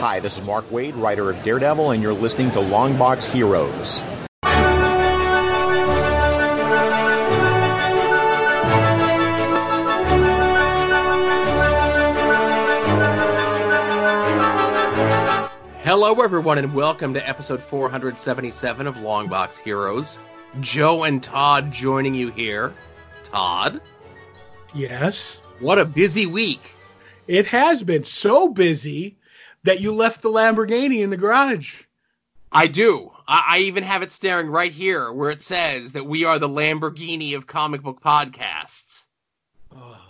[0.00, 4.00] Hi, this is Mark Waid, writer of Daredevil, and you're listening to Longbox Heroes.
[15.84, 20.18] Hello, everyone, and welcome to episode 477 of Longbox Heroes.
[20.60, 22.72] Joe and Todd joining you here.
[23.24, 23.80] Todd,
[24.74, 25.40] Yes.
[25.60, 26.72] what a busy week.
[27.26, 29.16] It has been so busy
[29.68, 31.82] that you left the Lamborghini in the garage.
[32.50, 33.12] I do.
[33.26, 36.48] I, I even have it staring right here where it says that we are the
[36.48, 39.04] Lamborghini of comic book podcasts.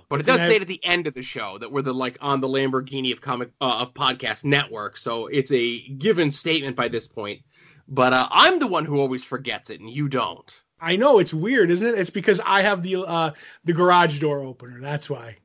[0.09, 2.19] But it does say it at the end of the show that we're the like
[2.21, 4.97] on the Lamborghini of comic uh, of podcast network.
[4.97, 7.43] So it's a given statement by this point.
[7.89, 10.63] But uh, I'm the one who always forgets it, and you don't.
[10.81, 11.99] I know it's weird, isn't it?
[11.99, 13.33] It's because I have the uh,
[13.65, 14.81] the garage door opener.
[14.81, 15.37] That's why.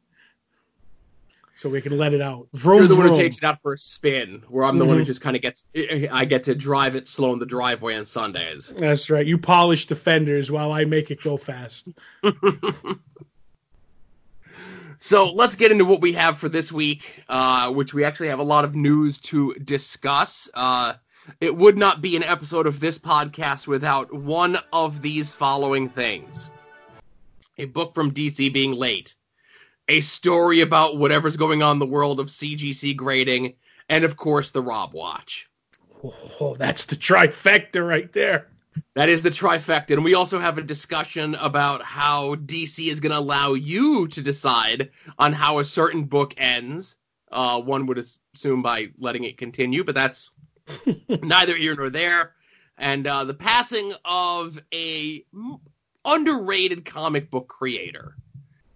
[1.56, 2.48] So we can let it out.
[2.54, 4.98] Vroom, You're the one who takes it out for a spin, where I'm the one
[4.98, 5.08] who Mhm.
[5.08, 5.66] just kind of gets.
[6.12, 8.74] I get to drive it slow in the driveway on Sundays.
[8.76, 9.26] That's right.
[9.26, 11.90] You polish the fenders while I make it go fast.
[15.00, 18.40] So let's get into what we have for this week, uh, which we actually have
[18.40, 20.50] a lot of news to discuss.
[20.54, 20.94] Uh,
[21.42, 26.50] it would not be an episode of this podcast without one of these following things
[27.58, 29.16] a book from DC being late,
[29.88, 33.56] a story about whatever's going on in the world of CGC grading,
[33.90, 35.50] and of course, the Rob Watch.
[36.04, 38.48] Oh, that's the trifecta right there.
[38.96, 39.92] That is the trifecta.
[39.92, 44.22] And we also have a discussion about how DC is going to allow you to
[44.22, 44.90] decide
[45.20, 46.96] on how a certain book ends.
[47.32, 50.32] Uh, one would assume by letting it continue, but that's
[51.22, 52.34] neither here nor there.
[52.78, 55.26] And uh, the passing of a
[56.06, 58.16] underrated comic book creator.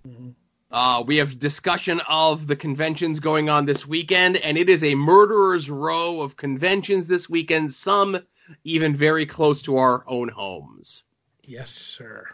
[0.08, 0.34] Mhm.
[0.70, 4.96] Uh, we have discussion of the conventions going on this weekend, and it is a
[4.96, 7.72] murderer's row of conventions this weekend.
[7.72, 8.20] Some
[8.64, 11.04] even very close to our own homes.
[11.44, 12.28] Yes, sir.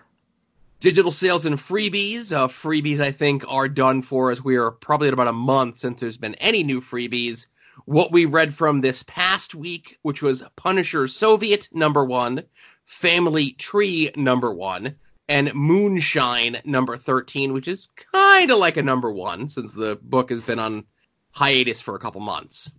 [0.79, 2.35] Digital sales and freebies.
[2.35, 5.77] Uh, freebies, I think, are done for as we are probably at about a month
[5.77, 7.45] since there's been any new freebies.
[7.85, 12.43] What we read from this past week, which was Punisher Soviet number one,
[12.83, 14.95] Family Tree number one,
[15.29, 20.29] and Moonshine number 13, which is kind of like a number one since the book
[20.29, 20.85] has been on
[21.31, 22.71] hiatus for a couple months.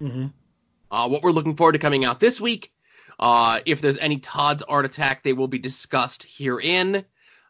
[0.00, 0.26] hmm
[0.90, 2.72] Uh, what we're looking forward to coming out this week.
[3.18, 7.04] Uh, if there's any Todd's Art Attack, they will be discussed herein,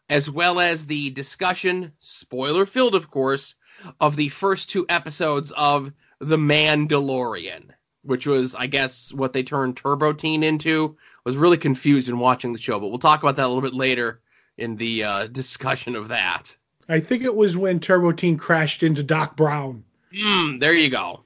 [0.09, 3.55] as well as the discussion, spoiler filled, of course,
[3.99, 7.71] of the first two episodes of The Mandalorian,
[8.03, 10.97] which was, I guess, what they turned Turbo Teen into.
[11.25, 13.73] Was really confused in watching the show, but we'll talk about that a little bit
[13.73, 14.21] later
[14.57, 16.55] in the uh, discussion of that.
[16.87, 19.83] I think it was when Turbo Teen crashed into Doc Brown.
[20.13, 21.21] Mm, there you go.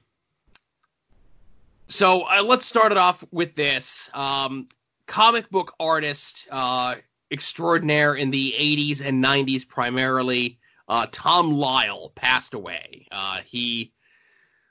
[1.86, 4.08] So uh, let's start it off with this.
[4.14, 4.68] Um,
[5.06, 6.94] comic book artist uh,
[7.30, 10.58] extraordinaire in the 80s and 90s primarily,
[10.88, 13.06] uh, Tom Lyle passed away.
[13.10, 13.92] Uh, he,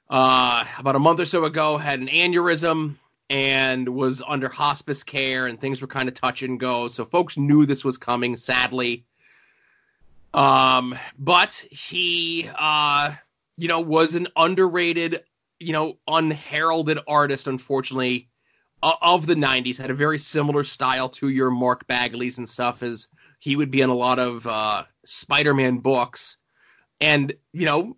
[0.09, 2.95] uh, about a month or so ago, had an aneurysm
[3.29, 6.88] and was under hospice care, and things were kind of touch and go.
[6.88, 9.06] So folks knew this was coming, sadly.
[10.34, 13.13] Um, but he, uh,
[13.57, 15.23] you know, was an underrated,
[15.59, 18.29] you know, unheralded artist, unfortunately,
[18.81, 19.78] of the 90s.
[19.78, 23.07] Had a very similar style to your Mark Bagleys and stuff, as
[23.39, 26.38] he would be in a lot of uh, Spider Man books.
[27.01, 27.97] And, you know,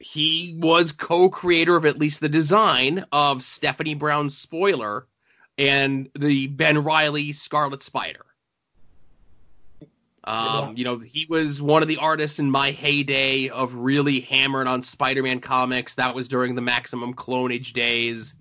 [0.00, 5.06] he was co creator of at least the design of Stephanie Brown's Spoiler
[5.58, 8.24] and the Ben Reilly Scarlet Spider.
[10.24, 14.68] Um, you know, he was one of the artists in my heyday of really hammering
[14.68, 15.94] on Spider-Man comics.
[15.94, 18.34] That was during the Maximum Clonage days,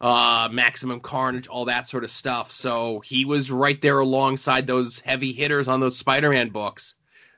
[0.00, 2.50] uh, Maximum Carnage, all that sort of stuff.
[2.52, 6.94] So he was right there alongside those heavy hitters on those Spider-Man books.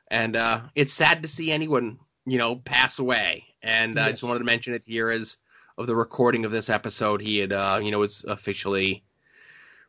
[0.08, 3.44] And uh, it's sad to see anyone, you know, pass away.
[3.62, 5.36] And uh, I just wanted to mention it here as
[5.78, 7.20] of the recording of this episode.
[7.20, 9.02] He had, uh, you know, was officially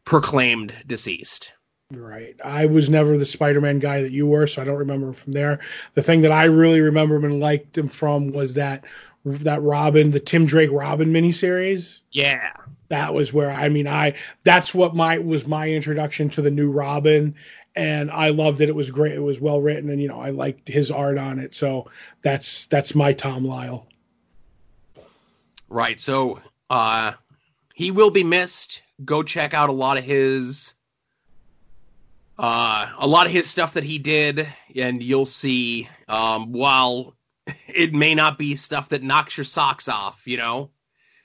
[0.06, 1.54] proclaimed deceased.
[1.94, 2.36] Right.
[2.44, 5.34] I was never the Spider-Man guy that you were, so I don't remember him from
[5.34, 5.60] there.
[5.94, 8.86] The thing that I really remember him and liked him from was that
[9.26, 12.02] that Robin, the Tim Drake Robin miniseries.
[12.12, 12.54] Yeah.
[12.88, 16.72] That was where I mean I that's what my was my introduction to the new
[16.72, 17.36] Robin
[17.76, 18.70] and I loved it.
[18.70, 19.14] It was great.
[19.14, 21.54] It was well written and you know, I liked his art on it.
[21.54, 21.90] So
[22.22, 23.88] that's that's my Tom Lyle.
[25.70, 26.00] Right.
[26.00, 26.40] So
[26.70, 27.14] uh
[27.74, 28.82] he will be missed.
[29.04, 30.74] Go check out a lot of his
[32.38, 37.16] uh a lot of his stuff that he did and you'll see um while
[37.68, 40.72] it may not be stuff that knocks your socks off, you know.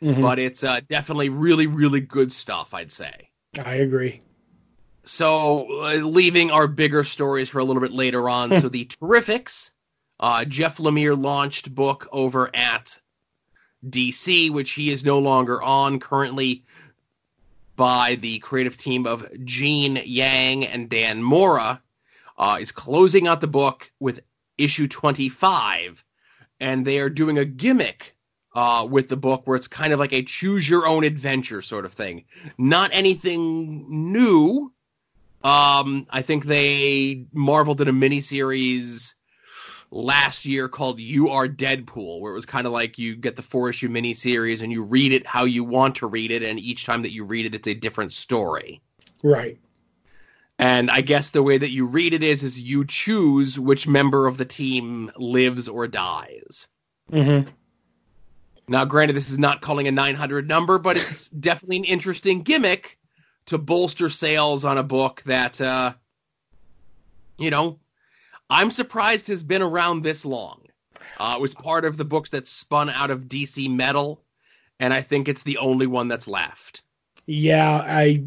[0.02, 0.20] Mhm.
[0.20, 3.30] but it's uh, definitely really, really good stuff, I'd say.
[3.58, 4.20] I agree.
[5.06, 8.60] So, uh, leaving our bigger stories for a little bit later on.
[8.60, 9.70] so, the Terrifics,
[10.18, 13.00] uh, Jeff Lemire launched book over at
[13.88, 16.64] DC, which he is no longer on currently
[17.76, 21.80] by the creative team of Gene Yang and Dan Mora,
[22.36, 24.20] uh, is closing out the book with
[24.58, 26.04] issue 25.
[26.58, 28.16] And they are doing a gimmick
[28.54, 31.84] uh, with the book where it's kind of like a choose your own adventure sort
[31.84, 32.24] of thing.
[32.56, 34.72] Not anything new.
[35.46, 39.14] Um, I think they Marvel did a miniseries
[39.92, 43.42] last year called You Are Deadpool, where it was kind of like you get the
[43.42, 46.84] four issue miniseries and you read it how you want to read it, and each
[46.84, 48.82] time that you read it, it's a different story.
[49.22, 49.56] Right.
[50.58, 54.26] And I guess the way that you read it is is you choose which member
[54.26, 56.66] of the team lives or dies.
[57.12, 57.48] Mm-hmm.
[58.66, 62.98] Now, granted, this is not calling a 900 number, but it's definitely an interesting gimmick
[63.46, 65.92] to bolster sales on a book that, uh,
[67.38, 67.78] you know,
[68.50, 70.62] I'm surprised has been around this long.
[71.18, 74.22] Uh, it was part of the books that spun out of DC Metal,
[74.78, 76.82] and I think it's the only one that's left.
[77.26, 78.24] Yeah, I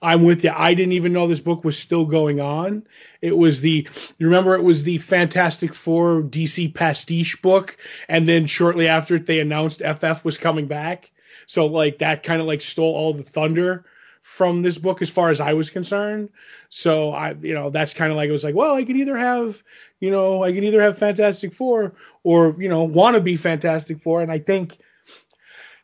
[0.00, 0.52] I'm with you.
[0.54, 2.86] I didn't even know this book was still going on.
[3.20, 3.88] It was the
[4.18, 7.76] you remember it was the Fantastic Four DC pastiche book,
[8.08, 11.10] and then shortly after it they announced FF was coming back.
[11.46, 13.84] So like that kind of like stole all the thunder
[14.28, 16.28] from this book as far as I was concerned.
[16.68, 19.16] So I you know that's kind of like it was like well I could either
[19.16, 19.60] have
[20.00, 24.00] you know I could either have Fantastic Four or you know want to be Fantastic
[24.00, 24.76] Four, and I think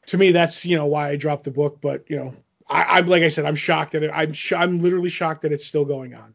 [0.06, 1.81] to me that's you know why I dropped the book.
[1.81, 2.35] But you know
[2.69, 5.52] I, I'm like I said, I'm shocked that it, I'm sh- I'm literally shocked that
[5.52, 6.35] it's still going on.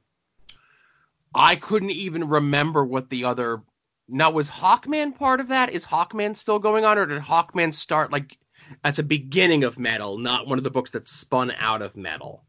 [1.33, 3.61] I couldn't even remember what the other.
[4.07, 5.69] Now, was Hawkman part of that?
[5.69, 8.39] Is Hawkman still going on, or did Hawkman start like
[8.83, 12.43] at the beginning of Metal, not one of the books that spun out of Metal?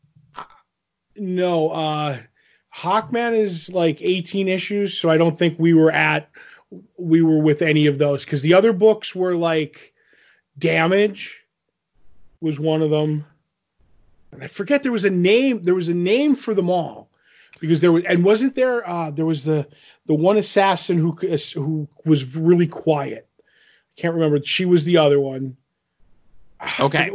[1.17, 2.19] No, uh,
[2.75, 6.31] Hawkman is like 18 issues, so I don't think we were at
[6.96, 9.93] we were with any of those because the other books were like
[10.56, 11.44] Damage
[12.40, 13.25] was one of them,
[14.32, 15.62] and I forget there was a name.
[15.62, 17.11] There was a name for them all
[17.61, 19.67] because there was and wasn't there uh, there was the
[20.06, 21.12] the one assassin who
[21.55, 23.28] who was really quiet.
[23.38, 24.40] I can't remember.
[24.44, 25.56] She was the other one.
[26.81, 27.11] Okay.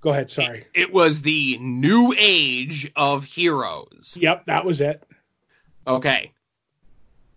[0.00, 0.30] Go ahead.
[0.30, 0.66] Sorry.
[0.74, 4.18] It was the New Age of Heroes.
[4.20, 5.02] Yep, that was it.
[5.86, 6.32] Okay.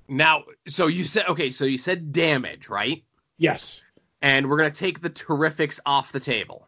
[0.08, 3.04] Now, so you said okay, so you said damage, right?
[3.38, 3.84] Yes.
[4.24, 6.68] And we're gonna take the Terrifics off the table.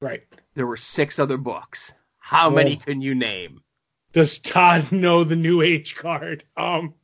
[0.00, 0.22] Right.
[0.54, 1.94] There were six other books.
[2.18, 2.84] How many Oh.
[2.84, 3.62] can you name?
[4.12, 6.44] Does Todd know the new age card?
[6.56, 6.94] Um,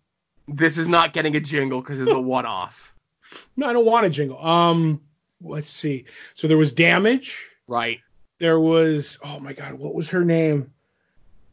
[0.48, 2.92] This is not getting a jingle because it's a one-off,
[3.56, 4.44] no, I don't want a jingle.
[4.44, 5.00] Um,
[5.42, 6.04] let's see.
[6.34, 7.50] So there was damage.
[7.66, 8.00] right?
[8.38, 10.72] There was oh my god, what was her name?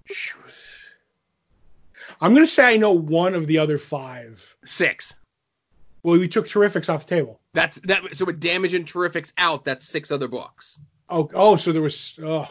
[0.05, 0.53] She was.
[2.21, 4.55] I'm gonna say I know one of the other five.
[4.65, 5.13] Six.
[6.03, 7.41] Well, we took Terrifics off the table.
[7.53, 8.15] That's that.
[8.15, 10.79] So with damage and terrifics out, that's six other books.
[11.09, 12.49] Oh, oh, so there was oh,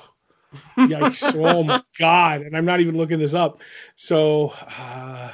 [0.76, 1.34] yikes!
[1.54, 2.42] oh my god!
[2.42, 3.60] And I'm not even looking this up.
[3.94, 5.30] So, uh,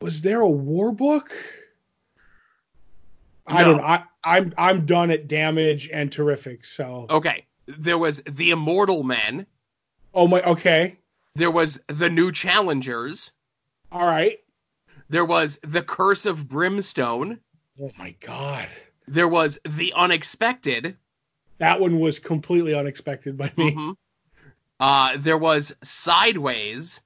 [0.00, 1.32] was there a war book?
[3.46, 6.64] I don't I, I'm I'm done at damage and terrific.
[6.64, 7.46] So, Okay.
[7.66, 9.46] There was the Immortal Men.
[10.14, 10.98] oh my, okay,
[11.34, 13.30] There was the New Challengers.
[13.90, 14.38] all right.
[15.08, 17.38] There was the Curse of Brimstone.
[17.80, 18.68] Oh my god,
[19.06, 20.96] There was the Unexpected.
[21.58, 23.72] that one was completely unexpected by me.
[23.72, 23.96] Mhm.
[24.80, 27.00] Uh, there was Sideways.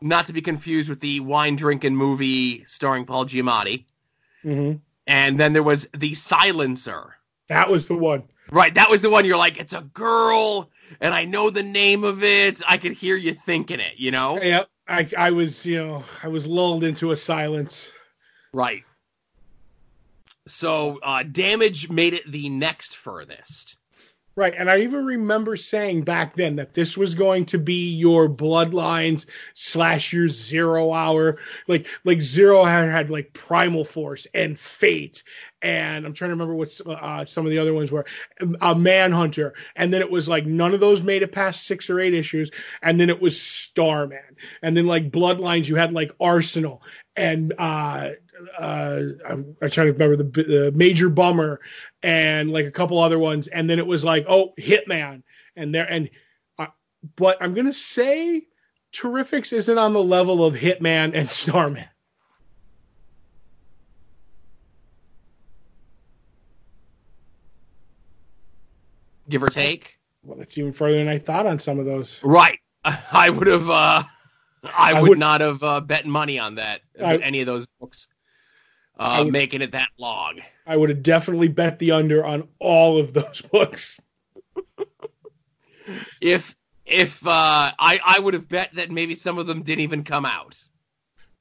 [0.00, 3.84] Not to be confused with the wine drinking movie starring Paul Giamatti.
[4.44, 4.72] Hmm
[5.06, 7.16] And then there was the Silencer.
[7.48, 8.22] That was the one.
[8.50, 10.70] Right, that was the one you're like, it's a girl,
[11.00, 12.62] and I know the name of it.
[12.68, 14.40] I could hear you thinking it, you know?
[14.40, 14.68] Yep.
[14.86, 17.90] I I was you know I was lulled into a silence.
[18.52, 18.84] Right.
[20.46, 23.78] So, uh, damage made it the next furthest.
[24.36, 28.28] Right, and I even remember saying back then that this was going to be your
[28.28, 31.38] bloodlines slash your zero hour,
[31.68, 35.22] like like zero had, had like primal force and fate,
[35.62, 38.06] and I'm trying to remember what uh, some of the other ones were,
[38.60, 42.00] a manhunter, and then it was like none of those made it past six or
[42.00, 42.50] eight issues,
[42.82, 44.18] and then it was Starman,
[44.62, 46.82] and then like bloodlines you had like Arsenal
[47.14, 48.10] and uh,
[48.58, 51.60] uh, I'm, I'm trying to remember the, the Major Bummer
[52.02, 55.22] and like a couple other ones, and then it was like, oh, Hitman,
[55.56, 56.10] and there and,
[56.58, 56.66] uh,
[57.16, 58.42] but I'm gonna say
[58.92, 61.86] Terrifics isn't on the level of Hitman and Starman.
[69.28, 69.98] give or take.
[70.22, 72.22] Well, that's even further than I thought on some of those.
[72.22, 72.58] Right.
[72.84, 73.68] I would have.
[73.68, 74.02] Uh,
[74.64, 76.80] I, I would, would- not have uh, bet money on that.
[77.02, 78.08] I- any of those books
[78.98, 80.40] uh, would- making it that long.
[80.66, 84.00] I would have definitely bet the under on all of those books.
[86.20, 87.30] If if uh,
[87.78, 90.62] I I would have bet that maybe some of them didn't even come out.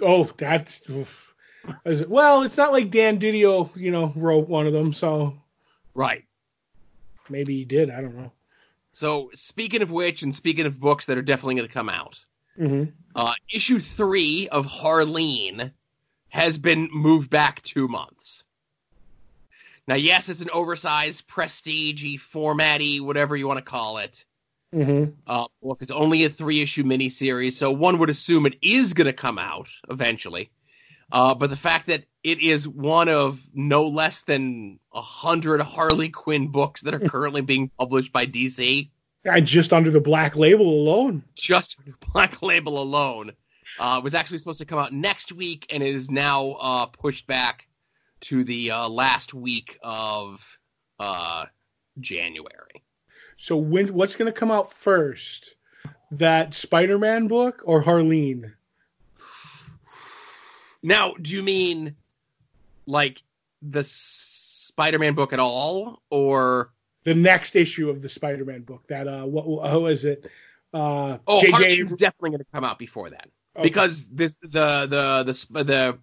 [0.01, 0.81] Oh, that's.
[0.87, 2.41] Well.
[2.43, 5.37] It's not like Dan Didio, you know, wrote one of them, so
[5.93, 6.23] Right.
[7.29, 7.89] maybe he did.
[7.89, 8.31] I don't know.
[8.91, 12.23] So speaking of which, and speaking of books that are definitely going to come out,
[12.57, 12.83] hmm
[13.15, 15.71] uh, issue three of Harleen
[16.33, 18.43] has been moved back two months.
[19.87, 24.25] Now, yes, it's an oversized, prestige formatty, whatever you want to call it.
[24.73, 28.93] hmm Uh, look, it's only a three issue miniseries, so one would assume it is
[28.93, 30.49] going to come out eventually.
[31.11, 36.09] Uh, but the fact that it is one of no less than a hundred Harley
[36.09, 38.89] Quinn books that are currently being published by DC,
[39.29, 41.23] I just under the black label alone.
[41.35, 43.33] just the Black Label alone,
[43.79, 47.27] uh, was actually supposed to come out next week, and it is now uh, pushed
[47.27, 47.67] back
[48.21, 50.57] to the uh, last week of
[50.99, 51.45] uh,
[51.99, 52.83] January.
[53.37, 55.55] So when what's going to come out first?
[56.11, 58.53] That Spider-Man book or Harleen?
[60.83, 61.95] Now, do you mean
[62.85, 63.23] like
[63.61, 66.71] the Spider-Man book at all, or
[67.03, 68.87] The next issue of the Spider-Man book.
[68.87, 70.29] That uh, what how is it?
[70.73, 73.69] Uh, oh, JJ Harleen's definitely going to come out before that Okay.
[73.69, 75.99] because this the the the the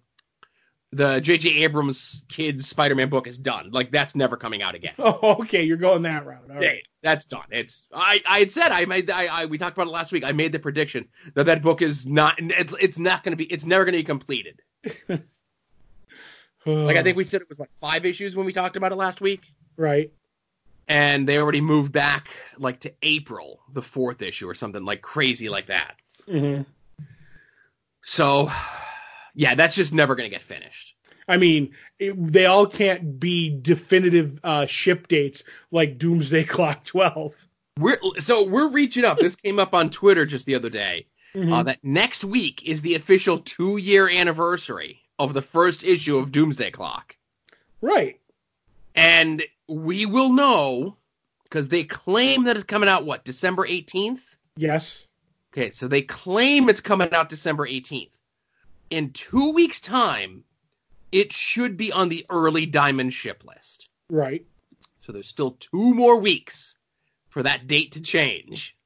[0.93, 1.63] the J.J.
[1.63, 3.71] Abrams kids Spider-Man book is done.
[3.71, 4.93] Like that's never coming out again.
[4.99, 6.43] Oh, okay, you're going that route.
[6.49, 6.63] All right.
[6.63, 7.45] Hey, that's done.
[7.51, 10.23] It's I I had said I made I, I we talked about it last week.
[10.25, 13.45] I made the prediction that that book is not it's, it's not going to be
[13.45, 14.61] it's never going to be completed.
[16.65, 18.95] Like I think we said it was like five issues when we talked about it
[18.95, 19.45] last week.
[19.77, 20.11] right.
[20.87, 25.49] and they already moved back like to April, the fourth issue or something like crazy
[25.49, 25.95] like that.
[26.29, 26.61] hmm
[28.01, 28.51] So,
[29.33, 30.95] yeah, that's just never going to get finished.
[31.27, 37.47] I mean, it, they all can't be definitive uh, ship dates like Doomsday Clock 12.
[37.79, 39.17] We're so we're reaching up.
[39.19, 41.07] This came up on Twitter just the other day.
[41.33, 41.53] Mhm.
[41.53, 46.33] Uh, that next week is the official two year anniversary of the first issue of
[46.33, 47.15] Doomsday Clock,
[47.79, 48.19] right.
[48.93, 50.97] and we will know
[51.43, 54.35] because they claim that it's coming out what December eighteenth.
[54.57, 55.07] Yes.
[55.53, 58.17] Okay, so they claim it's coming out December 18th.
[58.89, 60.45] In two weeks' time,
[61.11, 63.89] it should be on the early diamond ship list.
[64.09, 64.45] Right.
[65.01, 66.75] So there's still two more weeks
[67.29, 68.77] for that date to change.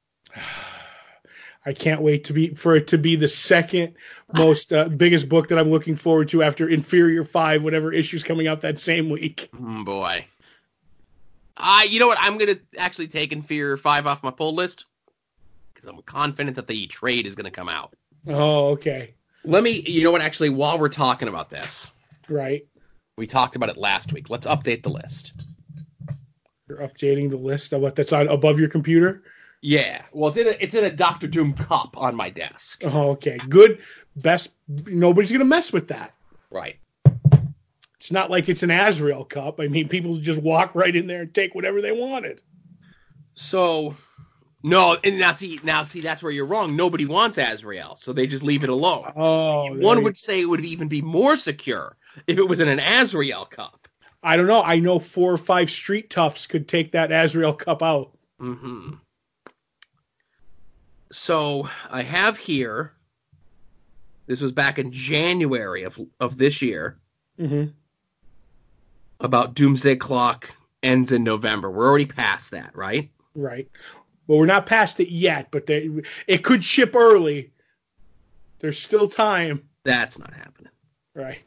[1.64, 3.94] I can't wait to be for it to be the second
[4.32, 8.46] most uh, biggest book that I'm looking forward to after Inferior Five, whatever issue's coming
[8.46, 9.48] out that same week.
[9.52, 10.26] Mm, boy.
[11.56, 12.18] I, you know what?
[12.20, 14.84] I'm gonna actually take Inferior Five off my pull list
[15.86, 17.94] I'm confident that the trade is gonna come out.
[18.28, 19.14] Oh, okay.
[19.44, 20.22] Let me, you know what?
[20.22, 21.90] Actually, while we're talking about this,
[22.28, 22.66] Right.
[23.16, 24.28] we talked about it last week.
[24.28, 25.32] Let's update the list.
[26.68, 29.22] You're updating the list of what that's on above your computer.
[29.62, 32.82] Yeah, well, it's in a, it's in a Doctor Doom cup on my desk.
[32.84, 33.36] Oh, okay.
[33.48, 33.78] Good.
[34.16, 34.50] Best.
[34.68, 36.14] Nobody's gonna mess with that.
[36.50, 36.76] Right.
[37.98, 39.60] It's not like it's an Azrael cup.
[39.60, 42.42] I mean, people just walk right in there and take whatever they wanted.
[43.34, 43.96] So,
[44.66, 46.74] no, and now see, now see, that's where you're wrong.
[46.74, 49.12] Nobody wants Azrael, so they just leave it alone.
[49.16, 51.96] Oh, One would say it would even be more secure
[52.26, 53.86] if it was in an Azrael cup.
[54.24, 54.62] I don't know.
[54.62, 58.18] I know four or five street toughs could take that Azrael cup out.
[58.40, 58.94] hmm
[61.12, 62.92] So I have here.
[64.26, 66.98] This was back in January of of this year
[67.38, 67.66] hmm
[69.20, 70.50] about Doomsday Clock
[70.82, 71.70] ends in November.
[71.70, 73.10] We're already past that, right?
[73.36, 73.68] Right.
[74.26, 75.88] Well, we're not past it yet, but they,
[76.26, 77.52] it could ship early.
[78.58, 79.62] There's still time.
[79.84, 80.72] That's not happening.
[81.14, 81.38] Right.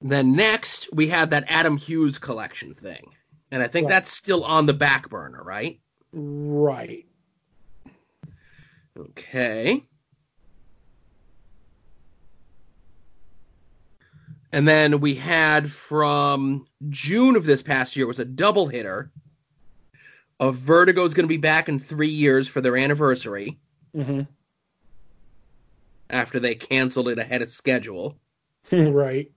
[0.00, 3.14] Then next we had that Adam Hughes collection thing,
[3.50, 3.94] and I think Right.
[3.94, 5.80] that's still on the back burner, right?
[6.12, 7.06] Right.
[8.98, 9.84] Okay.
[14.52, 19.10] And then we had from June of this past year was a double hitter
[20.42, 23.58] of Vertigo is going to be back in three years for their anniversary
[23.94, 24.22] hmm
[26.10, 28.18] after they canceled it ahead of schedule.
[28.72, 29.30] right.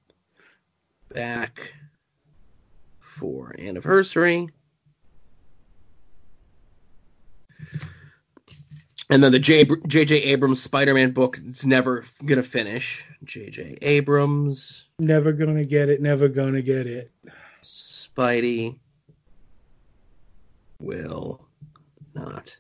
[1.13, 1.71] Back
[3.00, 4.50] for anniversary.
[9.09, 10.15] And then the J- J.J.
[10.17, 13.05] Abrams Spider-Man book is never going to finish.
[13.24, 13.77] J.J.
[13.81, 14.88] Abrams.
[15.00, 16.01] Never gonna get it.
[16.01, 17.09] Never gonna get it.
[17.63, 18.79] Spidey
[20.79, 21.48] will
[22.13, 22.58] not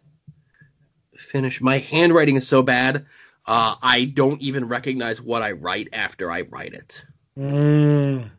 [1.15, 1.61] finish.
[1.61, 3.05] My handwriting is so bad,
[3.45, 7.05] uh, I don't even recognize what I write after I write it.
[7.37, 8.29] Mm.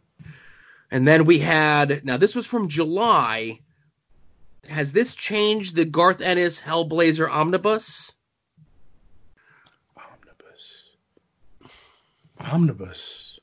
[0.91, 3.61] And then we had now this was from July.
[4.69, 8.13] Has this changed the Garth Ennis Hellblazer omnibus?
[9.97, 10.91] Omnibus.
[12.41, 13.39] Omnibus.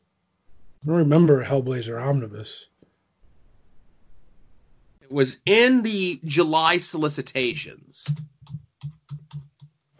[0.84, 2.68] I don't remember Hellblazer Omnibus.
[5.14, 8.08] It was in the July solicitations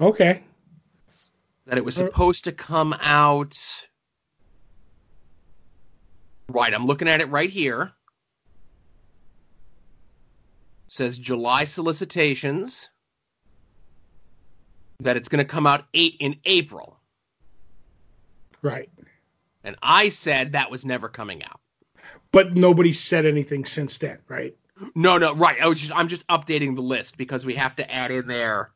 [0.02, 0.42] Okay.
[1.68, 3.56] that it was supposed to come out.
[6.50, 7.92] Right, I'm looking at it right here.
[10.88, 12.90] says July solicitations
[15.02, 16.98] that it's going to come out eight in April.
[18.64, 18.90] Right.
[19.64, 21.60] And I said that was never coming out.
[22.32, 24.56] But nobody said anything since then, right?
[24.96, 25.58] No, no, right.
[25.62, 28.72] I was just I'm just updating the list because we have to add in there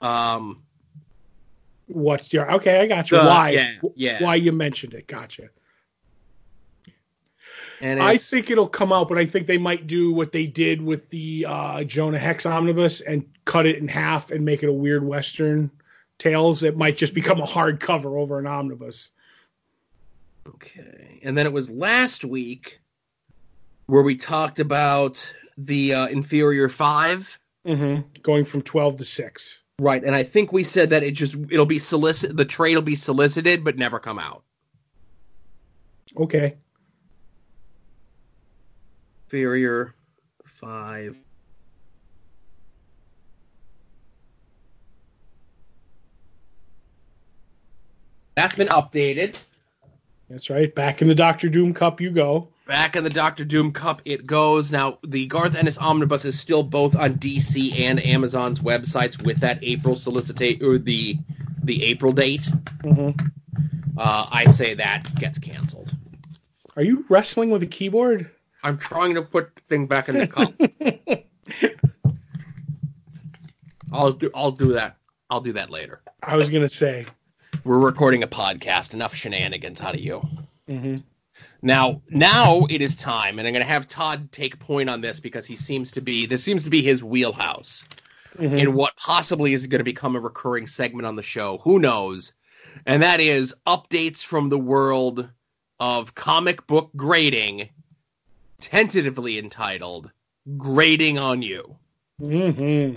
[0.00, 0.62] um
[1.88, 2.80] What's your okay?
[2.80, 3.16] I got you.
[3.16, 3.50] why?
[3.50, 4.22] yeah, yeah.
[4.22, 5.06] Why you mentioned it?
[5.06, 5.48] Gotcha.
[7.80, 10.82] and I think it'll come out, but I think they might do what they did
[10.82, 14.72] with the uh, Jonah Hex omnibus and cut it in half and make it a
[14.72, 15.70] weird Western
[16.18, 16.62] tales.
[16.62, 19.10] It might just become a hardcover over an omnibus.
[20.46, 21.20] Okay.
[21.22, 22.77] And then it was last week
[23.88, 28.20] where we talked about the uh, inferior 5 Mm-hmm.
[28.22, 29.62] Going from twelve to six.
[29.78, 32.82] Right, and I think we said that it just it'll be solicit the trade will
[32.82, 34.42] be solicited but never come out.
[36.16, 36.56] Okay.
[39.26, 39.94] Inferior
[40.44, 41.18] five.
[48.34, 49.36] That's been updated.
[50.30, 50.74] That's right.
[50.74, 52.48] Back in the Doctor Doom Cup, you go.
[52.68, 54.70] Back in the Doctor Doom Cup, it goes.
[54.70, 59.58] Now, the Garth Ennis Omnibus is still both on DC and Amazon's websites with that
[59.62, 61.16] April solicitate or the
[61.64, 62.42] the April date.
[62.82, 63.26] Mm-hmm.
[63.96, 65.96] Uh, I say that gets canceled.
[66.76, 68.30] Are you wrestling with a keyboard?
[68.62, 70.52] I'm trying to put the thing back in the cup.
[73.92, 74.30] I'll do.
[74.34, 74.98] I'll do that.
[75.30, 76.02] I'll do that later.
[76.22, 77.06] I was gonna say.
[77.64, 78.92] We're recording a podcast.
[78.92, 80.20] Enough shenanigans out of you.
[80.68, 80.98] Mm-hmm.
[81.60, 85.20] Now, now it is time, and I'm going to have Todd take point on this
[85.20, 87.84] because he seems to be this seems to be his wheelhouse
[88.38, 88.56] Mm-hmm.
[88.56, 91.58] in what possibly is going to become a recurring segment on the show.
[91.64, 92.32] Who knows?
[92.86, 95.28] And that is updates from the world
[95.80, 97.70] of comic book grading,
[98.60, 100.12] tentatively entitled
[100.56, 101.76] "Grading on You."
[102.20, 102.94] hmm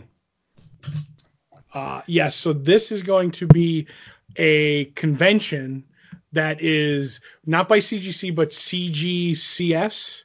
[1.74, 3.88] Uh, yes, so this is going to be
[4.36, 5.86] a convention
[6.34, 10.24] that is not by CGC but CGCS,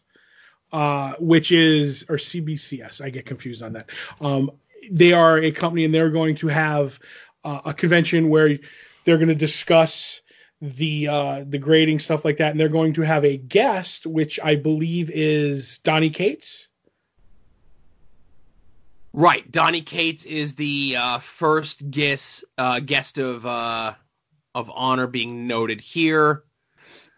[0.72, 3.02] uh, which is or CBCS.
[3.02, 3.90] I get confused on that.
[4.20, 4.52] Um,
[4.90, 6.98] they are a company and they're going to have
[7.44, 8.58] uh, a convention where
[9.04, 10.20] they're going to discuss
[10.60, 14.40] the uh, the grading stuff like that, and they're going to have a guest, which
[14.42, 16.68] I believe is Donny Cates.
[19.12, 23.94] Right, Donny Cates is the uh, first guest uh, guest of uh,
[24.56, 26.42] of honor being noted here.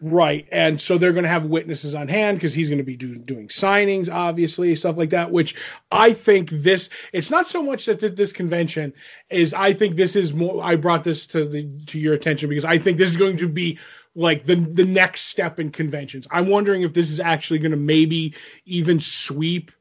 [0.01, 0.47] Right.
[0.51, 3.15] And so they're going to have witnesses on hand because he's going to be do,
[3.15, 5.55] doing signings, obviously, stuff like that, which
[5.91, 8.93] I think this, it's not so much that th- this convention
[9.29, 12.65] is, I think this is more, I brought this to the, to your attention because
[12.65, 13.79] I think this is going to be
[14.15, 16.27] like the, the next step in conventions.
[16.31, 19.71] I'm wondering if this is actually going to maybe even sweep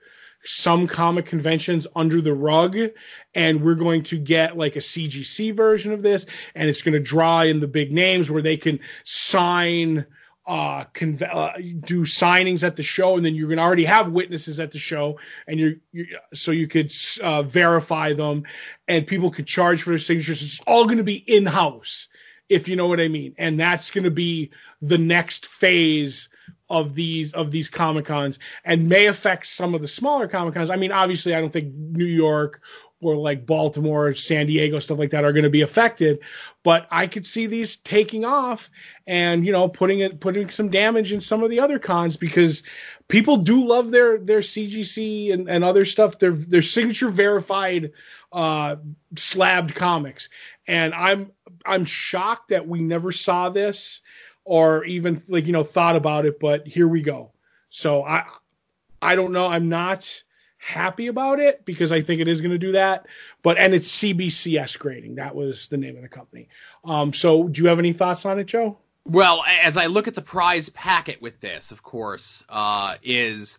[0.45, 2.77] some comic conventions under the rug
[3.35, 7.01] and we're going to get like a CGC version of this and it's going to
[7.01, 10.07] draw in the big names where they can sign
[10.47, 14.11] uh, conve- uh do signings at the show and then you're going to already have
[14.11, 16.91] witnesses at the show and you're, you so you could
[17.23, 18.45] uh, verify them
[18.87, 20.41] and people could charge for their signatures.
[20.41, 22.09] It's all going to be in house
[22.49, 26.31] if you know what I mean and that's going to be the next phase
[26.71, 30.71] of these of these comic cons and may affect some of the smaller comic cons.
[30.71, 32.61] I mean, obviously, I don't think New York
[33.01, 36.19] or like Baltimore, San Diego, stuff like that are going to be affected,
[36.65, 38.71] but I could see these taking off
[39.07, 42.63] and you know putting it putting some damage in some of the other cons because
[43.07, 46.19] people do love their their CGC and, and other stuff.
[46.19, 47.93] Their their signature verified
[48.33, 48.77] uh,
[49.17, 50.29] slabbed comics,
[50.67, 51.31] and I'm
[51.65, 54.03] I'm shocked that we never saw this
[54.49, 57.31] or even like you know thought about it but here we go.
[57.71, 58.25] So i
[59.01, 59.47] i don't know.
[59.47, 60.23] I'm not
[60.61, 63.07] happy about it because i think it is going to do that
[63.45, 65.15] but and it's cbcs grading.
[65.15, 66.49] That was the name of the company.
[66.85, 68.79] Um so do you have any thoughts on it joe?
[69.05, 73.59] Well, as I look at the prize packet with this, of course, uh, is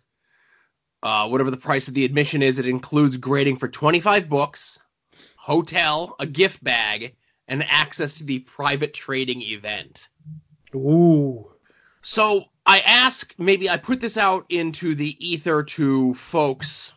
[1.02, 4.78] uh, whatever the price of the admission is, it includes grading for 25 books,
[5.36, 7.16] hotel, a gift bag,
[7.48, 10.08] and access to the private trading event.
[10.74, 11.50] Ooh.
[12.02, 16.92] So I ask, maybe I put this out into the ether to folks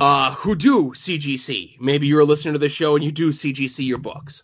[0.00, 1.80] uh, who do CGC.
[1.80, 4.42] Maybe you're a listener to the show and you do CGC your books.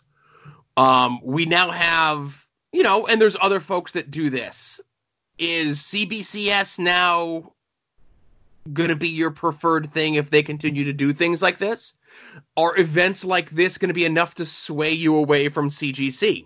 [0.77, 4.79] Um, we now have, you know, and there's other folks that do this.
[5.37, 7.53] Is CBCS now
[8.71, 11.93] going to be your preferred thing if they continue to do things like this?
[12.55, 16.45] Are events like this going to be enough to sway you away from CGC?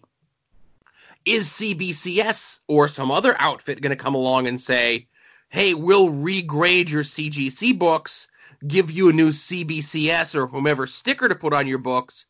[1.25, 5.07] Is CBCS or some other outfit going to come along and say,
[5.49, 8.27] hey, we'll regrade your CGC books,
[8.67, 12.27] give you a new CBCS or whomever sticker to put on your books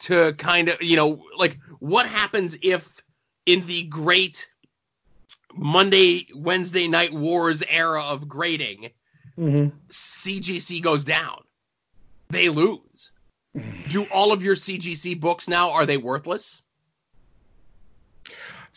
[0.00, 3.02] to kind of, you know, like what happens if
[3.46, 4.48] in the great
[5.54, 8.90] Monday, Wednesday night wars era of grading,
[9.38, 9.76] Mm-hmm.
[9.90, 11.42] CGC goes down?
[12.28, 13.12] They lose.
[13.88, 16.64] Do all of your CGC books now are they worthless?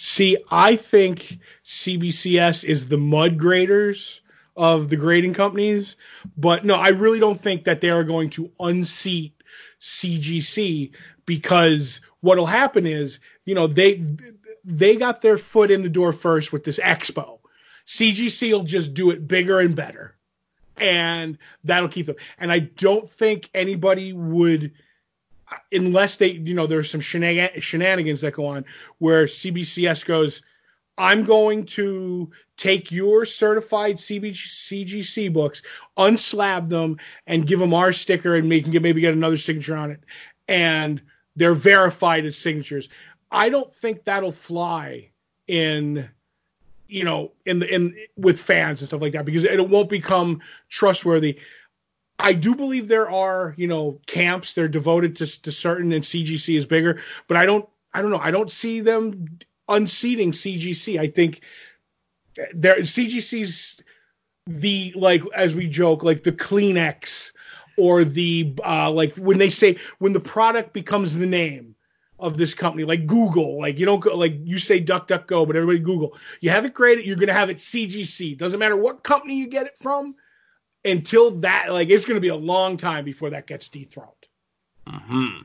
[0.03, 4.21] See, I think CBCS is the mud graders
[4.57, 5.95] of the grading companies,
[6.35, 9.35] but no, I really don't think that they are going to unseat
[9.79, 10.89] CGC
[11.27, 14.03] because what'll happen is, you know, they
[14.65, 17.37] they got their foot in the door first with this expo.
[17.85, 20.15] CGC will just do it bigger and better.
[20.77, 22.15] And that'll keep them.
[22.39, 24.71] And I don't think anybody would
[25.71, 28.65] unless they, you know, there's some shenan- shenanigans that go on
[28.99, 30.41] where CBCS goes,
[30.97, 35.61] I'm going to take your certified CBG, CGC books,
[35.97, 39.91] unslab them, and give them our sticker, and make get maybe get another signature on
[39.91, 40.01] it,
[40.47, 41.01] and
[41.35, 42.89] they're verified as signatures.
[43.31, 45.09] I don't think that'll fly
[45.47, 46.09] in,
[46.87, 50.41] you know, in the in with fans and stuff like that because it won't become
[50.69, 51.39] trustworthy.
[52.21, 56.55] I do believe there are, you know, camps they're devoted to, to certain and CGC
[56.55, 58.19] is bigger, but I don't I don't know.
[58.19, 59.27] I don't see them
[59.67, 60.99] unseating CGC.
[60.99, 61.41] I think
[62.53, 63.81] there CGC's
[64.47, 67.31] the like as we joke like the Kleenex
[67.77, 71.75] or the uh like when they say when the product becomes the name
[72.19, 75.45] of this company like Google like you don't go like you say duck duck go
[75.45, 78.77] but everybody Google you have it graded you're going to have it CGC doesn't matter
[78.77, 80.15] what company you get it from
[80.85, 84.09] until that like it's going to be a long time before that gets dethroned
[84.87, 85.43] Mm-hmm.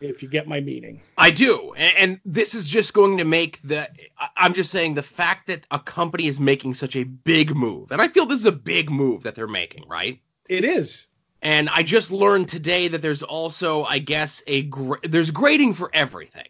[0.00, 3.60] if you get my meaning I do, and, and this is just going to make
[3.62, 3.88] the.
[4.36, 8.00] I'm just saying the fact that a company is making such a big move, and
[8.02, 10.20] I feel this is a big move that they're making, right?
[10.48, 11.06] it is
[11.42, 15.90] And I just learned today that there's also, I guess, a gra- there's grading for
[15.94, 16.48] everything.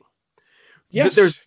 [0.91, 1.41] yes there's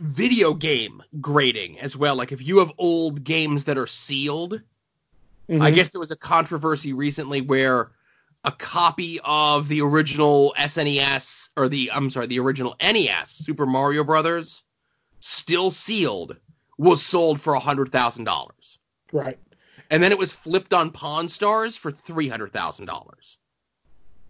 [0.00, 2.14] video game grading as well.
[2.16, 4.60] Like if you have old games that are sealed,
[5.50, 5.74] I Mhm.
[5.74, 7.90] guess there was a controversy recently where
[8.44, 14.04] a copy of the original SNES or the I'm sorry, the original NES Super Mario
[14.04, 14.62] Brothers,
[15.18, 16.36] still sealed,
[16.78, 18.78] was sold for hundred thousand dollars,
[19.12, 19.38] right
[19.90, 23.38] and then it was flipped on Pawn Stars for three hundred thousand dollars.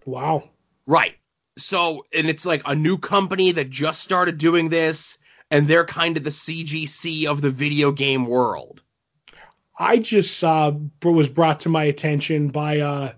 [0.06, 0.48] wow
[0.87, 1.16] Right.
[1.59, 5.18] So, and it's like a new company that just started doing this,
[5.50, 8.80] and they're kind of the CGC of the video game world.
[9.81, 13.12] I just saw was brought to my attention by uh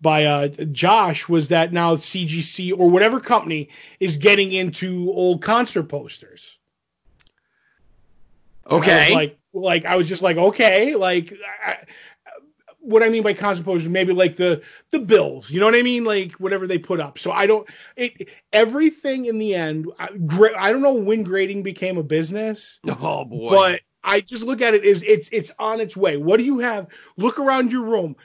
[0.00, 5.84] by uh Josh was that now CGC or whatever company is getting into old concert
[5.84, 6.58] posters.
[8.70, 9.12] Okay.
[9.12, 11.34] like like I was just like okay, like
[11.66, 11.78] I,
[12.78, 15.82] what I mean by concert posters maybe like the the bills, you know what I
[15.82, 17.18] mean, like whatever they put up.
[17.18, 19.90] So I don't it everything in the end.
[19.98, 20.08] I,
[20.56, 23.50] I don't know when grading became a business oh boy.
[23.50, 26.16] but I just look at it as it's it's on its way.
[26.16, 26.88] What do you have?
[27.16, 28.16] Look around your room.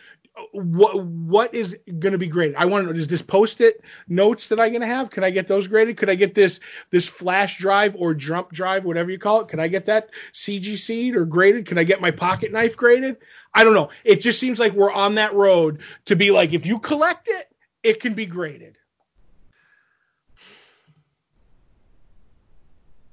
[0.54, 2.56] What what is going to be graded?
[2.56, 3.00] I want to know.
[3.00, 5.10] Is this post-it notes that I'm going to have?
[5.10, 5.98] Can I get those graded?
[5.98, 6.60] Could I get this
[6.92, 9.50] this flash drive or jump drive, whatever you call it?
[9.50, 11.66] Can I get that CGC'd or graded?
[11.66, 13.18] Can I get my pocket knife graded?
[13.54, 13.90] I don't know.
[14.04, 17.48] It just seems like we're on that road to be like, if you collect it,
[17.82, 18.78] it can be graded.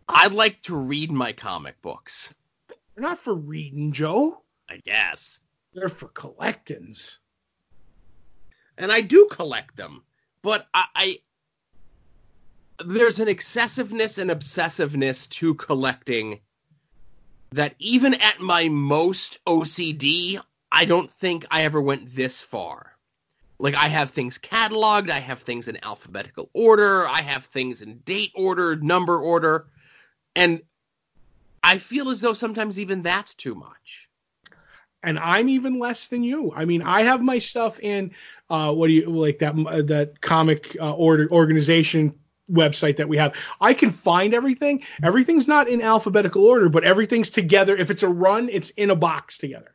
[0.09, 2.35] I'd like to read my comic books.
[2.94, 4.42] They're not for reading, Joe.
[4.68, 5.40] I guess.
[5.72, 7.18] They're for collectings.
[8.78, 10.02] And I do collect them.
[10.42, 11.18] But I, I
[12.85, 16.40] there's an excessiveness and obsessiveness to collecting
[17.52, 20.40] that even at my most OCD,
[20.72, 22.96] I don't think I ever went this far.
[23.61, 27.98] Like I have things cataloged, I have things in alphabetical order, I have things in
[27.98, 29.68] date order, number order,
[30.35, 30.61] and
[31.64, 34.09] I feel as though sometimes even that's too much.
[35.03, 36.53] and I'm even less than you.
[36.55, 38.12] I mean, I have my stuff in
[38.50, 42.14] uh, what do you like that uh, that comic uh, order organization
[42.50, 43.35] website that we have.
[43.61, 44.83] I can find everything.
[45.03, 47.77] Everything's not in alphabetical order, but everything's together.
[47.77, 49.72] If it's a run, it's in a box together.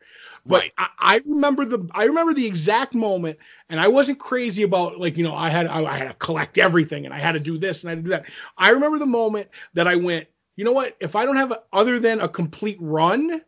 [0.47, 0.73] But Right.
[0.77, 3.37] I, I remember the I remember the exact moment,
[3.69, 6.57] and I wasn't crazy about like you know I had I, I had to collect
[6.57, 8.25] everything and I had to do this and I had to do that.
[8.57, 10.27] I remember the moment that I went,
[10.59, 10.97] you know what?
[10.99, 13.41] If I don't have a, other than a complete run,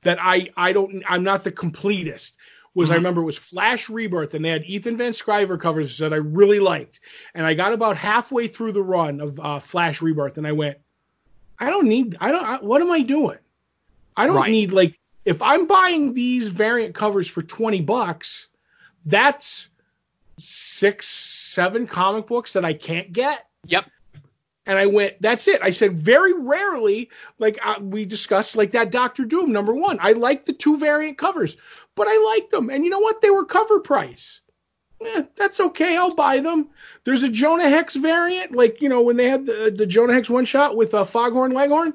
[0.00, 2.38] that I I don't I'm not the completest.
[2.72, 2.96] Was I Mhm.
[2.96, 6.60] remember it was Flash Rebirth and they had Ethan Van Sciver covers that I really
[6.60, 7.00] liked,
[7.34, 10.78] and I got about halfway through the run of uh, Flash Rebirth and I went,
[11.58, 13.36] I don't need I don't I, what am I doing?
[14.16, 14.50] I don't Right.
[14.50, 18.48] need like if I'm buying these variant covers for 20 bucks,
[19.04, 19.68] that's
[20.38, 23.46] six, seven comic books that I can't get.
[23.66, 23.84] Yep.
[24.66, 25.60] And I went, that's it.
[25.62, 29.98] I said, very rarely, like uh, we discussed, like that Doctor Doom number one.
[30.00, 31.56] I like the two variant covers,
[31.94, 32.70] but I liked them.
[32.70, 33.20] And you know what?
[33.20, 34.40] They were cover price.
[35.04, 35.96] Eh, that's okay.
[35.96, 36.70] I'll buy them.
[37.04, 40.30] There's a Jonah Hex variant, like, you know, when they had the, the Jonah Hex
[40.30, 41.92] one shot with uh, Foghorn Leghorn.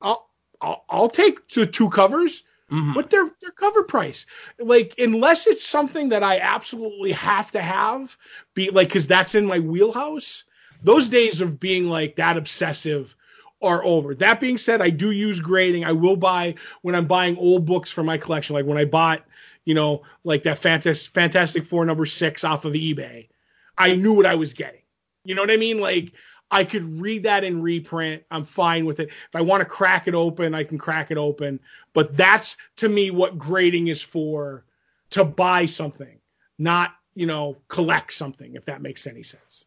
[0.00, 0.28] I'll,
[0.60, 2.94] I'll, I'll take the two covers Mhm.
[2.94, 4.24] but they're they're cover price.
[4.58, 8.16] Like unless it's something that I absolutely have to have,
[8.54, 10.44] be like because that's in my wheelhouse.
[10.84, 13.16] Those days of being like that obsessive
[13.62, 14.14] are over.
[14.14, 15.84] That being said, I do use grading.
[15.84, 18.54] I will buy when I'm buying old books for my collection.
[18.54, 19.24] Like when I bought,
[19.64, 23.28] you know, like that Fantastic Fantastic Four number six off of eBay.
[23.76, 24.82] I knew what I was getting.
[25.24, 25.80] You know what I mean?
[25.80, 26.12] Like
[26.50, 28.22] I could read that in reprint.
[28.30, 29.08] I'm fine with it.
[29.08, 31.60] If I want to crack it open, I can crack it open.
[31.94, 34.64] But that's to me what grading is for
[35.10, 36.20] to buy something,
[36.58, 39.64] not, you know, collect something, if that makes any sense.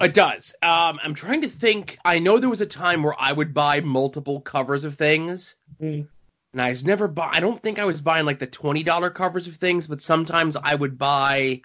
[0.00, 0.54] It does.
[0.62, 1.98] Um, I'm trying to think.
[2.04, 6.06] I know there was a time where I would buy multiple covers of things, Mm.
[6.52, 7.28] and I was never buy.
[7.32, 10.56] I don't think I was buying like the twenty dollar covers of things, but sometimes
[10.56, 11.62] I would buy.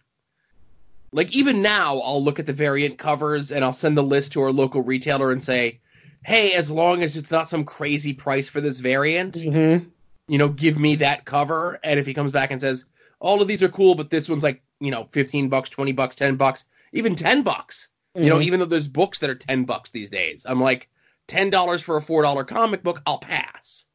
[1.11, 4.41] Like even now, I'll look at the variant covers and I'll send the list to
[4.41, 5.79] our local retailer and say,
[6.23, 9.89] "Hey, as long as it's not some crazy price for this variant, Mm-hmm.
[10.27, 12.85] you know, give me that cover." And if he comes back and says,
[13.19, 16.15] "All of these are cool, but this one's like, you know, fifteen bucks, twenty bucks,
[16.15, 16.63] ten bucks,
[16.93, 17.89] even ten bucks,"
[18.23, 20.89] You know, even though there's books that are ten bucks these days, I'm like
[21.27, 23.85] ten dollars for a four dollar comic book, I'll pass.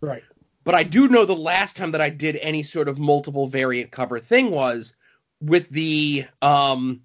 [0.00, 0.22] right.
[0.64, 3.90] But I do know the last time that I did any sort of multiple variant
[3.90, 4.96] cover thing was
[5.42, 7.02] with the um,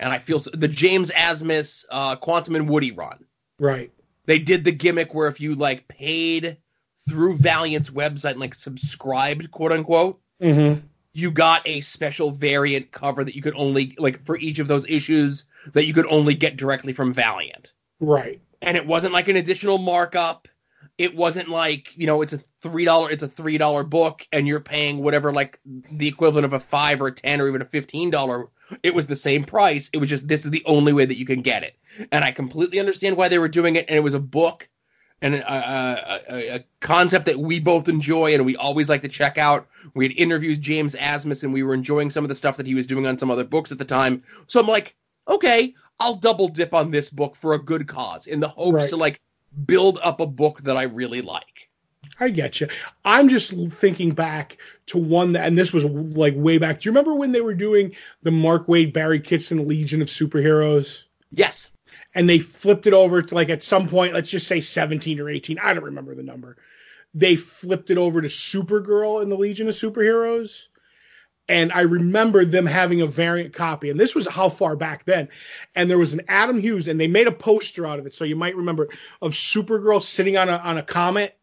[0.00, 3.24] and I feel so, the James Asmus uh, Quantum and Woody run.
[3.60, 3.92] Right.
[4.26, 6.56] They did the gimmick where if you like paid
[7.08, 10.84] through Valiant's website and like subscribed, quote unquote, Mm-hmm.
[11.12, 14.86] You got a special variant cover that you could only like for each of those
[14.88, 15.44] issues
[15.74, 17.72] that you could only get directly from Valiant.
[18.00, 18.40] Right.
[18.60, 20.48] And it wasn't like an additional markup.
[20.98, 24.46] It wasn't like, you know, it's a three dollar it's a three dollar book and
[24.46, 25.58] you're paying whatever like
[25.90, 28.48] the equivalent of a five or a ten or even a fifteen dollar.
[28.82, 29.90] It was the same price.
[29.92, 31.76] It was just this is the only way that you can get it.
[32.10, 33.86] And I completely understand why they were doing it.
[33.88, 34.68] And it was a book
[35.22, 39.38] and a, a, a, concept that we both enjoy and we always like to check
[39.38, 39.68] out.
[39.94, 42.74] We had interviewed James Asmus and we were enjoying some of the stuff that he
[42.74, 44.22] was doing on some other books at the time.
[44.48, 44.94] So I'm like,
[45.28, 48.88] okay, I'll double dip on this book for a good cause in the hopes Right.
[48.88, 49.20] to like
[49.64, 51.70] build up a book that I really like.
[52.18, 52.68] I get you.
[53.04, 56.80] I'm just thinking back to one that, and this was like way back.
[56.80, 61.04] Do you remember when they were doing the Mark Waid Barry Kitson Legion of Superheroes?
[61.30, 61.70] Yes.
[62.14, 65.30] And they flipped it over to like at some point, let's just say 17 or
[65.30, 65.58] 18.
[65.58, 66.56] I don't remember the number.
[67.14, 70.66] They flipped it over to Supergirl in the Legion of Superheroes.
[71.48, 73.90] And I remember them having a variant copy.
[73.90, 75.28] And this was how far back then.
[75.74, 78.14] And there was an Adam Hughes, and they made a poster out of it.
[78.14, 78.88] So you might remember
[79.20, 81.36] of Supergirl sitting on a on a comet.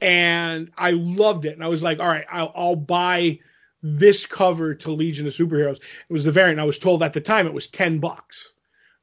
[0.00, 1.54] And I loved it.
[1.54, 3.38] And I was like, all right, I'll, I'll buy
[3.82, 5.76] this cover to Legion of Superheroes.
[5.78, 6.60] It was the variant.
[6.60, 8.52] I was told at the time it was 10 bucks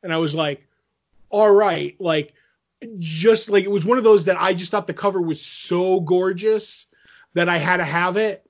[0.04, 0.68] and I was like,
[1.30, 2.34] all right, like
[2.98, 6.00] just like it was one of those that I just thought the cover was so
[6.02, 6.86] gorgeous
[7.34, 8.48] that I had to have it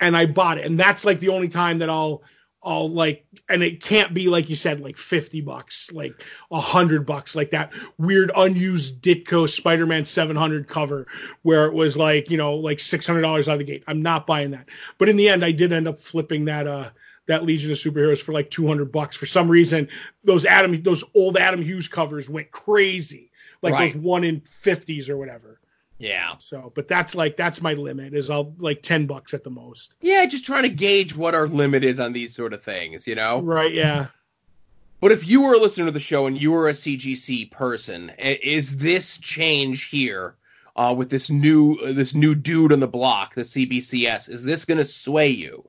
[0.00, 0.64] and I bought it.
[0.64, 2.22] And that's like the only time that I'll
[2.62, 6.12] I'll like and it can't be like you said like 50 bucks, like
[6.50, 11.06] a 100 bucks like that weird unused Ditko Spider-Man 700 cover
[11.42, 13.84] where it was like, you know, like $600 out of the gate.
[13.86, 14.68] I'm not buying that.
[14.98, 16.90] But in the end I did end up flipping that uh
[17.28, 19.16] that Legion of Superheroes for like 200 bucks.
[19.16, 19.88] For some reason,
[20.24, 23.30] those Adam, those old Adam Hughes covers went crazy,
[23.62, 23.92] like Right.
[23.92, 25.60] those one in 50s or whatever.
[25.98, 26.34] Yeah.
[26.38, 29.94] So, but that's like that's my limit is I'll like 10 bucks at the most.
[30.00, 33.14] Yeah, just trying to gauge what our limit is on these sort of things, you
[33.14, 33.40] know?
[33.40, 33.72] Right?
[33.72, 34.06] Yeah.
[35.00, 38.10] But if you were a listener to the show and you were a CGC person,
[38.18, 40.34] is this change here
[40.76, 44.28] uh, with this new this new dude on the block, the CBCS?
[44.28, 45.68] Is this going to sway you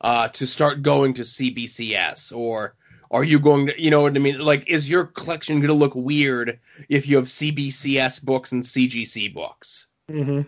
[0.00, 2.74] uh, to start going to CBCS, or
[3.10, 4.38] are you going to, you know what I mean?
[4.38, 9.32] Like, is your collection going to look weird if you have CBCS books and CGC
[9.32, 9.86] books?
[10.10, 10.42] Mm-hmm.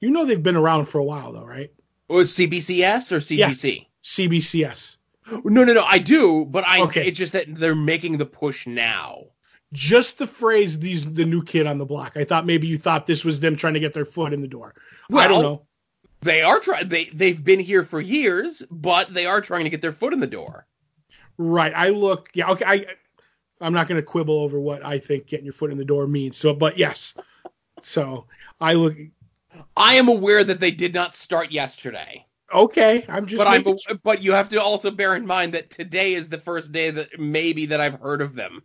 [0.00, 1.72] You know they've been around for a while, though, right?
[2.08, 3.86] Or CBCS or CGC?
[4.02, 4.96] CBCS.
[5.44, 5.84] No, no, no.
[5.84, 6.80] I do, but I.
[6.82, 7.06] Okay.
[7.06, 9.24] It's just that they're making the push now.
[9.72, 13.06] Just the phrase "these the new kid on the block." I thought maybe you thought
[13.06, 14.74] this was them trying to get their foot in the door.
[15.12, 15.62] I don't know.
[16.20, 16.88] They are trying.
[16.88, 20.20] They they've been here for years, but they are trying to get their foot in
[20.20, 20.66] the door.
[21.36, 21.72] Right.
[21.74, 22.30] I look.
[22.34, 22.50] Yeah.
[22.50, 22.64] Okay.
[22.66, 22.86] I.
[23.60, 26.06] I'm not going to quibble over what I think getting your foot in the door
[26.06, 26.36] means.
[26.36, 27.14] So, but yes.
[27.82, 28.26] So
[28.60, 28.96] I look.
[29.76, 33.04] I am aware that they did not start yesterday, Okay.
[33.08, 33.38] I'm just.
[33.38, 33.64] but I'm.
[34.02, 37.18] But you have to also bear in mind that today is the first day that
[37.18, 38.62] maybe that I've heard of them.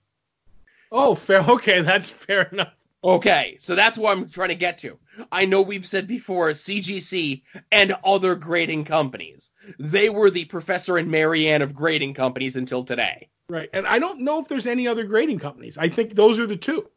[0.91, 1.41] oh, fair.
[1.41, 2.73] Okay, that's fair enough.
[3.03, 4.97] Okay, so that's what I'm trying to get to.
[5.31, 9.49] I know we've said before CGC and other grading companies.
[9.77, 13.27] They were the Professor and Marianne of grading companies until today.
[13.49, 13.69] Right.
[13.73, 15.77] And I don't know if there's any other grading companies.
[15.77, 16.89] I think those are the two.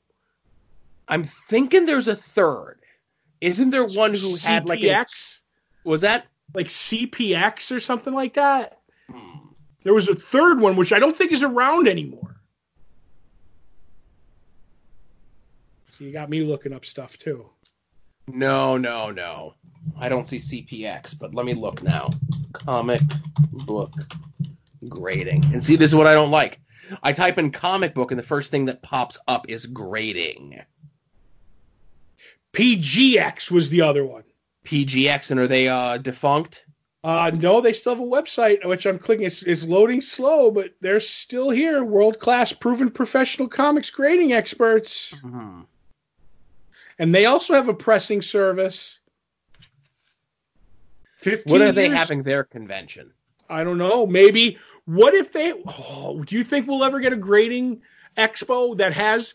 [1.09, 2.79] I'm thinking there's a third.
[3.41, 5.39] Isn't there one who had like a, CPX,
[5.85, 6.27] was that?
[6.55, 8.81] like CPX or something like that.
[9.11, 9.49] Hmm.
[9.83, 12.36] There was a third one which I don't think is around anymore.
[15.97, 17.47] So you got me looking up stuff too.
[18.29, 19.55] No, no, no.
[19.99, 22.11] I don't see CPX, but let me look now.
[22.53, 23.01] Comic
[23.65, 23.93] book
[24.89, 25.45] grading.
[25.55, 26.61] And see, this is what I don't like.
[27.03, 30.61] I type in comic book, and the first thing that pops up is grading.
[32.53, 34.25] PGX was the other one.
[34.65, 36.67] PGX, and are they uh, defunct?
[37.05, 39.25] Uh, no, they still have a website, which I'm clicking.
[39.25, 41.83] It's, it's loading slow, but they're still here.
[41.85, 45.15] World class, proven professional comics grading experts.
[46.99, 48.99] And they also have a pressing service.
[51.17, 53.13] 15 When are they years- having their convention?
[53.49, 54.07] I don't know.
[54.07, 54.59] Maybe.
[54.87, 55.53] What if they?
[55.53, 57.83] Oh, do you think we'll ever get a grading
[58.17, 59.35] expo that has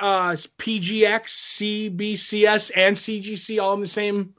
[0.00, 1.24] uh, PGX,
[1.96, 4.34] CBCS, and CGC all in the same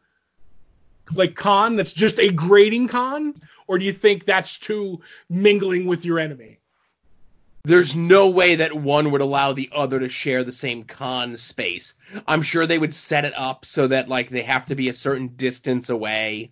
[1.13, 1.75] like con?
[1.75, 3.35] That's just a grading con,
[3.67, 6.58] or do you think that's too mingling with your enemy?
[7.63, 11.93] There's no way that one would allow the other to share the same con space.
[12.27, 14.93] I'm sure they would set it up so that like they have to be a
[14.93, 16.51] certain distance away.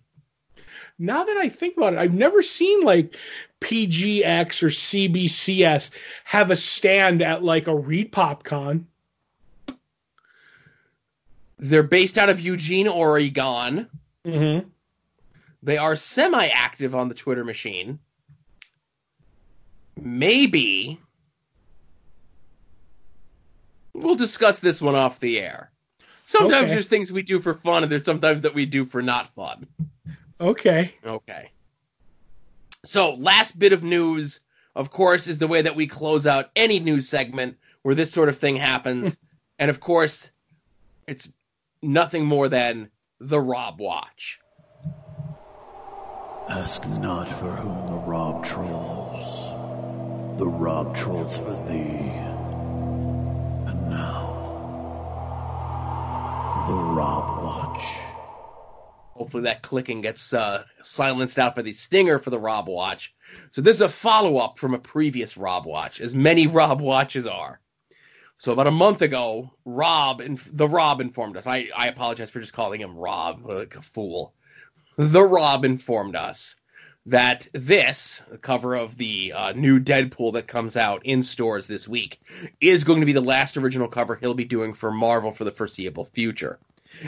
[0.98, 3.16] Now that I think about it, I've never seen like
[3.60, 5.90] PGX or CBCS
[6.24, 8.86] have a stand at like a ReedPop Con.
[11.58, 13.88] They're based out of Eugene, Oregon.
[14.24, 14.68] Mm-hmm.
[15.62, 17.98] They are semi-active on the Twitter machine.
[20.00, 21.00] Maybe
[23.92, 25.70] we'll discuss this one off the air.
[26.24, 26.74] Sometimes Okay.
[26.74, 29.66] there's things we do for fun, and there's sometimes that we do for not fun.
[30.40, 30.94] Okay.
[31.04, 31.50] Okay.
[32.84, 34.40] So, last bit of news,
[34.76, 38.28] of course, is the way that we close out any news segment where this sort
[38.28, 39.16] of thing happens.
[39.58, 40.30] and of course,
[41.06, 41.32] it's
[41.82, 44.38] nothing more than the Rob Watch.
[46.48, 49.07] Ask not for whom the rob trolls.
[50.38, 52.12] The rob trolls for thee.
[53.66, 54.36] And now,
[56.68, 57.82] the Rob Watch.
[59.14, 63.12] Hopefully, that clicking gets uh, silenced out by the stinger for the Rob Watch.
[63.50, 67.26] So, this is a follow up from a previous Rob Watch, as many Rob Watches
[67.26, 67.58] are.
[68.38, 71.48] So, about a month ago, Rob, and the Rob informed us.
[71.48, 74.34] I, I apologize for just calling him Rob, like a fool.
[74.96, 76.54] The Rob informed us
[77.08, 81.88] that this, the cover of the uh, new Deadpool that comes out in stores this
[81.88, 82.20] week,
[82.60, 85.50] is going to be the last original cover he'll be doing for Marvel for the
[85.50, 86.58] foreseeable future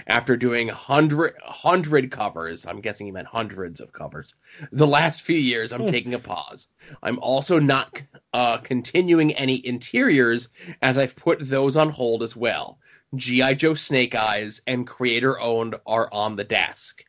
[0.06, 2.64] after doing hundred hundred covers.
[2.64, 4.34] I'm guessing he meant hundreds of covers.
[4.72, 6.68] The last few years, I'm taking a pause.
[7.02, 8.00] I'm also not
[8.32, 10.48] uh, continuing any interiors
[10.80, 12.78] as I've put those on hold as well.
[13.16, 17.04] GI Joe Snake Eyes and creator owned are on the desk.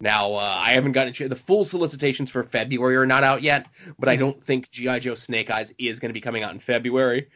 [0.00, 3.66] Now, uh, I haven't gotten the full solicitations for February are not out yet,
[3.98, 6.60] but I don't think GI Joe Snake Eyes is going to be coming out in
[6.60, 7.28] February.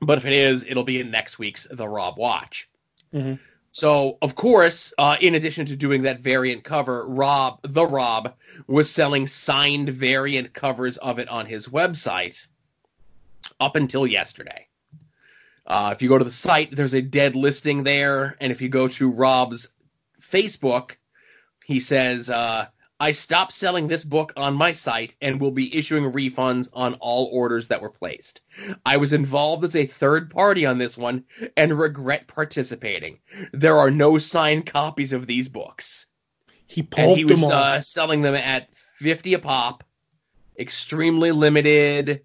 [0.00, 2.70] But if it is, it'll be in next week's The Rob Watch.
[3.12, 3.38] Mhm.
[3.72, 8.34] So, of course, uh, in addition to doing that variant cover, Rob, the Rob,
[8.66, 12.48] was selling signed variant covers of it on his website
[13.60, 14.68] up until yesterday.
[15.66, 18.70] Uh, if you go to the site, there's a dead listing there, and if you
[18.70, 19.68] go to Rob's
[20.18, 20.92] Facebook,
[21.66, 22.66] he says, uh,
[23.00, 27.28] I stopped selling this book on my site and will be issuing refunds on all
[27.32, 28.40] orders that were placed.
[28.86, 31.24] I was involved as a third party on this one
[31.56, 33.18] and regret participating.
[33.52, 36.06] There are no signed copies of these books.
[36.68, 39.82] He And pulped he was uh, selling them at 50 a pop,
[40.56, 42.22] extremely limited,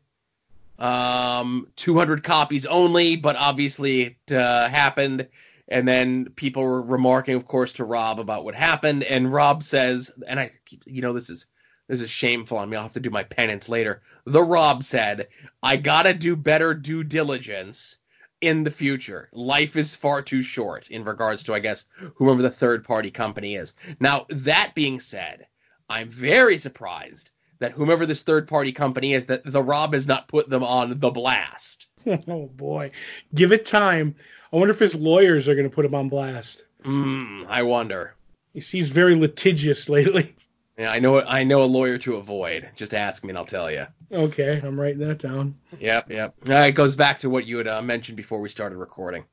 [0.78, 5.28] um, 200 copies only, but obviously it uh, happened.
[5.72, 9.04] And then people were remarking, of course, to Rob about what happened.
[9.04, 11.48] And Rob says, and I, keep- you know, this is
[11.88, 12.78] this is shameful on me.
[12.78, 14.02] I'll have to do my penance later.
[14.26, 15.28] The Rob said,
[15.62, 17.98] "I gotta do better due diligence
[18.40, 19.30] in the future.
[19.34, 23.56] Life is far too short in regards to, I guess, whoever the third party company
[23.56, 25.48] is." Now, that being said,
[25.90, 30.28] I'm very surprised that whomever this third party company is, that the Rob has not
[30.30, 31.88] put them on the blast.
[32.06, 32.92] oh boy,
[33.36, 34.16] give it time.
[34.52, 36.66] I wonder if his lawyers are going to put him on blast.
[36.84, 38.16] Hmm, I wonder.
[38.54, 40.36] He seems very litigious lately.
[40.78, 41.22] Yeah, I know.
[41.22, 42.70] I know a lawyer to avoid.
[42.76, 43.86] Just ask me, and I'll tell you.
[44.12, 45.56] Okay, I'm writing that down.
[45.80, 46.36] Yep, yep.
[46.49, 49.24] Uh, it goes back to what you had uh, mentioned before we started recording.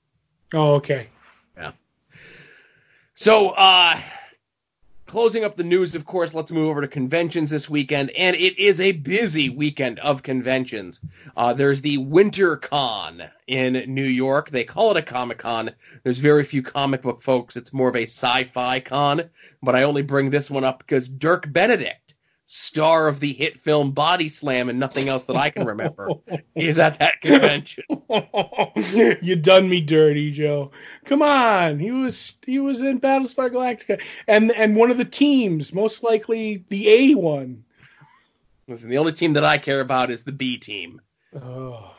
[0.53, 1.09] Oh, okay.
[1.57, 1.73] Yeah.
[3.15, 3.99] So, uh,
[5.09, 8.59] closing up the news, of course, let's move over to conventions this weekend, and it
[8.59, 11.01] is a busy weekend of conventions.
[11.37, 14.51] Uh, there's the Winter Con in New York.
[14.51, 15.73] They call it a Comic Con.
[16.05, 17.57] There's very few comic book folks.
[17.57, 19.31] It's more of a sci-fi con,
[19.63, 22.08] but I only bring this one up because Dirk Benedict,
[22.51, 26.09] star of the hit film Body Slam and nothing else that I can remember,
[26.55, 27.85] is at that convention.
[29.23, 30.73] you done me dirty, Joe.
[31.05, 35.75] Come on, he was he was in Battlestar Galactica, and and one of the teams,
[35.75, 37.65] most likely the A one.
[38.67, 41.03] Listen, the only team that I care about is the B team.
[41.35, 41.95] Oh,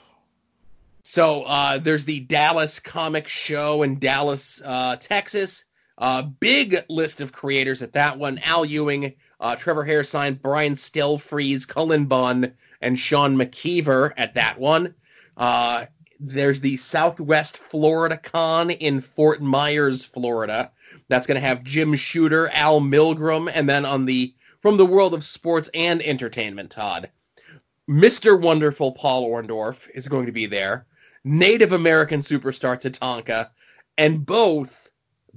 [1.04, 5.66] So uh, there's the Dallas Comic Show in Dallas, uh, Texas.
[5.98, 11.68] Uh, big list of creators at that one: Al Ewing, uh, Trevor Hairsine, Brian Stelfreeze,
[11.68, 14.94] Cullen Bunn, and Sean McKeever at that one.
[15.38, 15.86] Uh,
[16.20, 20.72] there's the Southwest Florida Con in Fort Myers, Florida.
[21.08, 25.14] That's going to have Jim Shooter, Al Milgrom, and then on the from the world
[25.14, 27.10] of sports and entertainment, Todd.
[27.90, 28.40] Mr.
[28.40, 30.86] Wonderful Paul Orndorff is going to be there.
[31.24, 33.50] Native American superstar Tatanka,
[33.98, 34.92] and both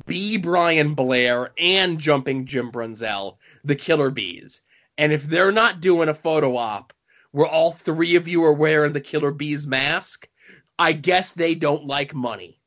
[0.07, 0.37] B.
[0.37, 4.63] Brian Blair and Jumping Jim Brunzell, the Killer Bees.
[4.99, 6.93] And if they're not doing a photo op
[7.31, 10.29] where all three of you are wearing the Killer Bees mask,
[10.79, 12.59] I guess they don't like money.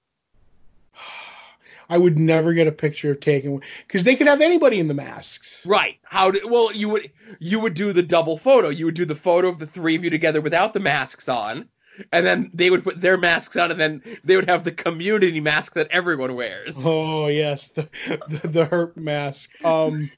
[1.89, 5.63] I would never get a picture taken because they could have anybody in the masks.
[5.67, 5.97] Right.
[6.03, 8.69] How do well you would you would do the double photo.
[8.69, 11.69] You would do the photo of the three of you together without the masks on.
[12.11, 15.39] And then they would put their masks on, and then they would have the community
[15.39, 16.85] mask that everyone wears.
[16.85, 17.87] Oh yes, the
[18.27, 19.51] the, the herp mask.
[19.63, 20.11] Um,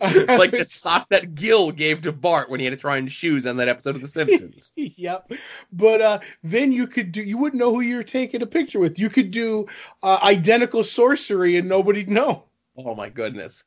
[0.00, 3.46] like the sock that Gil gave to Bart when he had to try on shoes
[3.46, 4.72] on that episode of The Simpsons.
[4.76, 5.30] yep.
[5.72, 7.22] But uh, then you could do.
[7.22, 8.98] You wouldn't know who you're taking a picture with.
[8.98, 9.66] You could do
[10.02, 12.44] uh, identical sorcery and nobody'd know.
[12.76, 13.64] oh my goodness.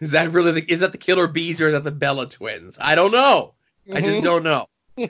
[0.00, 2.78] Is that really the is that the Killer Bees or is that the Bella twins?
[2.80, 3.54] I don't know.
[3.92, 4.24] I just Mhm.
[4.24, 4.66] don't know.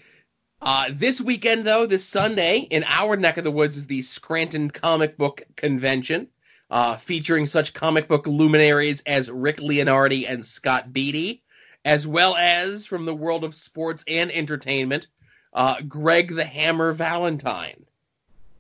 [0.63, 4.71] Uh, this weekend, though, this Sunday, in our neck of the woods, is the Scranton
[4.71, 6.29] Comic Book Convention,
[6.71, 11.43] uh, featuring such comic book luminaries as Rick Leonardi and Scott Beatty,
[11.85, 15.07] as well as from the world of sports and entertainment,
[15.53, 17.85] uh, Greg the Hammer Valentine.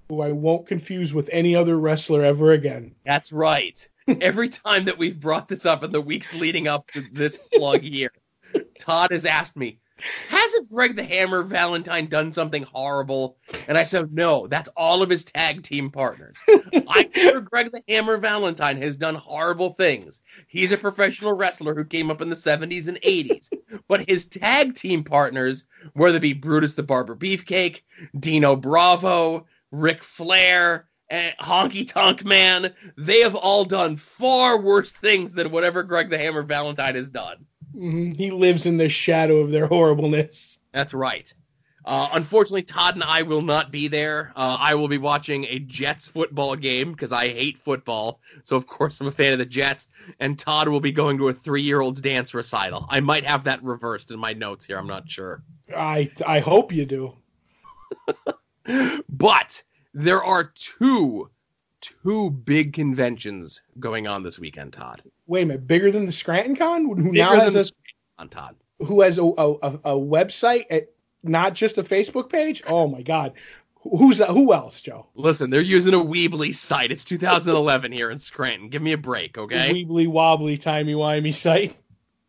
[0.09, 2.95] Who I won't confuse with any other wrestler ever again.
[3.05, 3.89] That's right.
[4.21, 7.81] Every time that we've brought this up in the weeks leading up to this plug
[7.81, 8.13] here,
[8.79, 9.79] Todd has asked me,
[10.29, 13.37] hasn't Greg the Hammer Valentine done something horrible?
[13.69, 16.37] And I said, no, that's all of his tag team partners.
[16.89, 20.23] I'm sure Greg the Hammer Valentine has done horrible things.
[20.49, 23.51] He's a professional wrestler who came up in the 70s and 80s.
[23.89, 27.83] But his tag team partners, whether it be Brutus the Barber Beefcake,
[28.19, 35.35] Dino Bravo, Ric Flair, and Honky Tonk Man, they have all done far worse things
[35.35, 37.47] than whatever Greg the Hammer Valentine has done.
[37.75, 38.17] Mhm.
[38.17, 40.59] He lives in the shadow of their horribleness.
[40.73, 41.33] That's right.
[41.85, 44.33] Uh, unfortunately, Todd and I will not be there.
[44.35, 48.21] Uh, I will be watching a Jets football game because I hate football.
[48.45, 49.89] So, of course, I'm a fan of the Jets.
[50.19, 52.87] And Todd will be going to a three year old's dance recital.
[52.89, 54.79] I might have that reversed in my notes here.
[54.79, 55.43] I'm not sure.
[55.77, 57.15] I I hope you do.
[59.11, 59.63] But
[59.93, 61.31] there are two,
[62.03, 65.03] two big conventions going on this weekend, Todd.
[65.27, 67.65] Wait a minute, bigger than the Scranton Con, who Bigger now has a,
[68.19, 68.57] on Todd.
[68.79, 70.89] who has a, a, a, a website, at,
[71.23, 72.63] not just a Facebook page.
[72.67, 73.33] Oh my God,
[73.77, 74.31] who's that?
[74.31, 75.07] Who else, Joe?
[75.15, 76.93] Listen, they're using a Weebly site.
[76.93, 78.69] It's 2011 here in Scranton.
[78.69, 79.73] Give me a break, okay?
[79.73, 81.77] Weebly wobbly timey wimey site.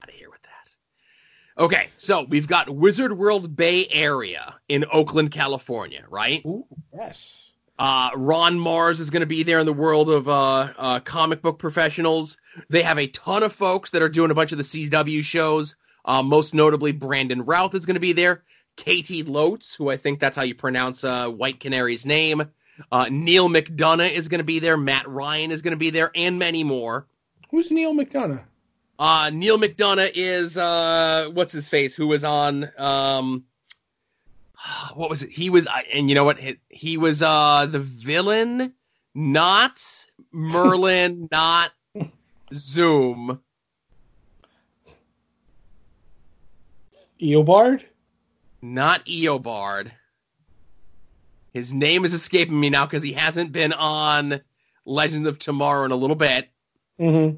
[0.02, 0.30] Out of here.
[0.30, 1.64] With that.
[1.64, 6.42] Okay, so we've got Wizard World Bay Area in Oakland, California, right?
[6.46, 7.45] Ooh, yes.
[7.78, 11.42] Uh, Ron Marz is going to be there in the world of uh, uh, comic
[11.42, 12.38] book professionals.
[12.70, 15.76] They have a ton of folks that are doing a bunch of the CW shows.
[16.06, 18.44] Uh, most notably, Brandon Routh is going to be there.
[18.78, 22.50] Caity Lotz, who I think that's how you pronounce uh, White Canary's name.
[22.92, 24.78] Uh, Neal McDonough is going to be there.
[24.78, 27.08] Matt Ryan is going to be there, and many more.
[27.52, 28.44] Who's Neal McDonough?
[29.00, 31.96] Uh, Neal McDonough is uh, what's his face?
[31.96, 32.70] Who was on?
[32.78, 33.46] Um,
[34.94, 35.30] what was it?
[35.30, 36.40] He was, and you know what?
[36.40, 38.74] He, he was uh, the villain,
[39.14, 39.82] not
[40.32, 41.72] Merlin, not
[42.54, 43.40] Zoom.
[47.22, 47.84] Eobard?
[48.74, 49.92] not Eobard.
[51.54, 54.42] His name is escaping me now because he hasn't been on
[54.86, 56.50] Legends of Tomorrow in a little bit.
[57.00, 57.38] Mm-hmm.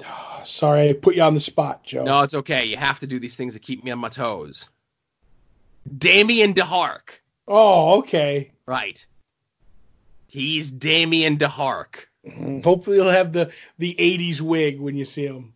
[0.44, 2.04] Sorry, I put you on the spot, Joe.
[2.04, 2.66] No, it's okay.
[2.66, 4.68] You have to do these things to keep me on my toes.
[5.96, 7.20] Damien Darhk.
[7.48, 8.52] Oh, okay.
[8.66, 9.04] Right.
[10.26, 12.06] He's Damien Darhk.
[12.26, 12.64] Mhm.
[12.64, 15.54] Hopefully, he'll have the the '80s wig when you see him.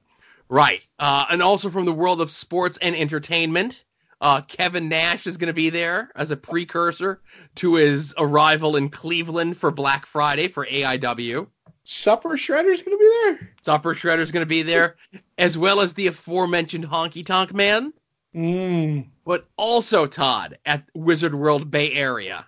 [0.48, 0.82] Right.
[0.98, 3.84] Uh, and also from the world of sports and entertainment,
[4.20, 7.20] uh, Kevin Nash is going to be there as a precursor
[7.56, 11.46] to his arrival in Cleveland for Black Friday for AIW.
[11.84, 13.50] Supper Shredder's going to be there.
[13.62, 14.96] Supper Shredder's going to be there,
[15.38, 17.92] as well as the aforementioned Honky Tonk Man.
[18.34, 19.06] Mm.
[19.24, 22.46] But also, Todd, at Wizard World Bay Area,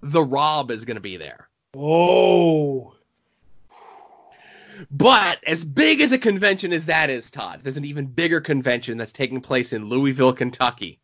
[0.00, 1.48] The Rob is going to be there.
[1.76, 2.94] Oh,
[4.90, 8.98] But as big as a convention as that is, Todd, there's an even bigger convention
[8.98, 11.00] that's taking place in Louisville, Kentucky.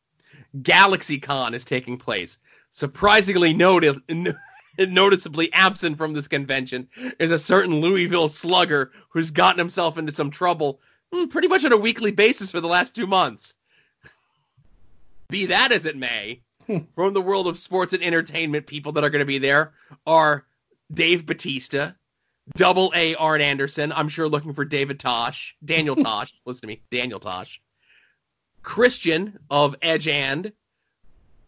[0.60, 2.38] GalaxyCon is taking place.
[2.72, 4.34] Surprisingly noti- n-
[4.78, 10.30] noticeably absent from this convention is a certain Louisville slugger who's gotten himself into some
[10.30, 10.80] trouble
[11.12, 13.54] hmm, pretty much on a weekly basis for the last two months.
[15.32, 16.42] Be that as it may,
[16.94, 19.72] from the world of sports and entertainment, people that are going to be there
[20.06, 20.44] are
[20.92, 21.92] Dave Batista,
[22.54, 23.92] Double A Arn Anderson.
[23.92, 26.34] I'm sure looking for David Tosh, Daniel Tosh.
[26.44, 27.62] listen to me, Daniel Tosh.
[28.62, 30.52] Christian of Edge and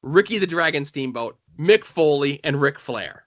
[0.01, 3.26] Ricky the Dragon Steamboat, Mick Foley, and Ric Flair.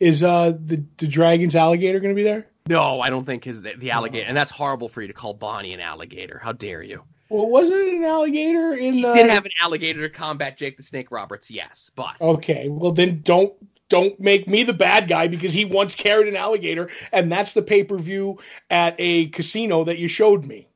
[0.00, 2.46] is uh the the dragon's alligator going to be there?
[2.66, 5.34] No, I don't think his the, the alligator, and that's horrible for you to call
[5.34, 6.40] Bonnie an alligator.
[6.42, 7.02] How dare you?
[7.30, 9.12] Well, wasn't it an alligator in He the?
[9.14, 13.20] did have an alligator to combat Jake the Snake Roberts, yes, but Okay, well then
[13.22, 13.52] don't
[13.88, 17.62] don't make me the bad guy because he once carried an alligator, and that's the
[17.62, 18.38] pay per view
[18.70, 20.68] at a casino that you showed me.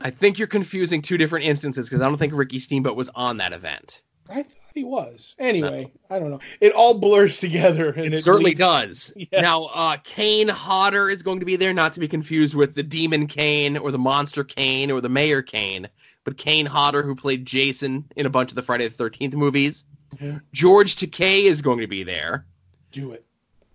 [0.00, 3.38] I think you're confusing two different instances because I don't think Ricky Steamboat was on
[3.38, 4.02] that event.
[4.28, 5.34] I thought he was.
[5.38, 6.40] Anyway, I don't know.
[6.60, 9.12] It all blurs together, and It, it, certainly leads- does.
[9.16, 9.42] Yes.
[9.42, 12.82] Now, uh, Kane Hodder is going to be there, not to be confused with the
[12.82, 15.88] Demon Kane or the Monster Kane or the Mayor Kane,
[16.24, 19.84] but Kane Hodder, who played Jason in a bunch of the Friday the 13th movies.
[20.16, 20.40] Mhm.
[20.52, 22.46] George Takei is going to be there.
[22.92, 23.24] Do it.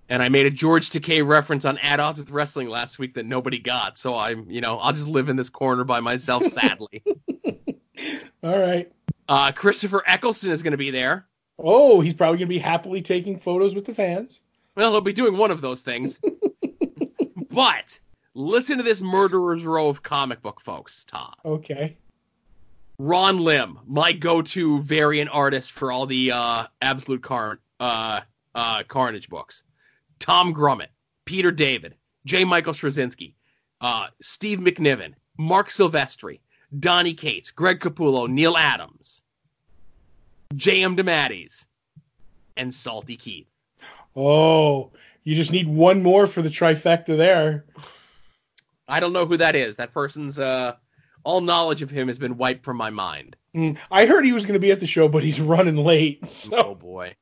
[0.10, 3.26] And I made a George Takei reference on At Odds with Wrestling last week that
[3.26, 3.98] nobody got.
[3.98, 7.04] So I'm, you know, I'll just live in this corner by myself, sadly.
[8.44, 8.92] All right.
[9.28, 11.28] Uh, Christopher Eccleston is going to be there.
[11.58, 14.42] Oh, he's probably going to be happily taking photos with the fans.
[14.76, 16.20] Well, he'll be doing one of those things.
[17.52, 18.00] but
[18.34, 21.34] listen to this murderer's row of comic book folks, Tom.
[21.46, 21.96] Okay.
[23.00, 28.22] Ron Lim, my go-to variant artist for all the uh, Absolute Car- uh,
[28.56, 29.64] uh, Carnage books.
[30.20, 30.90] Tom Grummett,
[31.26, 31.96] Peter David,
[32.26, 32.46] J.
[32.46, 33.34] Michael Straczynski,
[33.82, 36.40] uh, Steve McNiven, Marc Silvestri,
[36.78, 39.22] Donny Cates, Greg Capullo, Neal Adams,
[40.56, 40.96] J.M.
[40.96, 41.66] DeMatteis,
[42.58, 43.48] and Salty Keith.
[44.16, 44.92] Oh,
[45.24, 47.66] you just need one more for the trifecta there.
[48.88, 49.78] I don't know who that is.
[49.78, 50.76] That person's uh,
[51.24, 53.36] all knowledge of him has been wiped from my mind.
[53.56, 56.26] Mm, I heard he was going to be at the show, but he's running late.
[56.28, 57.16] So Oh boy.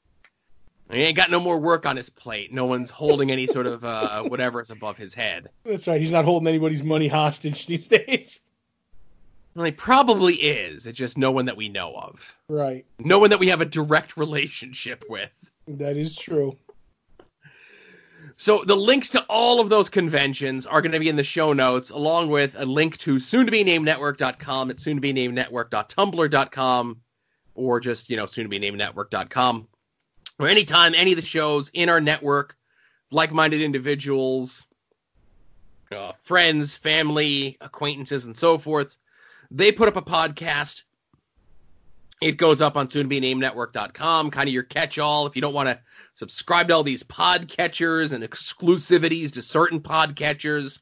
[0.89, 2.51] He ain't got no more work on his plate.
[2.51, 5.49] No one's holding any sort of uh, whatever is above his head.
[5.63, 6.01] that's right.
[6.01, 8.41] He's not holding anybody's money hostage these days.
[9.55, 10.87] Well, he probably is.
[10.87, 12.37] It's just no one that we know of.
[12.47, 12.85] Right.
[12.99, 15.51] No one that we have a direct relationship with.
[15.67, 16.57] That is true.
[18.37, 21.53] So the links to all of those conventions are going to be in the show
[21.53, 25.13] notes, along with a link to soon to be named network.com at soon to be
[25.13, 27.01] named network.tumblr.com
[27.53, 29.67] or just, you know, soon to be named network.com.
[30.39, 32.55] Or anytime any of the shows in our network,
[33.11, 34.65] like minded individuals,
[35.91, 38.97] uh, friends, family, acquaintances, and so forth,
[39.51, 40.83] they put up a podcast.
[42.21, 45.35] It goes up on soon to be named network.com, kind of your catch all if
[45.35, 45.79] you don't want to
[46.13, 50.79] subscribe to all these podcatchers and exclusivities to certain podcatchers.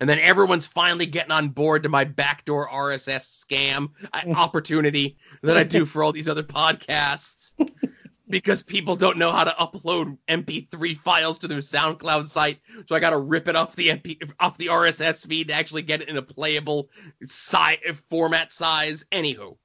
[0.00, 5.56] and then everyone's finally getting on board to my backdoor RSS scam uh, opportunity that
[5.56, 7.52] I do for all these other podcasts
[8.28, 12.58] because people don't know how to upload MP3 files to their SoundCloud site.
[12.88, 15.82] So I got to rip it off the MP off the RSS feed to actually
[15.82, 16.88] get it in a playable
[17.24, 19.04] si- format size.
[19.12, 19.56] Anywho,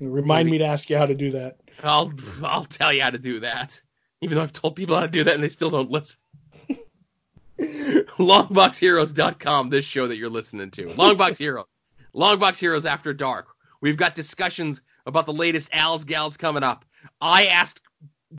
[0.00, 1.58] Remind me to ask you how to do that.
[1.82, 2.12] I'll
[2.42, 3.80] I'll tell you how to do that.
[4.20, 6.18] Even though I've told people how to do that and they still don't listen.
[7.58, 10.86] Longboxheroes.com, this show that you're listening to.
[10.86, 11.66] Longbox Heroes.
[12.14, 13.48] Longbox Heroes After Dark.
[13.80, 16.84] We've got discussions about the latest Al's Gals coming up.
[17.20, 17.80] I asked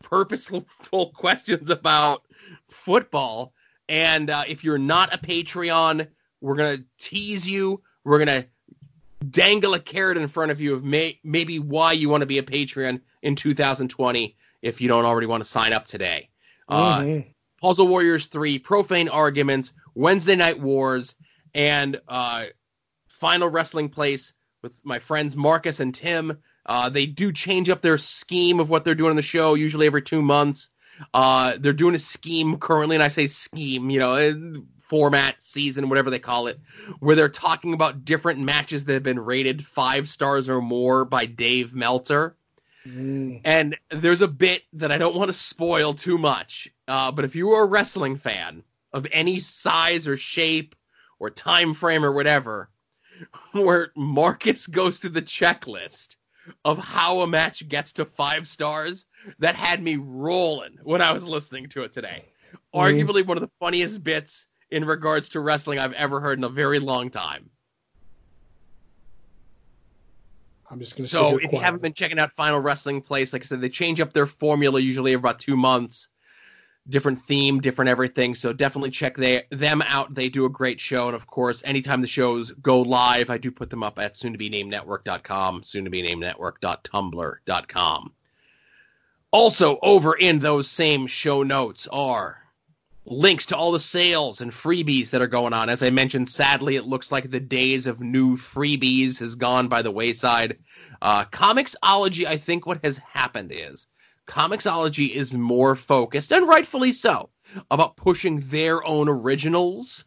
[0.01, 0.65] purposeful
[1.15, 2.23] questions about
[2.69, 3.53] football.
[3.87, 6.07] And uh, if you're not a Patreon,
[6.41, 7.81] we're going to tease you.
[8.03, 8.47] We're going to
[9.29, 12.37] dangle a carrot in front of you of may- maybe why you want to be
[12.37, 16.29] a Patreon in 2020 if you don't already want to sign up today.
[16.67, 17.25] Uh, Mhm.
[17.61, 21.15] Puzzle Warriors 3, Profane Arguments, Wednesday Night Wars,
[21.53, 22.45] and uh,
[23.07, 26.37] Final Wrestling Place with my friends Marcus and Tim.
[26.65, 29.85] Uh, they do change up their scheme of what they're doing on the show, usually
[29.85, 30.69] every two months.
[31.13, 34.33] Uh, they're doing a scheme currently, and I say scheme, you know, eh,
[34.79, 36.59] format, season, whatever they call it,
[36.99, 41.25] where they're talking about different matches that have been rated five stars or more by
[41.25, 42.35] Dave Meltzer.
[42.87, 43.41] Mm.
[43.43, 47.35] And there's a bit that I don't want to spoil too much, uh, but if
[47.35, 48.63] you are a wrestling fan
[48.93, 50.75] of any size or shape
[51.19, 52.69] or time frame or whatever,
[53.53, 56.15] where Marcus goes through the checklist
[56.63, 59.05] of how a match gets to five stars,
[59.39, 62.25] that had me rolling when I was listening to it today.
[62.73, 62.79] Mm-hmm.
[62.79, 66.49] Arguably one of the funniest bits in regards to wrestling I've ever heard in a
[66.49, 67.49] very long time.
[70.69, 73.43] I'm just going to So if you haven't been checking out Final Wrestling Place, like
[73.43, 76.09] I said, they change up their formula usually every about two months.
[76.87, 78.35] Different theme, different everything.
[78.35, 80.13] So definitely check they, them out.
[80.13, 81.07] They do a great show.
[81.07, 84.33] And of course, anytime the shows go live, I do put them up at soon
[84.33, 88.13] to be named network.com, soon to be named network.tumblr.com.
[89.31, 92.45] Also, over in those same show notes are
[93.05, 95.69] links to all the sales and freebies that are going on.
[95.69, 99.81] As I mentioned, sadly, it looks like the days of new freebies has gone by
[99.81, 100.57] the wayside.
[101.01, 103.87] Uh, Comixology, I think what has happened is
[104.27, 107.29] Comixology is more focused, and rightfully so,
[107.69, 110.05] about pushing their own originals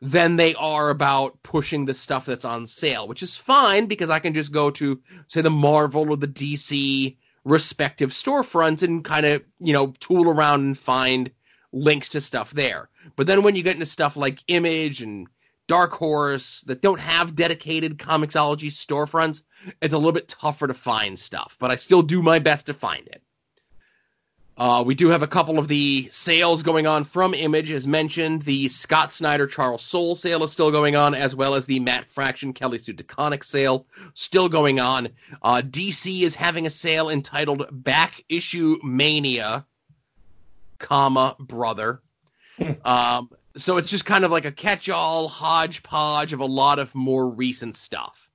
[0.00, 4.18] than they are about pushing the stuff that's on sale, which is fine because I
[4.18, 9.42] can just go to, say, the Marvel or the DC respective storefronts and kind of,
[9.60, 11.30] you know, tool around and find
[11.72, 12.88] links to stuff there.
[13.14, 15.28] But then when you get into stuff like Image and
[15.68, 19.42] Dark Horse that don't have dedicated Comixology storefronts,
[19.80, 21.56] it's a little bit tougher to find stuff.
[21.58, 23.22] But I still do my best to find it.
[24.56, 28.42] Uh, we do have a couple of the sales going on from Image, as mentioned.
[28.42, 32.06] The Scott Snyder Charles Soule sale is still going on, as well as the Matt
[32.06, 35.08] Fraction Kelly Sue DeConnick sale still going on.
[35.42, 39.64] Uh, DC is having a sale entitled Back Issue Mania,
[40.78, 42.02] comma brother.
[42.84, 47.28] um, so it's just kind of like a catch-all hodgepodge of a lot of more
[47.28, 48.28] recent stuff.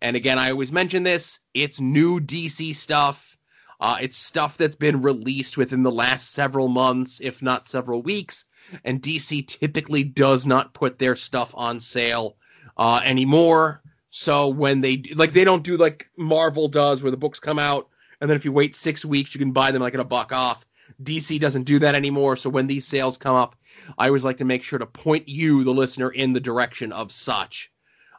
[0.00, 3.36] And again, I always mention this: it's new DC stuff.
[3.80, 8.44] Uh, it's stuff that's been released within the last several months, if not several weeks.
[8.84, 12.36] And DC typically does not put their stuff on sale
[12.78, 13.82] uh, anymore.
[14.10, 17.88] So when they like, they don't do like Marvel does, where the books come out,
[18.20, 20.32] and then if you wait six weeks, you can buy them like at a buck
[20.32, 20.64] off.
[21.02, 22.36] DC doesn't do that anymore.
[22.36, 23.56] So when these sales come up,
[23.98, 27.12] I always like to make sure to point you, the listener, in the direction of
[27.12, 27.70] such.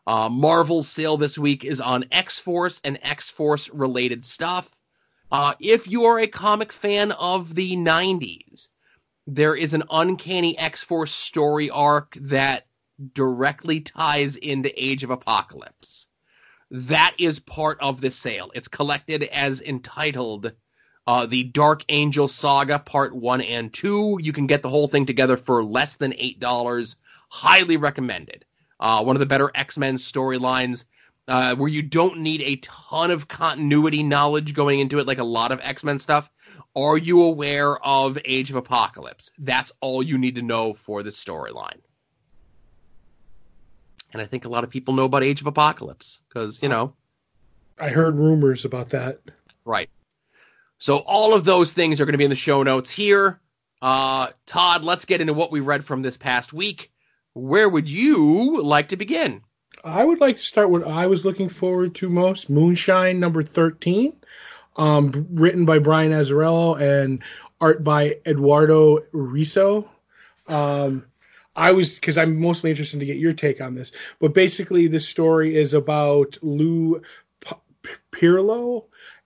[0.07, 4.77] Uh, Marvel's sale this week is on X Force and X Force related stuff.
[5.31, 8.67] Uh, if you are a comic fan of the 90s,
[9.25, 12.67] there is an Uncanny X Force story arc that
[13.13, 16.07] directly ties into Age of Apocalypse.
[16.69, 18.51] That is part of the sale.
[18.53, 20.53] It's collected as entitled
[21.07, 24.19] uh, the Dark Angel Saga Part 1 and 2.
[24.21, 26.95] You can get the whole thing together for less than $8.
[27.29, 28.45] Highly recommended.
[28.79, 30.85] Uh, one of the better X Men storylines
[31.27, 35.23] uh, where you don't need a ton of continuity knowledge going into it, like a
[35.23, 36.29] lot of X Men stuff.
[36.75, 39.31] Are you aware of Age of Apocalypse?
[39.39, 41.79] That's all you need to know for the storyline.
[44.13, 46.93] And I think a lot of people know about Age of Apocalypse because, you know,
[47.79, 49.19] I heard rumors about that.
[49.65, 49.89] Right.
[50.77, 53.39] So all of those things are going to be in the show notes here.
[53.81, 56.91] Uh, Todd, let's get into what we read from this past week.
[57.33, 59.41] Where would you like to begin?
[59.83, 64.15] I would like to start with I was looking forward to most Moonshine number 13,
[64.77, 67.21] um, written by Brian Azzarello and
[67.61, 69.87] art by Eduardo Risso.
[70.47, 71.05] Um,
[71.55, 73.91] I was because I'm mostly interested to get your take on this.
[74.19, 77.01] But basically, this story is about Lou
[77.39, 78.85] P- Pirlo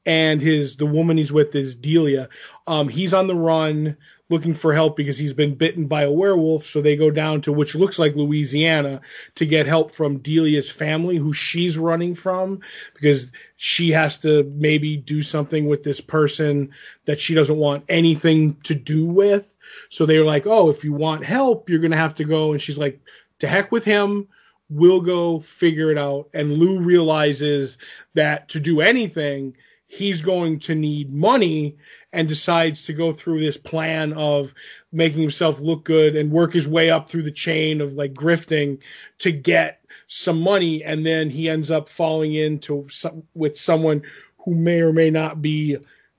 [0.10, 2.30] and his the woman he's with is Delia.
[2.66, 3.95] Um, he's on the run
[4.28, 6.66] looking for help because he's been bitten by a werewolf.
[6.66, 9.01] So they go down to which looks like Louisiana
[9.36, 12.62] to get help from Delia's family, who she's running from,
[12.95, 16.72] because she has to maybe do something with this person
[17.05, 19.55] that she doesn't want anything to do with.
[19.89, 22.51] So they're like, oh, if you want help, you're going to have to go.
[22.51, 22.99] And she's like,
[23.39, 24.28] to heck with him.
[24.72, 26.30] We'll go figure it out.
[26.34, 27.78] And Lou realizes
[28.16, 29.55] that to do anything,
[29.90, 31.76] he's going to need money
[32.14, 34.54] and decides to go through this plan of
[34.92, 38.80] making himself look good and work his way up through the chain of like grifting
[39.18, 40.84] to get some money.
[40.84, 44.04] And then he ends up falling into some, with someone
[44.46, 45.78] who may or may not be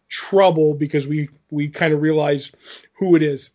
[0.08, 2.50] trouble because we we kind of realize
[2.94, 3.50] who it is.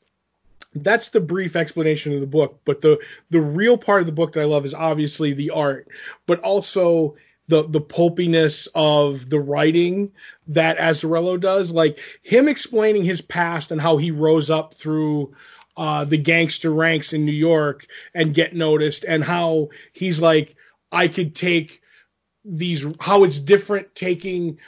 [0.74, 2.60] That's the brief explanation of the book.
[2.64, 3.00] But the
[3.32, 5.90] the real part of the book that i love is obviously the art
[6.26, 7.16] but also
[7.48, 10.12] the the pulpiness of the writing
[10.48, 15.36] that Azzarello does, like him explaining his past and how he rose up through
[15.78, 20.56] uh, the gangster ranks in New York and get noticed, and how he's like,
[20.92, 21.82] I could take
[22.44, 24.60] these, how it's different taking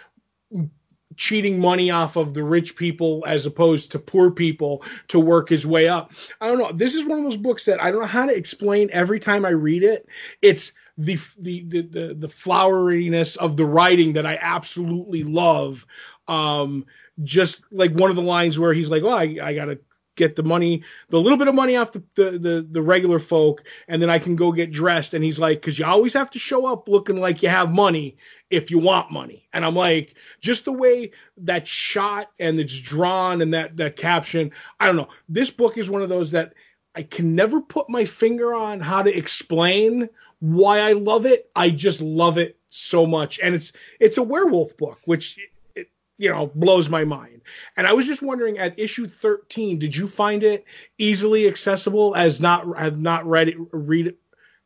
[1.15, 5.65] cheating money off of the rich people as opposed to poor people to work his
[5.65, 6.11] way up.
[6.39, 6.71] I don't know.
[6.71, 9.43] This is one of those books that I don't know how to explain every time
[9.43, 10.07] I read it.
[10.41, 15.86] It's the the the the, the floweriness of the writing that I absolutely love.
[16.28, 16.86] Um,
[17.24, 19.80] just like one of the lines where he's like, "Oh, I, I gotta
[20.18, 23.64] get the money, the little bit of money off the, the, the, the, regular folk,
[23.88, 25.14] and then I can go get dressed.
[25.14, 28.18] And he's like, because you always have to show up looking like you have money
[28.50, 29.48] if you want money.
[29.54, 34.52] And I'm like, just the way that shot and it's drawn and that, that caption,
[34.80, 35.10] I don't know.
[35.30, 36.54] This book is one of those that
[36.95, 40.10] I can never put my finger on how to explain
[40.40, 41.50] why I love it.
[41.56, 43.40] I just love it so much.
[43.40, 45.40] And it's it's a werewolf book, which
[45.76, 47.42] it, you know blows my mind.
[47.76, 50.66] And I was just wondering at issue 13, did you find it
[50.98, 54.16] easily accessible as not have not read it read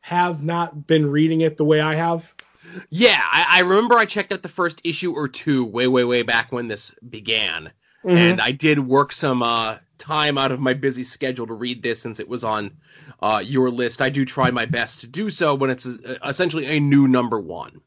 [0.01, 2.33] have not been reading it the way I have?
[2.89, 6.21] Yeah, I, I remember I checked out the first issue or two way, way, way
[6.21, 7.71] back when this began.
[8.03, 8.17] Mm-hmm.
[8.17, 12.01] And I did work some uh, time out of my busy schedule to read this
[12.01, 12.77] since it was on
[13.21, 14.01] uh, your list.
[14.01, 17.39] I do try my best to do so when it's a, essentially a new number
[17.39, 17.81] one.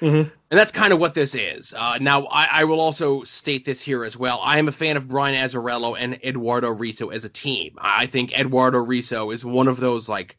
[0.00, 0.16] Mm-hmm.
[0.16, 1.72] And that's kind of what this is.
[1.76, 4.40] Uh, now, I, I, will also state this here as well.
[4.42, 7.76] I am a fan of Brian Azzarello and Eduardo Risso as a team.
[7.78, 10.36] I think Eduardo Risso is one of those like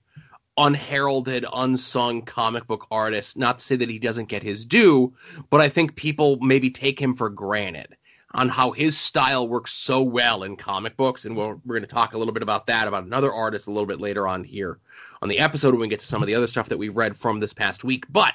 [0.57, 3.38] unheralded, unsung comic book artists.
[3.38, 5.14] Not to say that he doesn't get his due,
[5.49, 7.95] but I think people maybe take him for granted
[8.34, 11.26] on how his style works so well in comic books.
[11.26, 13.72] And we're, we're going to talk a little bit about that, about another artist a
[13.72, 14.80] little bit later on here
[15.22, 17.16] on the episode when we get to some of the other stuff that we've read
[17.16, 18.06] from this past week.
[18.10, 18.34] But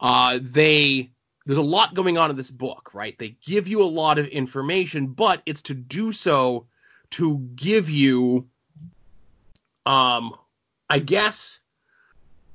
[0.00, 1.10] uh, they
[1.46, 3.18] there's a lot going on in this book, right?
[3.18, 6.66] They give you a lot of information, but it's to do so
[7.10, 8.46] to give you,
[9.84, 10.36] um,
[10.88, 11.60] I guess,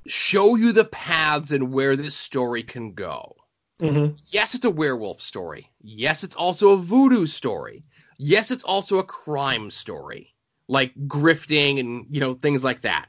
[0.07, 3.35] show you the paths and where this story can go.
[3.81, 4.15] Mm-hmm.
[4.27, 5.71] Yes, it's a werewolf story.
[5.81, 7.83] Yes, it's also a voodoo story.
[8.17, 10.33] Yes, it's also a crime story,
[10.67, 13.07] like grifting and you know things like that.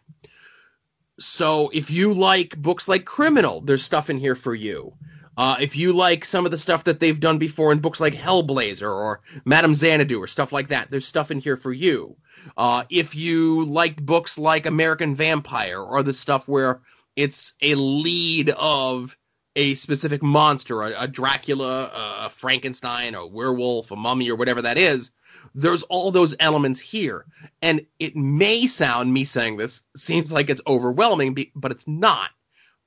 [1.21, 4.93] So if you like books like Criminal, there's stuff in here for you.
[5.37, 8.14] Uh, if you like some of the stuff that they've done before in books like
[8.14, 12.17] Hellblazer or Madame Xanadu or stuff like that, there's stuff in here for you.
[12.57, 16.81] Uh, if you like books like American Vampire or the stuff where
[17.17, 19.17] it's a lead of
[19.57, 21.91] a specific monster, a, a Dracula,
[22.25, 25.11] a, Frankenstein, a werewolf, a mummy, or whatever that is,
[25.55, 27.25] there's all those elements here.
[27.63, 32.31] And it may sound, me saying this, seems like it's overwhelming, but it's not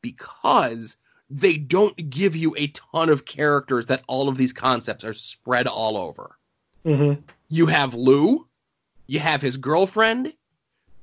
[0.01, 0.95] because
[1.29, 5.67] they don't give you a ton of characters that all of these concepts are spread
[5.67, 6.37] all over.
[6.85, 7.21] Mm-hmm.
[7.49, 8.47] You have Lou,
[9.07, 10.33] you have his girlfriend,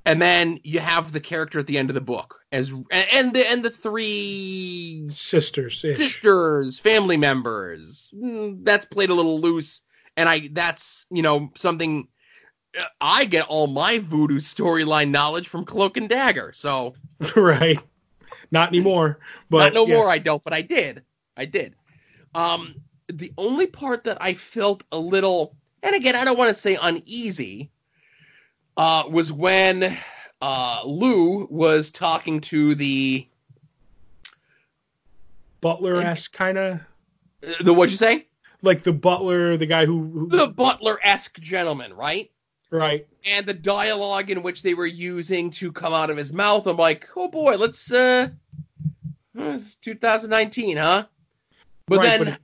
[0.07, 3.51] and then you have the character at the end of the book as and the
[3.51, 8.09] and the three sisters sisters family members.
[8.15, 9.83] Mm, that's played a little loose.
[10.17, 12.09] And i that's you know something
[12.79, 16.53] uh, i get all my voodoo storyline knowledge from cloak and dagger.
[16.55, 16.95] So
[17.37, 17.79] right.
[18.53, 19.19] Not anymore
[19.51, 19.97] but not no yes.
[19.97, 21.03] more i don't but i did.
[21.37, 21.75] I did.
[22.35, 22.77] Um
[23.09, 26.79] the only part that i felt a little and again i don't want to say
[26.81, 27.71] uneasy
[28.77, 29.97] uh, was when
[30.41, 33.27] uh, Lou was talking to the
[35.61, 36.81] butler esque kind of.
[37.61, 38.27] The what'd you say?
[38.63, 40.29] Like the butler, the guy who, who...
[40.29, 42.31] the butler esque gentleman, right?
[42.69, 43.07] Right.
[43.25, 46.67] and the dialogue in which they were using to come out of his mouth.
[46.67, 48.29] I'm like, oh boy, let's uh,
[49.35, 51.05] it's 2019, huh?
[51.87, 52.39] But Right, then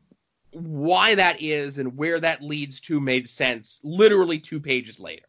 [0.53, 5.26] why that is and where that leads to made sense literally two pages later.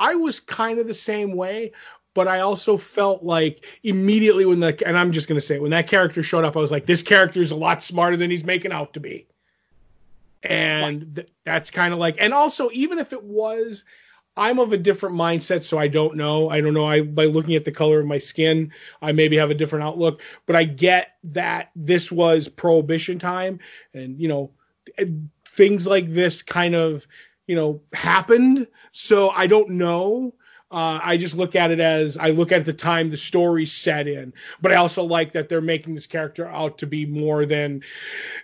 [0.00, 1.72] I was kind of the same way,
[2.14, 5.70] but I also felt like immediately when the and I'm just gonna say it, when
[5.70, 8.44] that character showed up, I was like, this character is a lot smarter than he's
[8.44, 9.26] making out to be.
[10.42, 13.84] And th- that's kind of like, and also even if it was,
[14.36, 16.48] I'm of a different mindset, so I don't know.
[16.48, 16.86] I don't know.
[16.86, 18.72] I by looking at the color of my skin,
[19.02, 23.60] I maybe have a different outlook, but I get that this was prohibition time,
[23.92, 24.50] and you know,
[25.52, 27.06] things like this kind of
[27.50, 28.68] you know happened.
[28.92, 30.34] So i don't know.
[30.70, 34.06] Uh, i just look at it as i look at the time the story set
[34.06, 34.32] in.
[34.62, 37.82] But i also like that they're making this character out to be more than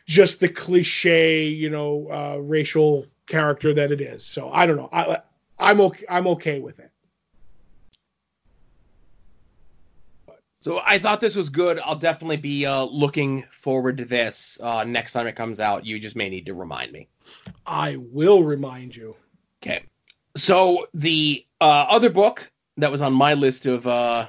[0.06, 4.24] just the cliche you know uh, racial character that it is.
[4.24, 4.88] So i don't know.
[4.92, 5.18] I,
[5.60, 6.90] i'm okay i'm okay with it
[10.66, 11.78] So I thought this was good.
[11.84, 15.86] I'll definitely be uh, looking forward to this uh, next time it comes out.
[15.86, 17.06] You just may need to remind me.
[17.66, 19.14] i will remind you
[19.62, 19.84] Okay.
[20.36, 24.26] So the uh, other book that was on my list of uh,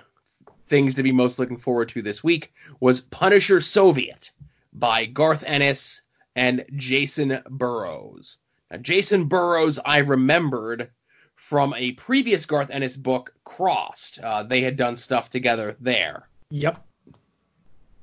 [0.69, 4.29] things to be most looking forward to this week was Punisher Soviet
[4.73, 6.03] by Garth Ennis
[6.35, 8.37] and Jacen Burrows.
[8.69, 10.91] Now, Jacen Burrows, I remembered
[11.37, 14.19] from a previous Garth Ennis book, Crossed.
[14.19, 16.27] Uh, they had done stuff together there.
[16.49, 16.85] yep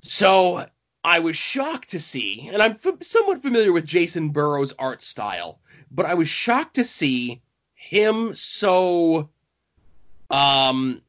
[0.03, 0.66] So
[1.05, 5.61] I was shocked to see, and I'm f- somewhat familiar with Jacen Burrows' art style,
[5.91, 7.43] but I was shocked to see
[7.74, 9.28] him so
[10.30, 11.03] um,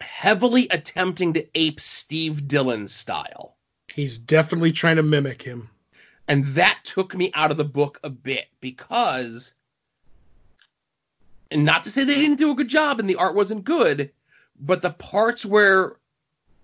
[0.00, 3.56] heavily attempting to ape Steve Dillon's style.
[3.92, 5.68] he's definitely trying to mimic him
[6.28, 9.54] And that took me out of the book a bit because,
[11.50, 14.10] and not to say they didn't do a good job and the art wasn't good,
[14.60, 15.96] but the parts where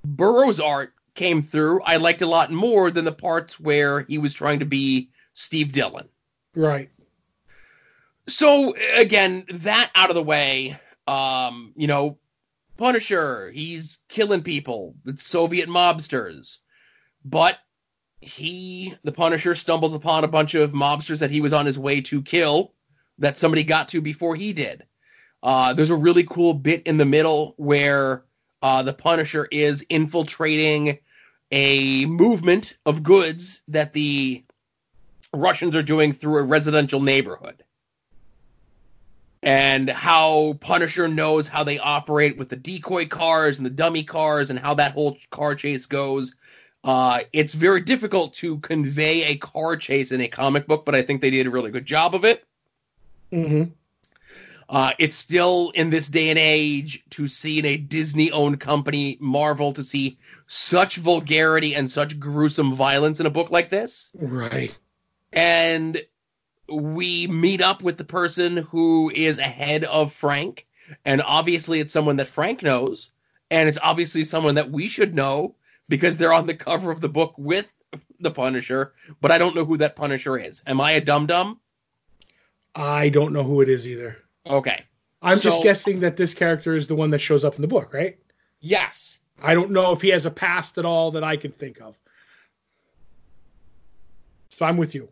[0.05, 4.35] Burrows' art came through, I liked a lot more than the parts where he was
[4.35, 6.09] trying to be Steve Dillon.
[6.55, 6.91] right
[8.27, 12.19] So again, that out of the way, um, you know,
[12.77, 14.97] Punisher, he's killing people.
[15.07, 16.59] It's Soviet mobsters.
[17.25, 17.59] But
[18.21, 22.01] he, the Punisher, stumbles upon a bunch of mobsters that he was on his way
[22.03, 22.73] to kill
[23.19, 24.85] that somebody got to before he did.
[25.43, 28.25] Uh, there's a really cool bit in the middle where
[28.63, 30.99] uh, the Punisher is infiltrating
[31.51, 34.45] a movement of goods that the
[35.35, 37.63] Russians are doing through a residential neighborhood
[39.45, 44.49] and how Punisher knows how they operate with the decoy cars and the dummy cars
[44.49, 46.35] and how that whole car chase goes.
[46.83, 51.03] Uh, it's very difficult to convey a car chase in a comic book, but I
[51.03, 52.43] think they did a really good job of it.
[53.35, 53.65] Mm-hmm.
[54.67, 59.19] Uh, it's still in this day and age to see in a Disney owned company,
[59.21, 64.75] Marvel, to see such vulgarity and such gruesome violence in a book like this right
[65.35, 66.01] and
[66.69, 70.67] we meet up with the person who is ahead of Frank,
[71.05, 73.11] and obviously it's someone that Frank knows,
[73.51, 75.57] and it's obviously someone that we should know
[75.89, 77.71] because they're on the cover of the book with
[78.21, 80.63] the Punisher, but I don't know who that Punisher is.
[80.67, 81.61] Am I a dum dum?
[82.75, 84.17] I don't know who it is either
[84.47, 84.85] Okay.
[85.23, 87.69] i'm So- just guessing that this character is the one that shows up in the
[87.69, 88.19] book right
[88.67, 89.19] Yes.
[89.43, 91.99] I don't know if he has a past at all that I can think of.
[94.49, 95.11] So I'm with you.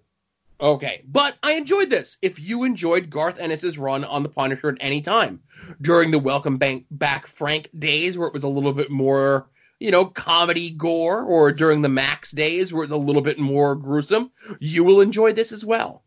[0.61, 2.17] Okay, but I enjoyed this.
[2.23, 5.43] If you enjoyed Garth Ennis's run on the Punisher at any time
[5.83, 9.51] during the Welcome Bank Back Frank days, where it was a little bit more,
[9.81, 13.75] you know, comedy gore, or during the Max days where it's a little bit more
[13.75, 16.05] gruesome, you will enjoy this as well.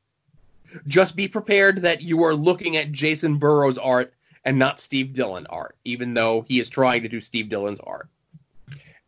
[0.88, 4.14] Just be prepared that you are looking at Jacen Burrows' art
[4.44, 8.08] and not Steve Dillon art, even though he is trying to do Steve Dillon's art.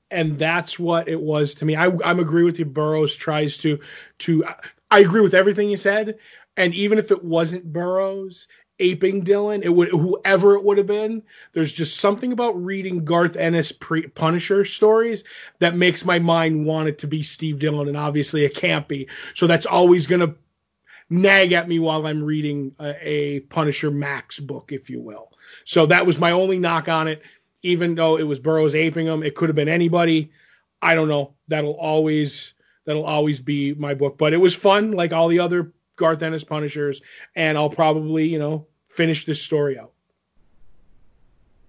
[0.10, 1.76] And that's what it was to me.
[1.76, 2.66] I, I'm agree with you.
[2.66, 3.80] Burrows tries to
[4.20, 4.46] to.
[4.90, 6.18] I agree with everything you said.
[6.56, 8.48] And even if it wasn't Burrows
[8.80, 11.24] aping Dillon, it would whoever it would have been.
[11.54, 15.24] There's just something about reading Garth Ennis pre- Punisher stories
[15.60, 19.08] that makes my mind want it to be Steve Dillon, and obviously it can't be.
[19.34, 20.36] So that's always going to
[21.10, 25.32] nag at me while I'm reading a, a Punisher Max book, if you will.
[25.66, 27.22] So that was my only knock on it.
[27.64, 30.32] Even though it was Burrows aping him, it could have been anybody.
[30.82, 31.34] I don't know.
[31.48, 32.54] That'll always
[32.86, 34.18] that'll always be my book.
[34.18, 37.02] But it was fun, like all the other Garth Ennis Punishers,
[37.36, 39.92] and I'll probably you know finish this story out.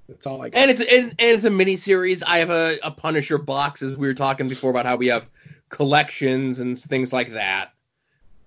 [0.08, 0.58] That's all I got.
[0.58, 2.22] And it's and, and it's a mini series.
[2.22, 5.28] I have a, a Punisher box, as we were talking before about how we have
[5.70, 7.72] collections and things like that.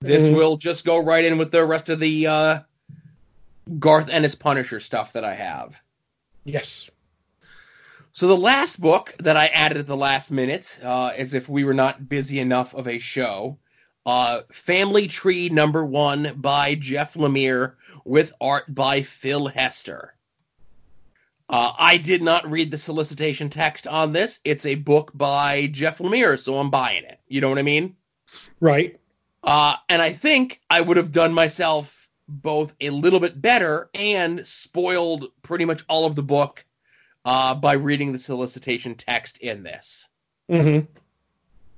[0.02, 0.36] This Mhm.
[0.36, 2.60] will just go right in with the rest of the uh,
[3.80, 5.80] Garth Ennis Punisher stuff that I have.
[6.44, 6.90] Yes.
[8.14, 11.64] So the last book that I added at the last minute, uh, as if we
[11.64, 13.58] were not busy enough of a show,
[14.06, 17.74] uh, Family Tree Number One by Jeff Lemire
[18.04, 20.16] with art by Phil Hester.
[21.48, 24.40] Uh, I did not read the solicitation text on this.
[24.44, 27.20] It's a book by Jeff Lemire, so I'm buying it.
[27.28, 27.96] You know what I mean?
[28.60, 29.00] Right.
[29.44, 34.46] Uh, and I think I would have done myself both a little bit better and
[34.46, 36.64] spoiled pretty much all of the book
[37.26, 40.08] uh, by reading the solicitation text in this.
[40.50, 40.86] Mm-hmm.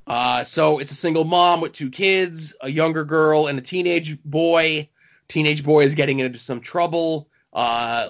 [0.05, 4.21] Uh, so it's a single mom with two kids, a younger girl and a teenage
[4.23, 4.89] boy.
[5.27, 7.29] Teenage boy is getting into some trouble.
[7.53, 8.09] Uh,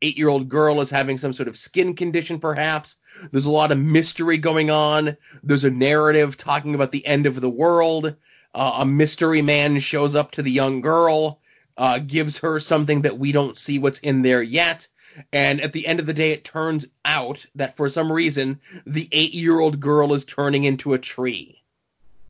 [0.00, 2.96] eight year old girl is having some sort of skin condition, perhaps.
[3.32, 5.16] There's a lot of mystery going on.
[5.42, 8.14] There's a narrative talking about the end of the world.
[8.56, 11.38] Uh, a mystery man shows up to the young girl,
[11.76, 14.88] uh, gives her something that we don't see what's in there yet.
[15.30, 19.10] And at the end of the day, it turns out that for some reason, the
[19.12, 21.62] eight year old girl is turning into a tree.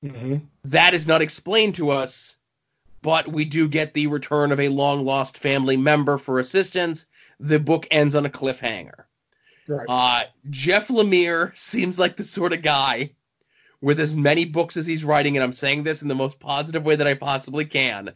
[0.05, 0.39] Mm-hmm.
[0.65, 2.37] That is not explained to us,
[3.03, 7.07] but we do get the return of a long lost family member for assistance.
[7.39, 9.05] The book ends on a cliffhanger.
[9.69, 9.87] Right.
[9.89, 13.13] Uh, Jeff Lemire seems like the sort of guy
[13.81, 16.85] with as many books as he's writing, and I'm saying this in the most positive
[16.85, 18.13] way that I possibly can,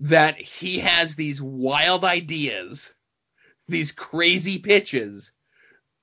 [0.00, 2.94] that he has these wild ideas,
[3.68, 5.32] these crazy pitches,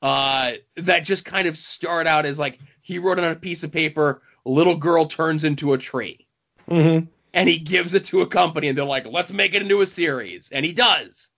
[0.01, 3.63] uh, that just kind of start out as like he wrote it on a piece
[3.63, 6.27] of paper, little girl turns into a tree.
[6.67, 7.05] mm-hmm.
[7.33, 9.85] And he gives it to a company, and they're like, let's make it into a
[9.85, 10.51] series.
[10.51, 11.29] And he does.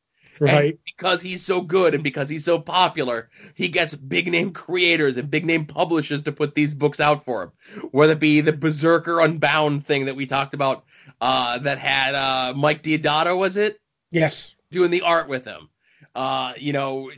[0.44, 0.72] Right.
[0.72, 5.16] And because he's so good and because he's so popular, he gets big name creators
[5.16, 7.52] and big name publishers to put these books out for him.
[7.92, 10.84] Whether it be the Berserker Unbound thing that we talked about,
[11.22, 13.80] uh, that had uh, Mike Deodato, was it?
[14.12, 14.54] Yes.
[14.72, 15.70] Doing the art with him.
[16.14, 17.10] Uh, you know,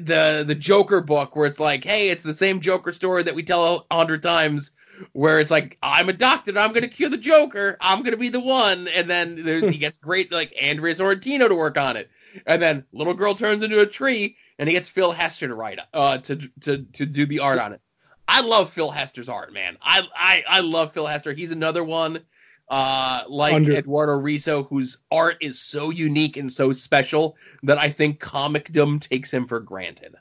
[0.00, 3.42] the the Joker book where it's like, hey, it's the same Joker story that we
[3.42, 4.70] tell a hundred times.
[5.12, 8.38] Where it's like, I'm a doctor, I'm gonna cure the Joker, I'm gonna be the
[8.38, 9.38] one, and then
[9.72, 12.10] he gets great like Andreas Sorrentino to work on it
[12.46, 15.78] and then little girl turns into a tree, and he gets Phil Hester to write
[15.94, 17.80] uh to to to do the art on it.
[18.28, 19.76] I love Phil Hester's art, man.
[19.82, 21.32] I I I love Phil Hester.
[21.32, 22.20] He's another one
[22.68, 27.90] uh like Under- Eduardo Risso whose art is so unique and so special that I
[27.90, 30.14] think comicdom takes him for granted.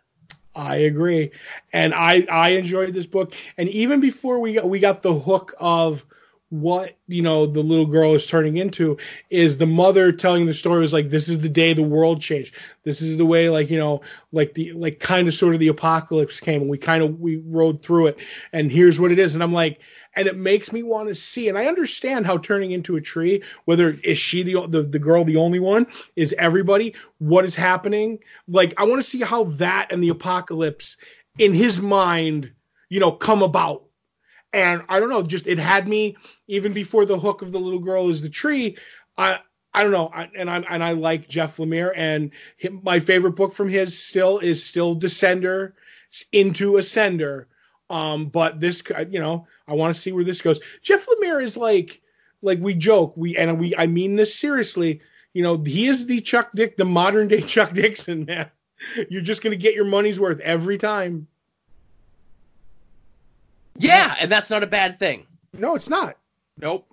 [0.56, 1.32] I agree,
[1.72, 5.54] and I I enjoyed this book, and even before we got we got the hook
[5.60, 6.06] of
[6.50, 8.98] what you know the little girl is turning into
[9.30, 12.56] is the mother telling the story was like this is the day the world changed.
[12.84, 15.68] This is the way like you know like the like kind of sort of the
[15.68, 18.18] apocalypse came and we kind of we rode through it
[18.52, 19.36] and here's what it is.
[19.36, 19.80] And i'm like
[20.16, 23.44] and it makes me want to see and i understand how turning into a tree
[23.66, 25.86] whether is she the, the the girl the only one
[26.16, 28.18] is everybody what is happening.
[28.48, 30.98] Like i want to see how that and the apocalypse
[31.38, 32.52] in his mind
[32.90, 33.84] you know come about
[34.54, 37.80] and I don't know, just it had me even before the hook of the little
[37.80, 38.78] girl is the tree.
[39.18, 39.40] I
[39.74, 43.36] I don't know, I, and I and I like Jeff Lemire, and him, my favorite
[43.36, 45.74] book from his still is still Descender
[46.32, 47.46] into Ascender.
[47.90, 50.60] Um, but this, you know, I want to see where this goes.
[50.82, 52.02] Jeff Lemire is like,
[52.42, 55.02] like we joke, we and we, I mean this seriously.
[55.34, 58.50] You know, he is the Chuck Dick, the modern day Chuck Dixon man.
[59.10, 61.28] You're just gonna get your money's worth every time.
[63.80, 65.26] Yeah, and that's not a bad thing.
[65.54, 66.18] No, it's not.
[66.58, 66.86] Nope.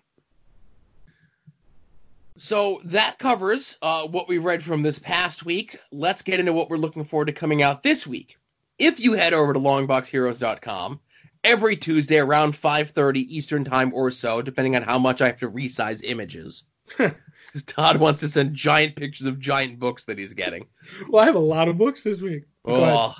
[2.39, 5.79] So that covers uh, what we read from this past week.
[5.91, 8.39] Let's get into what we're looking forward to coming out this week.
[8.79, 11.01] If you head over to longboxheroes.com
[11.43, 15.51] every Tuesday around 5:30 Eastern Time or so, depending on how much I have to
[15.51, 16.65] resize images.
[17.67, 20.67] Todd wants to send giant pictures of giant books that he's getting.
[21.09, 22.45] Well, I have a lot of books this week.
[22.65, 22.95] Go ahead.
[22.97, 23.15] Oh.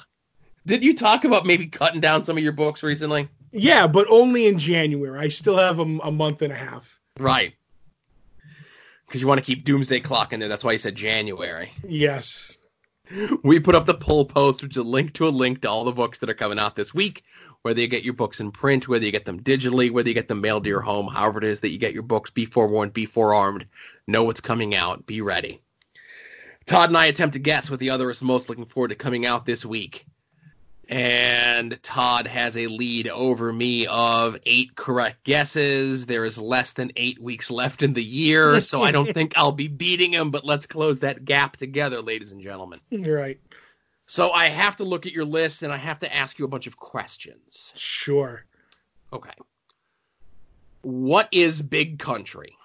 [0.67, 3.29] Did you talk about maybe cutting down some of your books recently?
[3.57, 5.19] Yeah, but only in January.
[5.19, 7.01] I still have a, a month and a half.
[7.19, 7.55] Right.
[9.07, 10.49] Because you want to keep Doomsday Clock in there.
[10.49, 11.73] That's why you said January.
[11.89, 12.59] Yes.
[13.45, 15.85] We put up the poll post, which is a link to a link to all
[15.85, 17.23] the books that are coming out this week.
[17.63, 20.29] Whether you get your books in print, whether you get them digitally, whether you get
[20.29, 22.93] them mailed to your home, however it is that you get your books, be forewarned,
[22.93, 23.67] be forearmed,
[24.07, 25.63] know what's coming out, be ready.
[26.67, 29.25] Todd and I attempt to guess what the other is most looking forward to coming
[29.25, 30.05] out this week.
[30.89, 36.07] And Todd has a lead over me of eight correct guesses.
[36.07, 39.51] There is less than eight weeks left in the year, so I don't think I'll
[39.53, 42.81] be beating him, but let's close that gap together, ladies and gentlemen.
[42.91, 43.41] You're right.
[44.07, 46.49] So I have to look at your list and I have to ask you a
[46.49, 47.73] bunch of questions.
[47.75, 48.45] Sure.
[49.13, 49.35] Okay.
[50.83, 52.57] What is Big Country?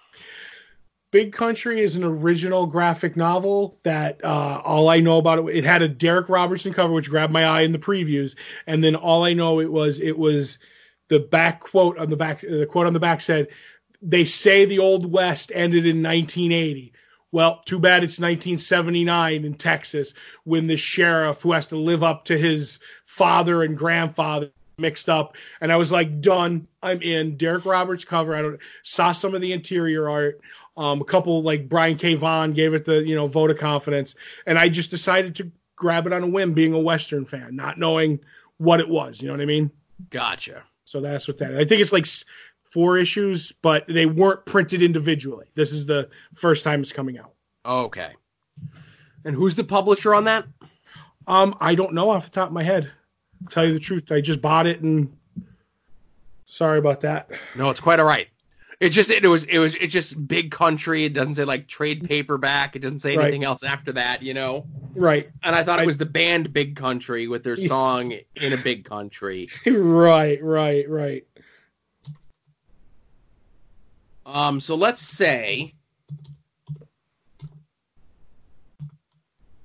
[1.12, 5.58] Big Country is an original graphic novel that uh, all I know about it.
[5.58, 8.36] It had a Derek Robertson cover, which grabbed my eye in the previews,
[8.66, 10.58] and then all I know it was it was
[11.10, 12.40] the back quote on the back.
[12.40, 13.50] The quote on the back said,
[14.02, 16.94] "They say the Old West ended in 1980."
[17.34, 22.26] Well, too bad it's 1979 in Texas when the sheriff who has to live up
[22.26, 24.52] to his father and grandfather
[24.82, 25.38] mixed up.
[25.62, 26.68] And I was like, done.
[26.84, 27.38] I'm in.
[27.38, 28.36] Derek Roberts cover.
[28.36, 30.42] I don't saw some of the interior art.
[30.78, 32.16] Um, a couple like Brian K.
[32.16, 34.16] Vaughan gave it the you know vote of confidence,
[34.46, 37.78] and I just decided to grab it on a whim, being a Western fan, not
[37.78, 38.20] knowing
[38.58, 39.22] what it was.
[39.22, 39.72] You know what I mean?
[40.10, 40.64] Gotcha.
[40.86, 41.56] So that's what that.
[41.56, 42.06] I think it's like
[42.64, 45.48] four issues, but they weren't printed individually.
[45.56, 47.34] This is the first time it's coming out.
[47.66, 48.12] Okay.
[49.26, 50.46] And who's the publisher on that?
[51.28, 52.90] Um, I don't know off the top of my head.
[53.50, 55.16] Tell you the truth, I just bought it and
[56.46, 57.30] sorry about that.
[57.56, 58.28] No, it's quite all right.
[58.82, 61.06] It just it was it was it's just big country.
[61.06, 62.76] It doesn't say like trade paperback.
[62.76, 63.26] It doesn't say Right.
[63.26, 64.66] anything else after that, you know.
[64.96, 68.54] Right, And I thought I- it was the band Big Country with their song "In
[68.54, 71.24] a Big Country." right, right, right.
[74.26, 75.76] Um, so let's say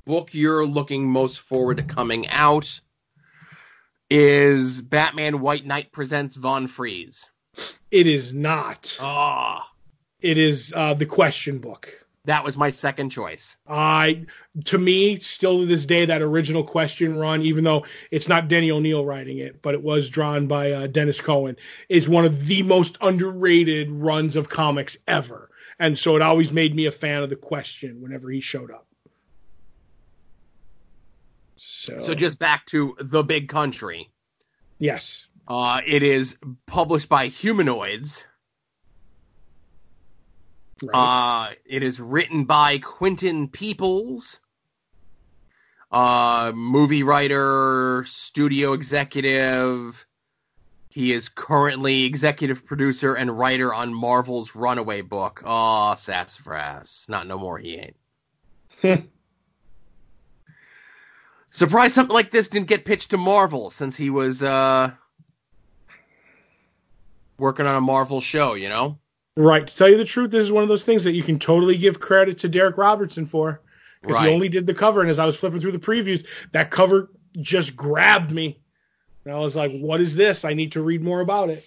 [0.05, 2.81] book you're looking most forward to coming out
[4.11, 7.27] is Batman White Knight presents Von Freeze.
[7.91, 8.97] It is not.
[9.01, 9.71] Ah,
[10.21, 11.93] It is uh, the question book.
[12.25, 13.57] that was my second choice.
[13.69, 14.27] I,
[14.65, 18.71] to me, still to this day, that original question run, even though it's not Denny
[18.73, 21.57] O'Neil writing it, but it was drawn by uh, Denys Cowan,
[21.89, 25.51] is one of the most underrated runs of comics ever.
[25.79, 28.87] And so it always made me a fan of the question whenever he showed up.
[31.57, 34.11] So, So just back to the Big Country.
[34.79, 36.37] yes, Uh, it is
[36.67, 38.27] published by Humanoids.
[40.83, 41.51] right.
[41.51, 44.41] Uh, it is written by Quinton Peeples,
[45.93, 50.05] uh, movie writer, studio executive.
[50.89, 55.43] He is currently executive producer and writer on Marvel's Runaway book.
[55.45, 57.07] Oh, sassafras.
[57.09, 57.93] Not no more, he
[58.83, 59.09] ain't.
[61.51, 64.91] Surprised something like this didn't get pitched to Marvel since he was uh,
[67.39, 68.99] working on a Marvel show, you know?
[69.37, 69.67] Right.
[69.67, 71.77] To tell you the truth, this is one of those things that you can totally
[71.77, 73.61] give credit to Derek Robertson for.
[74.01, 74.29] Because Right.
[74.29, 77.11] he only did the cover, and as I was flipping through the previews, that cover
[77.41, 78.61] just grabbed me.
[79.25, 80.45] And I was like, what is this?
[80.45, 81.65] I need to read more about it.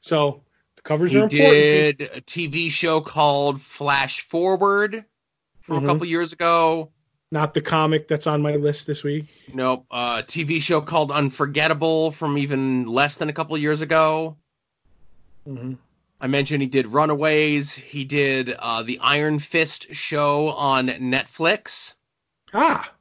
[0.00, 0.44] So
[0.76, 1.98] the covers he are important.
[1.98, 5.04] did a TV show called Flash Forward
[5.62, 5.84] from Mhm.
[5.84, 6.92] a couple years ago.
[7.32, 9.26] Not the comic that's on my list this week.
[9.52, 9.86] Nope.
[9.90, 14.36] Uh, TV show called Unforgettable from even less than a couple years ago.
[15.44, 15.74] Hmm
[16.22, 17.72] I mentioned he did Runaways.
[17.72, 21.94] He did uh, the Iron Fist show on Netflix.
[22.52, 22.92] Ah,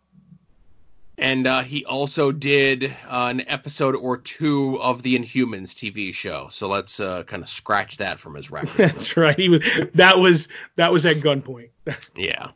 [1.17, 6.47] And uh, he also did uh, an episode or two of the Inhumans TV show.
[6.49, 8.71] So let's uh, kind of scratch that from his record.
[8.77, 9.37] that's right.
[9.37, 9.61] He was
[9.95, 11.71] that was that was at gunpoint.
[12.15, 12.51] yeah,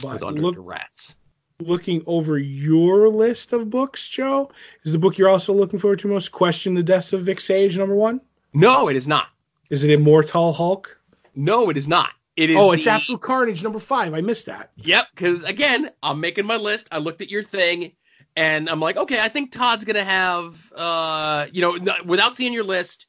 [0.00, 1.16] But was under look, duress.
[1.60, 4.48] looking over your list of books, Joe,
[4.84, 7.76] is the book you're also looking forward to most Question the Deaths of Vic Sage,
[7.76, 8.20] number one?
[8.56, 9.28] No, it is not.
[9.70, 10.98] Is it Immortal Hulk?
[11.34, 12.10] No, it is not.
[12.36, 12.56] It is.
[12.58, 14.14] Oh, it's the- Absolute Carnage, number five.
[14.14, 14.70] I missed that.
[14.76, 16.88] Yep, because again, I'm making my list.
[16.92, 17.92] I looked at your thing,
[18.36, 22.52] and I'm like, okay, I think Todd's gonna have, uh, you know, n- without seeing
[22.52, 23.06] your list,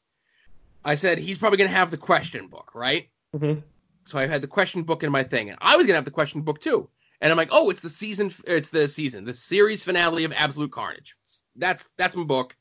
[0.83, 3.09] I said he's probably gonna have the question book, right?
[3.35, 3.63] Mhm.
[4.05, 6.11] So I had the question book in my thing, and I was gonna have the
[6.11, 6.89] question book too.
[7.19, 10.71] And I'm like, oh, it's the season, it's the season, the series finale of Absolute
[10.71, 11.15] Carnage.
[11.55, 12.55] That's that's my book.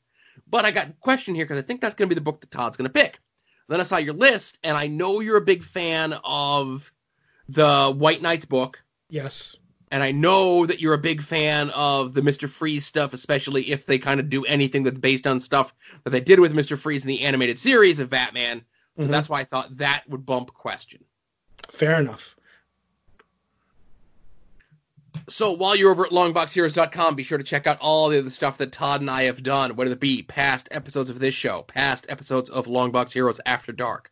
[0.49, 2.51] But I got a question here because I think that's gonna be the book that
[2.51, 3.19] Todd's gonna pick.
[3.69, 6.91] Then I saw your list, and I know you're a big fan of
[7.49, 9.55] the White Knights book Yes.
[9.91, 12.49] and I know that you're a big fan of the Mr.
[12.49, 15.73] Freeze stuff, especially if they kind of do anything that's based on stuff
[16.03, 16.77] that they did with Mr.
[16.77, 18.63] Freeze in the animated series of Batman.
[18.97, 19.09] So Mhm.
[19.09, 21.03] that's why I thought that would bump question.
[21.69, 22.35] Fair enough.
[25.29, 28.57] So while you're over at longboxheroes.com, be sure to check out all the other stuff
[28.59, 32.05] that Todd and I have done, whether it be past episodes of this show, past
[32.07, 34.09] episodes of Longbox Heroes After Dark,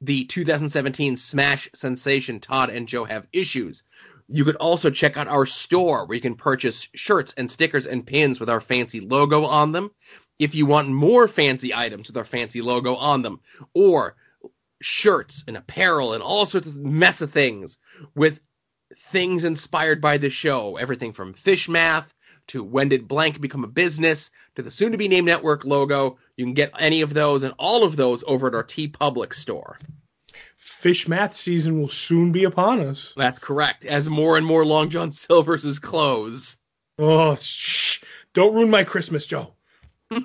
[0.00, 3.84] the 2017 Smash sensation Todd and Joe have issues.
[4.26, 8.04] You could also check out our store where you can purchase shirts and stickers and
[8.04, 9.92] pins with our fancy logo on them.
[10.40, 13.40] If you want more fancy items with our fancy logo on them,
[13.74, 14.16] or
[14.80, 17.78] shirts and apparel and all sorts of mess of things
[18.14, 18.40] with
[18.96, 20.76] things inspired by the show.
[20.76, 22.12] Everything from fish math
[22.48, 26.18] to when did blank become a business to the soon to be named network logo.
[26.36, 29.78] You can get any of those and all of those over at our TeePublic store.
[30.56, 33.12] fish math season will soon be upon us.
[33.16, 33.84] That's correct.
[33.84, 36.56] As more and more Long John Silver's close.
[36.98, 38.02] Oh, shh.
[38.32, 39.54] Don't ruin my Christmas, Joe.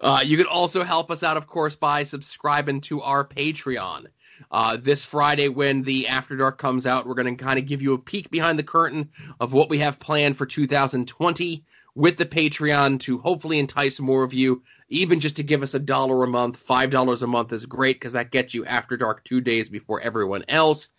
[0.00, 4.06] Uh, you can also help us out, of course, by subscribing to our Patreon.
[4.50, 7.82] Uh, this Friday, when the After Dark comes out, we're going to kind of give
[7.82, 12.26] you a peek behind the curtain of what we have planned for 2020 with the
[12.26, 16.28] Patreon to hopefully entice more of you, even just to give us a dollar a
[16.28, 16.56] month.
[16.56, 20.00] Five dollars a month is great because that gets you After Dark two days before
[20.00, 20.90] everyone else.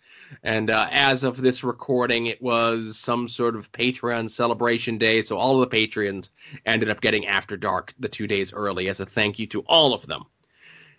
[0.42, 5.36] And uh, as of this recording, it was some sort of Patreon celebration day, so
[5.36, 6.30] all of the patrons
[6.64, 9.92] ended up getting After Dark the two days early as a thank you to all
[9.94, 10.24] of them.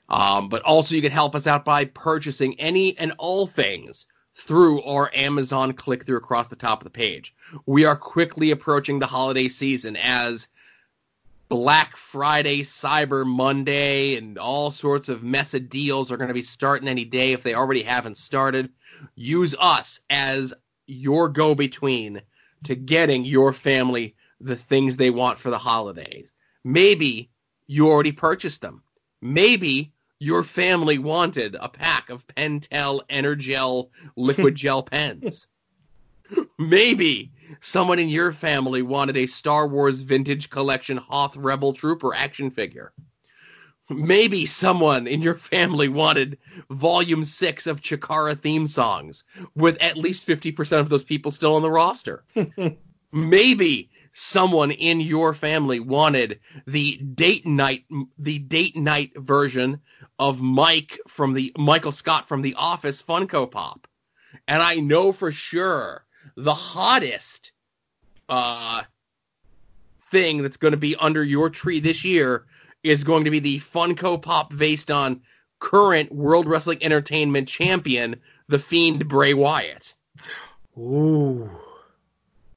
[0.10, 4.06] Um, but also, you can help us out by purchasing any and all things
[4.36, 7.36] through our Amazon click through across the top of the page.
[7.66, 10.48] We are quickly approaching the holiday season as
[11.50, 16.42] Black Friday, Cyber Monday, and all sorts of mess of deals are going to be
[16.42, 18.70] starting any day if they already haven't started.
[19.16, 20.54] Use us as
[20.88, 22.22] your go between
[22.64, 26.32] to getting your family the things they want for the holidays.
[26.64, 27.30] Maybe
[27.66, 28.84] you already purchased them.
[29.22, 35.48] Maybe your family wanted a pack of Pentel Energel liquid gel pens.
[36.58, 37.32] Maybe
[37.62, 42.92] someone in your family wanted a Star Wars Vintage Collection Hoth Rebel Trooper action figure.
[43.90, 46.38] Maybe someone in your family wanted
[46.70, 49.24] volume six of Chikara theme songs,
[49.56, 52.26] with at least 50% of those people still on the roster.
[53.14, 53.90] Maybe
[54.20, 57.86] someone in your family wanted the date night
[58.18, 59.80] the date night version
[60.18, 63.88] of Mike from the Michael Scott from the Office Funko Pop.
[64.48, 66.04] And I know for sure
[66.36, 67.52] the hottest
[68.28, 68.82] uh
[70.10, 72.48] thing that's going to be under your tree this year
[72.82, 75.22] is going to be the Funko Pop based on
[75.60, 78.16] current World Wrestling Entertainment champion,
[78.48, 79.94] the Fiend Bray Wyatt.
[80.76, 81.52] Ooh.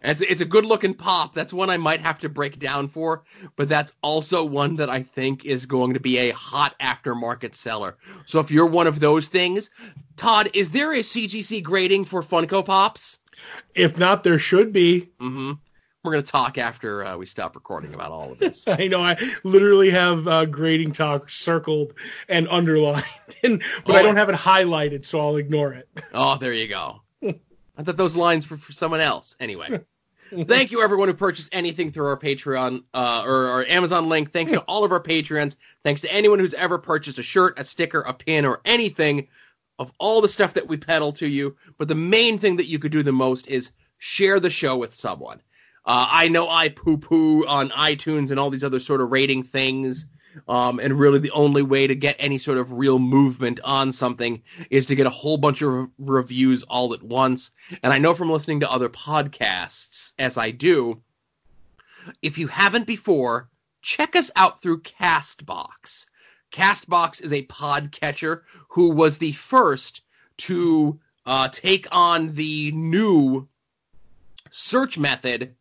[0.02, 1.34] It's it's a good looking pop.
[1.34, 3.22] That's one I might have to break down for,
[3.56, 7.96] but that's also one that I think is going to be a hot aftermarket seller.
[8.24, 9.70] So if you're one of those things,
[10.16, 13.18] Todd, is there a CGC grading for Funko Pops?
[13.74, 15.10] If not, there should be.
[15.20, 15.52] Mm-hmm.
[16.02, 18.66] We're gonna talk after uh, we stop recording about all of this.
[18.68, 19.02] I know.
[19.02, 21.92] I literally have uh, grading talk circled
[22.26, 23.04] and underlined,
[23.42, 25.88] and, but Oh, I don't have it highlighted, so I'll ignore it.
[26.14, 27.02] Oh, there you go.
[27.22, 29.36] I thought those lines were for someone else.
[29.40, 29.80] Anyway,
[30.30, 34.32] thank you everyone who purchased anything through our Patreon uh, or our Amazon link.
[34.32, 35.56] Thanks to all of our Patreons.
[35.84, 39.28] Thanks to anyone who's ever purchased a shirt, a sticker, a pin, or anything
[39.78, 41.56] of all the stuff that we peddle to you.
[41.78, 44.94] But the main thing that you could do the most is share the show with
[44.94, 45.40] someone.
[45.86, 49.42] Uh, I know I poo poo on iTunes and all these other sort of rating
[49.42, 50.06] things.
[50.48, 54.42] Um, and really, the only way to get any sort of real movement on something
[54.70, 57.50] is to get a whole bunch of re- reviews all at once.
[57.82, 61.02] And I know from listening to other podcasts, as I do,
[62.22, 63.48] if you haven't before,
[63.82, 66.06] check us out through Castbox.
[66.52, 70.02] Castbox is a podcatcher who was the first
[70.38, 73.48] to uh, take on the new
[74.50, 75.54] search method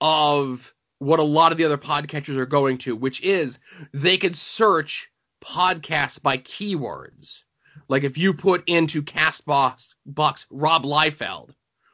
[0.00, 3.58] of what a lot of the other podcatchers are going to, which is
[3.92, 5.10] they could search
[5.42, 7.42] podcasts by keywords.
[7.88, 11.50] Like if you put into Castbox box Rob Liefeld,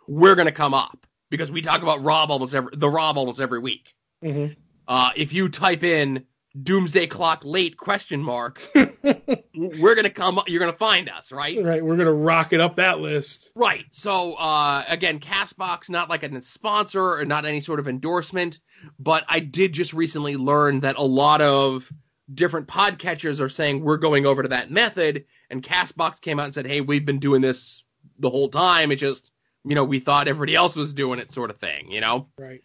[0.08, 3.58] we're gonna come up because we talk about Rob almost every the Rob almost every
[3.58, 3.94] week.
[4.22, 4.56] Mhm.
[4.88, 6.26] Uh, if you type in
[6.60, 8.60] Doomsday Clock late question mark,
[9.54, 10.38] we're gonna come.
[10.38, 11.62] up You're gonna find us, right?
[11.62, 13.50] Right, we're gonna rocket up that list.
[13.54, 13.86] Right.
[13.90, 18.58] So uh, again, Castbox not like a sponsor or not any sort of endorsement,
[18.98, 21.90] but I did just recently learn that a lot of
[22.34, 26.54] different podcatchers are saying we're going over to that method, and Castbox came out and
[26.54, 27.82] said, "Hey, we've been doing this
[28.18, 28.92] the whole time.
[28.92, 29.30] It just
[29.64, 31.90] you know we thought everybody else was doing it, sort of thing.
[31.90, 32.62] You know." Right.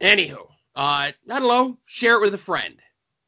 [0.00, 1.78] Anywho, uh, I don't know.
[1.86, 2.76] Share it with a friend.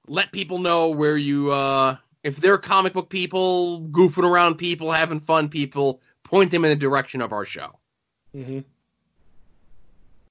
[0.06, 5.20] Let people know where you, uh, if they're comic book people, goofing around people, having
[5.20, 7.78] fun people, point them in the direction of our show.
[8.34, 8.60] Mm-hmm.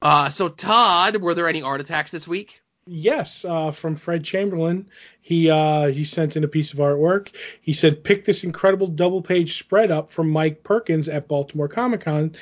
[0.02, 2.60] Uh, so Todd, were there any art attacks this week?
[2.86, 4.90] Yes, uh, from Fred Chamberlain.
[5.22, 7.30] He uh, he sent in a piece of artwork.
[7.62, 12.02] He said, "Pick this incredible double page spread up from Mike Perkins at Baltimore Comic
[12.02, 12.36] Con.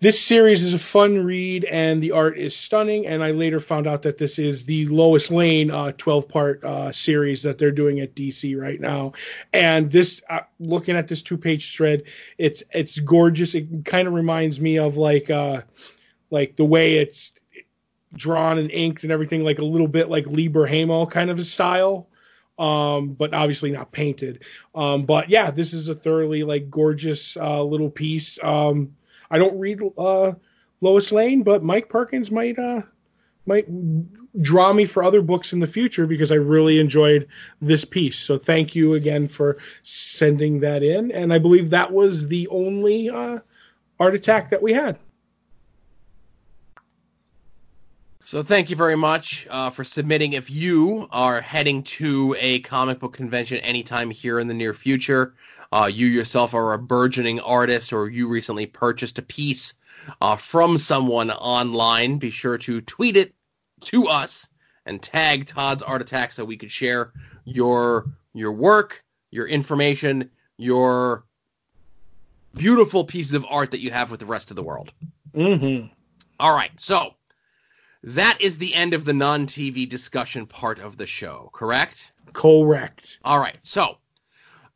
[0.00, 3.06] This series is a fun read, and the art is stunning.
[3.06, 6.90] And I later found out that this is the Lois Lane uh, twelve part uh,
[6.92, 9.12] series that they're doing at DC right now.
[9.52, 12.04] And this, uh, looking at this two page thread,
[12.38, 13.54] it's it's gorgeous.
[13.54, 15.62] It kind of reminds me of like uh,
[16.30, 17.32] like the way it's
[18.14, 21.44] drawn and inked and everything like a little bit like Lee Bermejo kind of a
[21.44, 22.08] style.
[22.58, 24.44] um, but obviously not painted.
[24.74, 28.38] Um, but yeah, this is a thoroughly like gorgeous uh, little piece.
[28.42, 28.96] Um,
[29.30, 30.32] I don't read uh,
[30.80, 32.82] Lois Lane, but Mike Perkins might uh,
[33.46, 33.66] might
[34.40, 37.26] draw me for other books in the future because I really enjoyed
[37.60, 38.18] this piece.
[38.18, 43.10] So thank you again for sending that in, and I believe that was the only
[43.10, 43.38] uh,
[43.98, 44.98] art attack that we had.
[48.30, 50.34] So thank you very much uh, for submitting.
[50.34, 55.34] If you are heading to a comic book convention anytime here in the near future,
[55.72, 59.74] uh, you yourself are a burgeoning artist, or you recently purchased a piece
[60.20, 63.34] uh, from someone online, be sure to tweet it
[63.80, 64.48] to us
[64.86, 67.12] and tag Todd's Art Attack so we could share
[67.44, 69.02] your your work,
[69.32, 71.24] your information, your
[72.54, 74.92] beautiful pieces of art that you have with the rest of the world.
[75.34, 75.88] Mm-hmm.
[76.38, 77.14] All right, so
[78.02, 82.12] that is the end of the non-TV discussion part of the show, correct?
[82.32, 83.18] Correct.
[83.24, 83.98] All right, so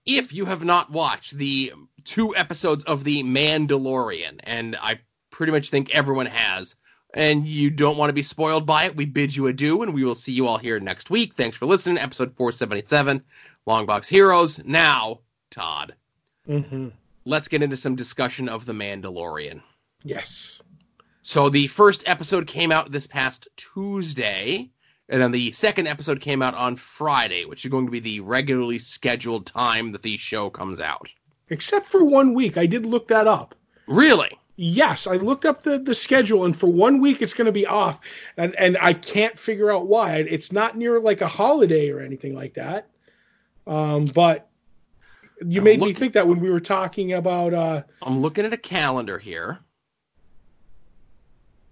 [0.06, 1.72] if you have not watched the
[2.04, 6.76] two episodes of The Mandalorian, and I pretty much think everyone has,
[7.14, 10.04] and you don't want to be spoiled by it, we bid you adieu, and we
[10.04, 11.32] will see you all here next week.
[11.34, 11.96] Thanks for listening.
[11.98, 13.22] Episode 477,
[13.66, 14.60] Longbox Heroes.
[14.64, 15.20] Now,
[15.50, 15.94] Todd,
[16.48, 16.88] Mm-hmm.
[17.24, 19.62] let's get into some discussion of The Mandalorian.
[20.02, 20.60] Yes.
[21.26, 24.70] So the first episode came out this past Tuesday,
[25.08, 28.20] and then the second episode came out on Friday, which is going to be the
[28.20, 31.10] regularly scheduled time that the show comes out.
[31.48, 33.54] Except for one week, I did look that up.
[33.86, 34.38] Really?
[34.56, 37.66] Yes, I looked up the, the schedule, and for one week it's going to be
[37.66, 38.00] off,
[38.36, 40.18] and and I can't figure out why.
[40.18, 42.86] It's not near like a holiday or anything like that.
[43.66, 44.46] Um, but
[45.40, 48.52] you I'm made me think that when we were talking about uh, I'm looking at
[48.52, 49.58] a calendar here.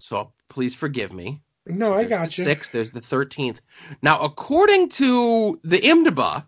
[0.02, 1.40] So please forgive me.
[1.64, 2.42] no, I got you.
[2.42, 3.60] Sixth, there's the thirteenth.
[4.02, 6.44] Now, according to the IMDb,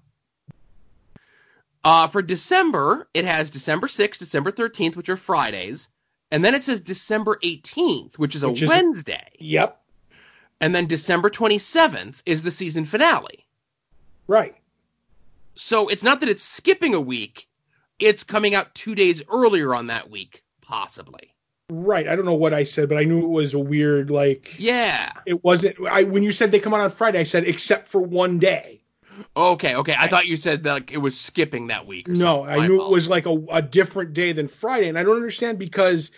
[1.84, 5.88] uh, for December, it has December sixth, December thirteenth, which are Fridays,
[6.32, 9.80] and then it says December eighteenth, which is a Which is- Wednesday, Yep,
[10.60, 13.46] and then December twenty seventh is the season finale.
[14.26, 14.56] right.
[15.54, 17.46] So it's not that it's skipping a week;
[18.00, 21.32] it's coming out two days earlier on that week, possibly.
[21.70, 22.06] Right.
[22.06, 25.12] I don't know what I said, but I knew it was a weird like Yeah.
[25.26, 28.02] it wasn't I when you said they come out on Friday, I said except for
[28.02, 28.82] one day.
[29.36, 29.74] Okay.
[29.76, 29.94] Okay.
[29.98, 32.08] I thought you said that like, it was skipping that week.
[32.08, 32.50] or No, something.
[32.50, 35.16] I My knew it was like a, a different day than Friday, and I don't
[35.16, 36.10] understand because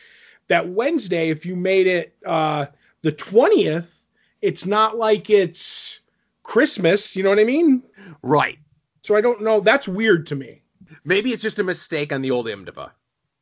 [0.48, 2.66] that Wednesday, if you made it uh,
[3.02, 4.06] the twentieth,
[4.42, 6.00] it's not like it's
[6.42, 7.14] Christmas.
[7.14, 7.82] You know what I mean?
[8.22, 8.58] right.
[9.02, 9.60] So I don't know.
[9.60, 10.62] That's weird to me.
[11.04, 12.90] Maybe it's just a mistake on the old IMDb.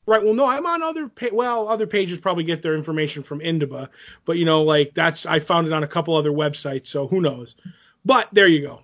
[0.06, 0.22] Right.
[0.22, 1.08] Well, no, I'm on other.
[1.08, 3.88] Pa- well, other pages probably get their information from IMDb,
[4.26, 7.20] but you know, like that's I found it on a couple other websites, so who
[7.22, 7.56] knows?
[8.04, 8.80] But there you go.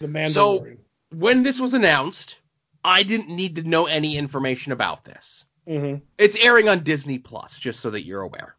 [0.00, 0.30] The Mandalorian.
[0.30, 0.66] So
[1.10, 2.40] When this was announced,
[2.84, 5.44] I didn't need to know any information about this.
[5.66, 8.54] hmm It's airing on Disney Plus, just so that you're aware.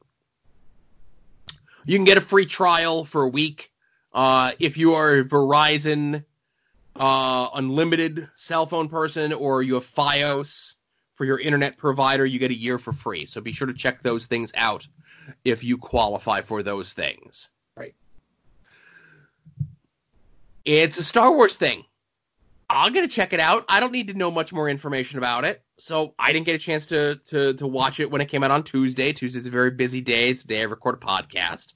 [1.86, 3.72] You can get a free trial for a week.
[4.14, 6.24] Uh, if you are a Verizon
[6.96, 10.76] uh, unlimited cell phone person or you have Fios
[11.16, 13.26] for your internet provider, you get a year for free.
[13.26, 14.88] So be sure to check those things out
[15.46, 17.50] if you qualify for those things.
[17.78, 17.96] Right.
[20.66, 21.86] It's a Star Wars thing.
[22.70, 23.66] I'm gonna check it out.
[23.68, 26.58] I don't need to know much more information about it, so I didn't get a
[26.58, 29.12] chance to to to watch it when it came out on Tuesday.
[29.12, 30.30] Tuesday's a very busy day.
[30.30, 31.74] It's the day I record a podcast.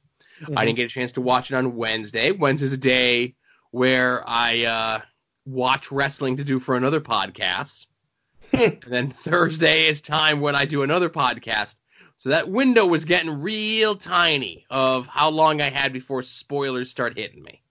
[0.56, 2.32] I didn't get a chance to watch it on Wednesday.
[2.32, 3.36] Wednesday's a day
[3.76, 5.00] where I uh,
[5.46, 7.88] watch wrestling to do for another podcast,
[8.54, 11.76] and then Thursday is time when I do another podcast.
[12.16, 17.18] So that window was getting real tiny of how long I had before spoilers start
[17.18, 17.62] hitting me,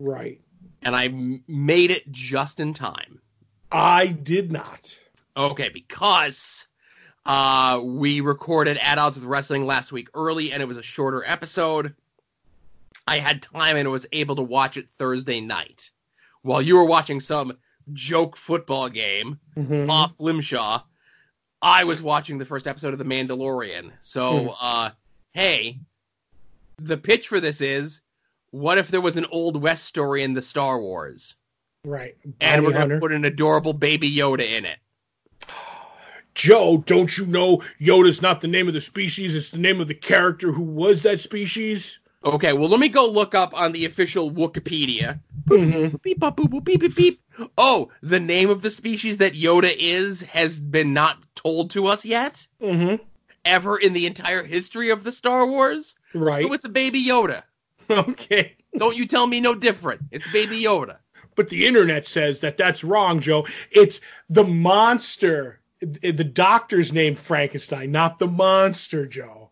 [0.00, 0.40] Right.
[0.82, 3.20] and I m- made it just in time.
[3.70, 4.98] I did not.
[5.36, 6.66] Okay, because
[7.24, 11.22] uh, we recorded At Odds with Wrestling last week early, and it was a shorter
[11.24, 11.94] episode.
[13.06, 15.90] I had time and was able to watch it Thursday night
[16.42, 17.56] while you were watching some
[17.92, 19.90] joke football game Mhm.
[19.90, 20.82] off Flimshaw.
[21.60, 23.90] I was watching the first episode of The Mandalorian.
[24.00, 24.48] So, Hmm.
[24.60, 24.90] uh,
[25.32, 25.80] hey,
[26.78, 28.00] the pitch for this is
[28.50, 31.34] what if there was an Old West story in the Star Wars?
[31.84, 32.16] Right.
[32.40, 34.78] And we're going to put an adorable baby Yoda in it.
[36.34, 39.34] Joe, don't you know Yoda's not the name of the species?
[39.34, 42.00] It's the name of the character who was that species.
[42.24, 45.20] Okay, well, let me go look up on the official Wikipedia.
[45.48, 45.96] Mm-hmm.
[46.02, 47.20] Beep, bop, boop, boop, beep, beep, beep.
[47.58, 52.04] Oh, the name of the species that Yoda is has been not told to us
[52.04, 53.02] yet, Mm-hmm.
[53.44, 55.96] ever in the entire history of the Star Wars.
[56.14, 56.42] Right.
[56.46, 57.42] So it's a baby Yoda.
[57.90, 58.56] okay.
[58.76, 60.00] Don't you tell me no different.
[60.10, 60.96] It's Baby Yoda.
[61.36, 63.46] But the internet says that that's wrong, Joe.
[63.70, 65.60] It's the monster.
[65.80, 69.43] The doctor's named Frankenstein, not the monster, Joe.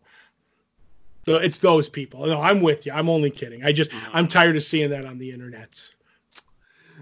[1.25, 2.25] So it's those people.
[2.25, 2.91] No, I'm with you.
[2.91, 3.63] I'm only kidding.
[3.63, 5.89] I just I'm tired of seeing that on the internet.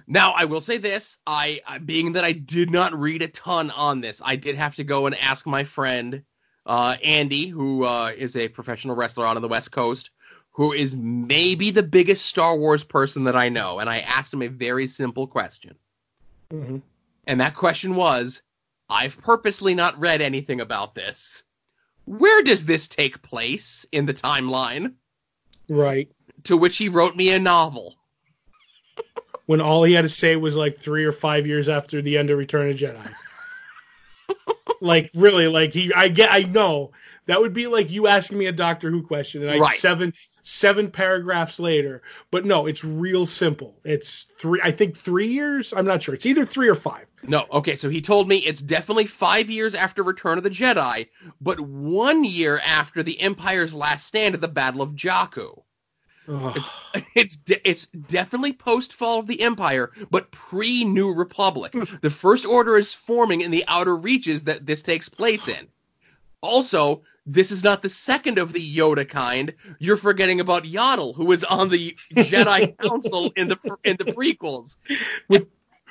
[0.07, 3.72] Now, I will say this: I, I being that I did not read a ton
[3.72, 6.23] on this, I did have to go and ask my friend
[6.65, 10.11] uh, Andy, who uh, is a professional wrestler out on the West Coast,
[10.52, 14.41] who is maybe the biggest Star Wars person that I know, and I asked him
[14.41, 15.76] a very simple question,
[16.53, 16.77] Mm-hmm.
[17.27, 18.41] and that question was:
[18.89, 21.43] I've purposely not read anything about this.
[22.05, 24.93] Where does this take place in the timeline?
[25.69, 26.09] Right.
[26.45, 27.95] To which he wrote me a novel.
[29.47, 32.29] When all he had to say was like three or five years after the end
[32.29, 33.13] of Return of Jedi.
[34.81, 36.91] like really, like he I get I know.
[37.25, 39.77] That would be like you asking me a Doctor Who question and I Right.
[39.77, 40.13] seven
[40.43, 42.01] seven paragraphs later.
[42.30, 43.80] But no, it's real simple.
[43.84, 45.73] It's three I think three years.
[45.73, 46.13] I'm not sure.
[46.13, 47.05] It's either three or five.
[47.23, 51.07] No, okay, so he told me it's definitely five years after Return of the Jedi,
[51.39, 55.61] but one year after the Empire's last stand at the Battle of Jakku.
[56.27, 56.59] Ugh.
[57.15, 61.73] It's de- it's definitely post fall of the Empire, but pre New Republic.
[62.01, 65.68] the First Order is forming in the outer reaches that this takes place in.
[66.41, 69.53] Also, this is not the second of the Yoda kind.
[69.80, 74.77] You're forgetting about Yaddle, who was on the Jedi Council in the in the prequels.
[75.27, 75.48] With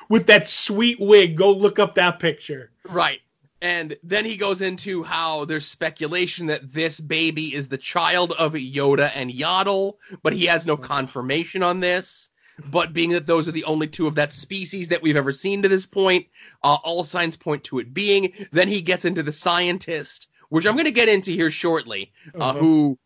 [0.09, 2.73] with that sweet wig, go look up that picture.
[2.89, 3.21] Right.
[3.63, 8.55] And then he goes into how there's speculation that this baby is the child of
[8.55, 12.31] Yoda and Yaddle, but he has no confirmation on this.
[12.71, 15.63] But being that those are the only two of that species that we've ever seen
[15.63, 16.27] to this point,
[16.63, 18.33] uh, all signs point to it being.
[18.51, 22.39] Then he gets into the scientist, which I'm going to get into here shortly, uh,
[22.51, 22.59] Uh-huh.
[22.61, 22.99] who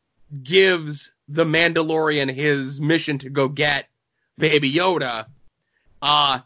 [0.42, 3.88] gives the Mandalorian his mission to go get
[4.36, 5.26] Baby Yoda.
[6.02, 6.40] Uh,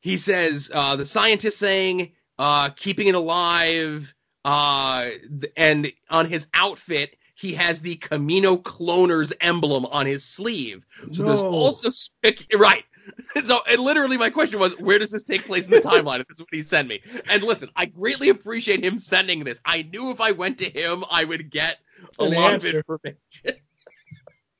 [0.00, 4.14] he says uh, the scientist saying uh, keeping it alive,
[4.44, 5.08] uh,
[5.56, 10.86] and on his outfit he has the Kamino cloners emblem on his sleeve.
[11.12, 12.84] So there's also spec- right.
[13.44, 16.20] So and literally my question was, where does this take place in the timeline?
[16.20, 17.00] If this is what he sent me.
[17.28, 19.60] And listen, I greatly appreciate him sending this.
[19.64, 21.78] I knew if I went to him, I would get
[22.18, 22.68] a An lot answer.
[22.68, 23.60] of information.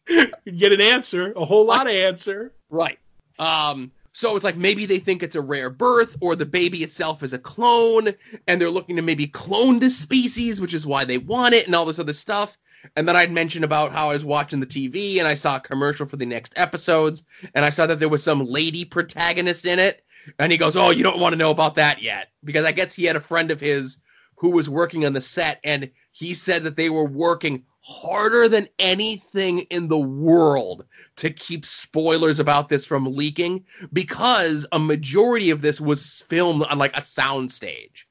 [0.44, 2.52] You'd get an answer, a whole lot of answer.
[2.70, 2.98] Right.
[3.38, 7.22] Um, so it's like maybe they think it's a rare birth, or the baby itself
[7.22, 8.14] is a clone,
[8.46, 11.74] and they're looking to maybe clone this species, which is why they want it, and
[11.74, 12.56] all this other stuff.
[12.94, 15.60] And then I'd mentioned about how I was watching the TV and I saw a
[15.60, 19.78] commercial for the next episodes, and I saw that there was some lady protagonist in
[19.78, 20.04] it.
[20.38, 22.28] And he goes, Oh, you don't want to know about that yet.
[22.44, 23.98] Because I guess he had a friend of his
[24.36, 28.68] who was working on the set, and he said that they were working harder than
[28.78, 30.84] anything in the world
[31.14, 36.78] to keep spoilers about this from leaking because a majority of this was filmed on
[36.78, 38.08] like a sound stage.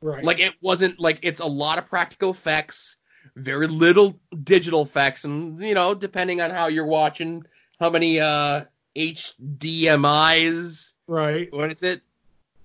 [0.00, 0.24] Right.
[0.24, 2.96] Like it wasn't like it's a lot of practical effects,
[3.38, 7.44] very little digital effects, and you know, depending on how you're watching,
[7.80, 8.64] how many uh
[8.96, 11.52] HDMI's, right.
[11.52, 12.02] what is it?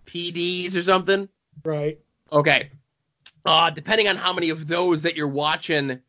[0.06, 1.30] PDs or something?
[1.64, 2.00] Right.
[2.32, 2.72] Okay.
[3.46, 6.00] Uh, depending on how many of those that you're watching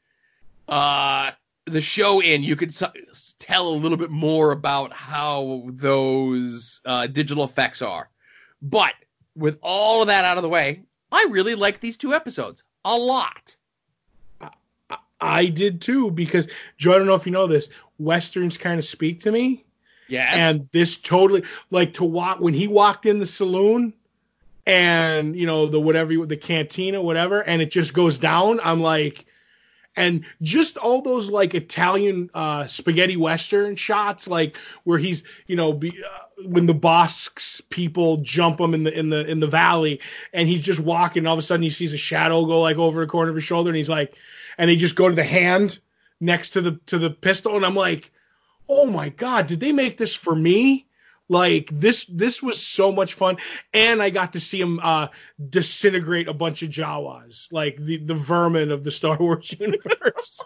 [0.68, 1.32] uh,
[1.66, 7.06] the show in, you could s- tell a little bit more about how those uh,
[7.06, 8.08] digital effects are.
[8.62, 8.94] But
[9.36, 10.82] with all of that out of the way,
[11.12, 13.56] I really like these two episodes a lot.
[15.24, 16.46] I did too because
[16.76, 17.68] Joe, I don't know if you know this,
[17.98, 19.64] westerns kind of speak to me,
[20.08, 20.34] Yes.
[20.36, 23.94] and this totally like to walk when he walked in the saloon,
[24.66, 28.60] and you know the whatever the cantina whatever, and it just goes down.
[28.62, 29.26] I'm like,
[29.96, 35.72] and just all those like Italian uh, spaghetti western shots, like where he's you know
[35.72, 40.00] be, uh, when the Bossk's people jump him in the in the in the valley,
[40.32, 41.20] and he's just walking.
[41.20, 43.36] And all of a sudden, he sees a shadow go like over the corner of
[43.36, 44.14] his shoulder, and he's like,
[44.58, 45.78] and they just go to the hand
[46.20, 48.10] next to the to the pistol, and I'm like,
[48.68, 50.86] oh my god, did they make this for me?
[51.28, 53.38] Like this, this was so much fun,
[53.72, 55.08] and I got to see him uh,
[55.48, 60.44] disintegrate a bunch of Jawas, like the the vermin of the Star Wars universe.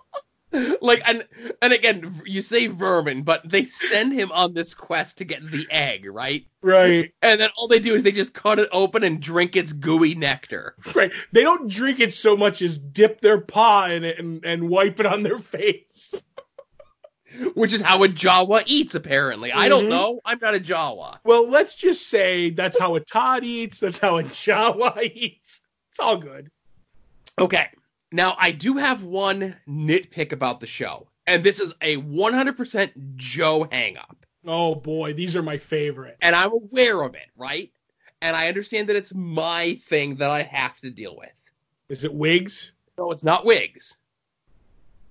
[0.81, 1.27] like and
[1.61, 5.67] and again, you say vermin, but they send him on this quest to get the
[5.71, 6.47] egg, right?
[6.63, 9.73] right, And then all they do is they just cut it open and drink its
[9.73, 10.75] gooey nectar.
[10.95, 11.13] right.
[11.33, 14.99] They don't drink it so much as dip their paw in it and, and wipe
[15.01, 16.23] it on their face.
[17.55, 19.53] which is how a Jawa eats, apparently.
[19.53, 19.91] I don't Mhm.
[19.91, 20.21] know.
[20.25, 21.19] I'm not a Jawa.
[21.25, 23.81] Well, let's just say that's how a Todd eats.
[23.81, 25.61] That's how a Jawa eats.
[25.91, 26.51] It's all good.
[27.39, 27.67] Okay.
[28.11, 33.67] Now, I do have one nitpick about the show, and this is a 100% Joe
[33.71, 34.17] hangup.
[34.47, 36.17] Oh boy, these are my favorite.
[36.23, 37.71] And I'm aware of it, right?
[38.23, 41.33] And I understand that it's my thing that I have to deal with.
[41.89, 42.73] Is it wigs?
[42.97, 43.97] No, it's not wigs.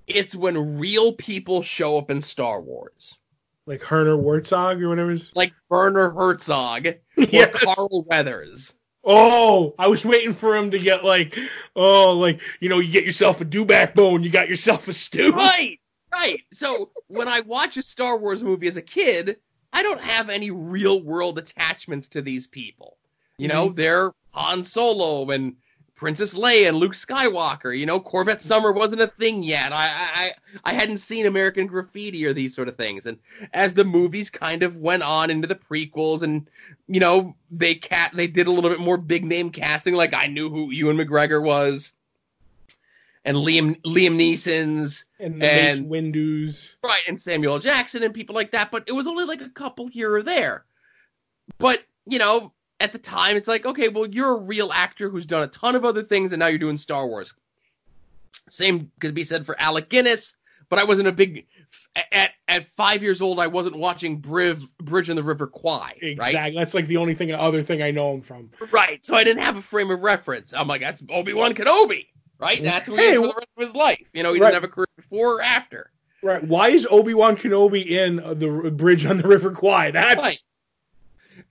[0.07, 3.17] It's when real people show up in Star Wars.
[3.65, 5.17] Like Herner Wertzog or whatever.
[5.35, 7.53] Like Werner Herzog or Yes.
[7.63, 8.73] Carl Weathers.
[9.09, 11.37] Oh, I was waiting for him to get like,
[11.77, 15.31] oh, like you know, you get yourself a do backbone, you got yourself a stew.
[15.31, 15.79] Right,
[16.11, 16.41] right.
[16.51, 19.37] So when I watch a Star Wars movie as a kid,
[19.71, 22.97] I don't have any real world attachments to these people.
[23.37, 23.75] You know, mm-hmm.
[23.75, 25.55] they're Han Solo and
[25.97, 27.77] Princess Leia and Luke Skywalker.
[27.77, 29.73] You know, Corvette Summer wasn't a thing yet.
[29.73, 30.31] I, I
[30.63, 33.07] I hadn't seen American Graffiti or these sort of things.
[33.07, 33.17] And
[33.51, 36.47] as the movies kind of went on into the prequels, and
[36.87, 39.95] you know, they cat they did a little bit more big name casting.
[39.95, 41.91] Like I knew who Ewan McGregor was,
[43.25, 46.75] and Liam Liam Neeson's And the Mace Windu's.
[46.83, 48.69] right and Samuel Jackson and people like that.
[48.69, 50.63] But it was only like a couple here or there.
[51.57, 55.25] But you know, at the time, it's like okay, well, you're a real actor who's
[55.25, 57.33] done a ton of other things, and now you're doing Star Wars.
[58.49, 60.35] Same could be said for Alec Guinness,
[60.69, 61.47] but I wasn't a big
[62.11, 63.39] at at five years old.
[63.39, 65.97] I wasn't watching Briv, Bridge in the River Kwai, right?
[66.01, 66.55] Exactly.
[66.57, 68.49] That's like the only thing, other thing I know him from.
[68.71, 69.03] Right.
[69.03, 70.53] So I didn't have a frame of reference.
[70.53, 72.07] I'm like, that's Obi Wan Kenobi,
[72.39, 72.63] right?
[72.63, 73.99] That's who he Hey, is for the rest of his life.
[74.13, 74.47] You know, he Right.
[74.51, 75.91] didn't have a career before or after.
[76.23, 76.43] Right.
[76.43, 79.91] Why is Obi Wan Kenobi in uh, the bridge on the River Kwai?
[79.91, 80.37] That's Right.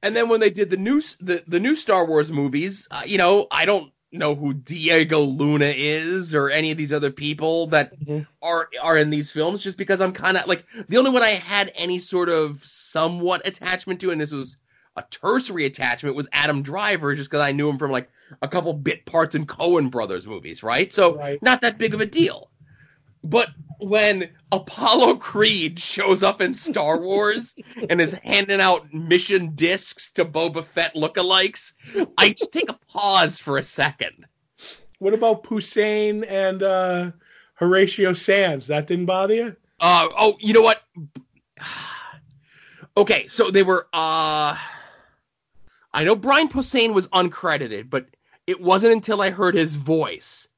[0.06, 3.18] And then when they did the new the, the new Star Wars movies, uh, you
[3.18, 7.98] know, I don't know who Diego Luna is or any of these other people that
[7.98, 8.24] Mhm.
[8.40, 11.30] are are in these films just because I'm kind of like the only one I
[11.30, 14.58] had any sort of somewhat attachment to and this was
[14.94, 18.08] a tertiary attachment was Adam Driver just because I knew him from like
[18.40, 20.94] a couple bit parts in Coen Brothers movies, right?
[20.94, 21.42] So Right.
[21.42, 22.48] not that big of a deal.
[23.28, 23.48] But
[23.81, 27.57] when Apollo Creed shows up in Star Wars
[27.90, 31.73] and is handing out mission discs to Boba Fett lookalikes,
[32.16, 34.27] I just take a pause for a second.
[35.01, 37.11] What about Posehn and uh,
[37.55, 38.69] Horatio Sanz?
[38.69, 39.57] That didn't bother you?
[39.81, 40.82] Uh, oh, you know what?
[42.98, 43.86] Okay, so they were.
[43.93, 44.57] uh
[45.93, 48.07] I know Brian Posehn was uncredited, but
[48.47, 50.48] it wasn't until I heard his voice.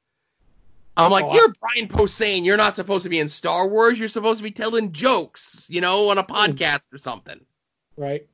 [0.98, 2.44] I'm like, Oh, you're Brian Posehn.
[2.44, 3.98] You're not supposed to be in Star Wars.
[3.98, 7.40] You're supposed to be telling jokes, you know, on a podcast or something.
[7.96, 8.26] Right.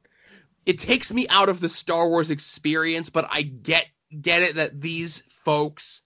[0.67, 3.87] it takes me out of the Star Wars experience, but I get
[4.21, 6.03] get it that these folks,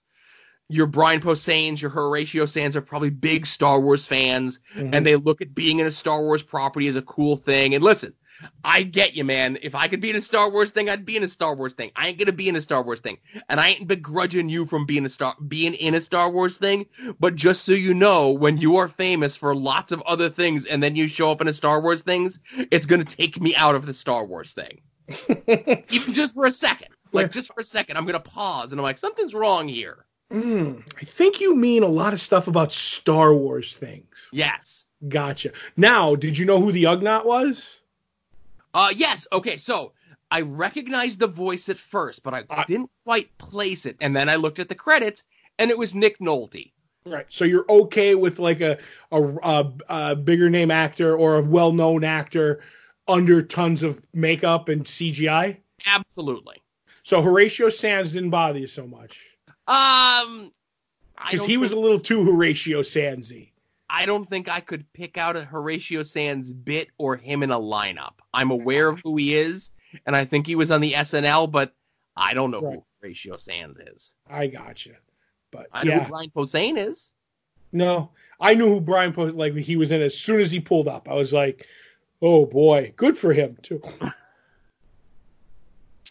[0.67, 4.89] your Brian Posehns, your Horatio Sanz, are probably big Star Wars fans, Mhm.
[4.93, 7.73] and they look at being in a Star Wars property as a cool thing.
[7.75, 8.13] And listen,
[8.63, 9.57] I get you, man.
[9.61, 11.73] If I could be in a Star Wars thing, I'd be in a Star Wars
[11.73, 11.91] thing.
[11.95, 13.17] I ain't gonna be in a Star Wars thing,
[13.49, 16.85] and I ain't begrudging you from being a star being in a Star Wars thing.
[17.19, 20.81] But just so you know, when you are famous for lots of other things, and
[20.81, 22.39] then you show up in a Star Wars things,
[22.71, 24.81] it's gonna take me out of the Star Wars thing,
[25.89, 26.89] even just for a second.
[27.11, 27.29] Like Yeah.
[27.29, 30.05] just for a second, I'm gonna pause, and I'm like, something's wrong here.
[30.31, 34.29] Mm, I think you mean a lot of stuff about Star Wars things.
[34.31, 34.85] Yes.
[35.07, 35.51] Gotcha.
[35.75, 37.78] Now, did you know who the Ugnaught was?
[38.73, 39.27] Uh, yes.
[39.31, 39.57] Okay.
[39.57, 39.93] So
[40.31, 43.97] I recognized the voice at first, but I I- didn't quite place it.
[44.01, 45.23] And then I looked at the credits,
[45.57, 46.71] and it was Nick Nolte.
[47.05, 47.25] Right.
[47.29, 48.77] So you're okay with like a
[49.11, 52.61] a, a, a bigger name actor or a well known actor
[53.07, 55.57] under tons of makeup and CGI?
[55.85, 56.61] Absolutely.
[57.03, 59.35] So Horatio Sanz didn't bother you so much
[59.65, 60.51] Um,
[61.31, 63.49] because he was a little too Horatio Sandsy.
[63.89, 67.59] I don't think I could pick out a Horatio Sanz bit or him in a
[67.59, 68.13] lineup.
[68.33, 69.71] I'm aware of who he is,
[70.05, 71.73] and I think he was on the SNL, but
[72.15, 72.75] I don't know Right.
[72.75, 74.13] who Horatio Sanz is.
[74.29, 74.91] I gotcha.
[75.51, 77.11] But I know yeah, who Brian Posehn is.
[77.71, 80.87] no, I knew who Brian Post like he was in as soon as he pulled
[80.87, 81.07] up.
[81.09, 81.65] I was like,
[82.21, 83.81] oh boy, good for him too.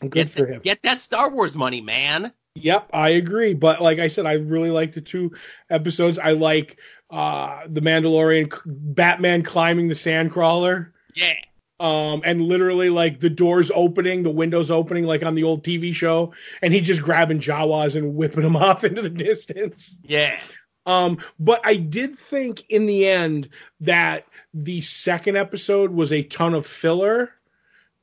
[0.00, 0.60] Good Get, for th- him.
[0.62, 2.32] get that Star Wars money, man.
[2.54, 3.54] Yep, I agree.
[3.54, 5.32] But like I said, I really like the two
[5.70, 6.18] episodes.
[6.18, 6.78] I like
[7.10, 11.34] uh the Mandalorian, Batman climbing the sandcrawler, Yeah.
[11.80, 15.94] um, and literally like the doors opening, the windows opening, like on the old TV
[15.94, 16.32] show,
[16.62, 19.98] and he's just grabbing Jawas and whipping them off into the distance.
[20.02, 20.38] Yeah.
[20.86, 26.54] Um, but I did think in the end that the second episode was a ton
[26.54, 27.30] of filler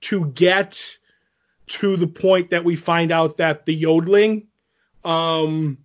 [0.02, 0.98] to get
[1.68, 4.48] to the point that we find out that the yodeling
[5.04, 5.80] um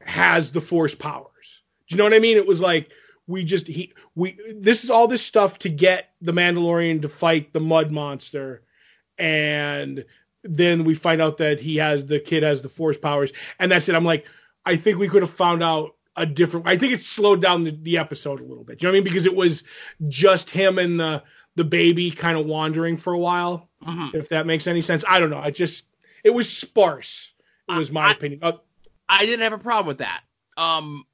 [0.00, 1.26] has the force powers.
[1.88, 2.36] Do you know what I mean?
[2.36, 2.90] It was like
[3.26, 7.52] we just he we this is all this stuff to get the Mandalorian to fight
[7.52, 8.62] the mud monster
[9.18, 10.04] and
[10.44, 13.88] then we find out that he has the kid has the force powers and that's
[13.88, 13.94] it.
[13.94, 14.26] I'm like
[14.64, 16.66] I think we could have found out a different.
[16.66, 18.78] I think it slowed down the, the episode a little bit.
[18.80, 19.04] Do you know what I mean?
[19.04, 19.62] Because it was
[20.08, 21.22] just him and the
[21.54, 23.68] the baby kind of wandering for a while.
[23.86, 24.14] Mhm.
[24.14, 25.38] If that makes any sense, I don't know.
[25.38, 25.84] I just
[26.24, 27.32] it was sparse.
[27.68, 28.40] It was my I- opinion.
[28.42, 28.52] Uh,
[29.08, 30.22] I didn't have a problem with that.
[30.56, 31.04] Um,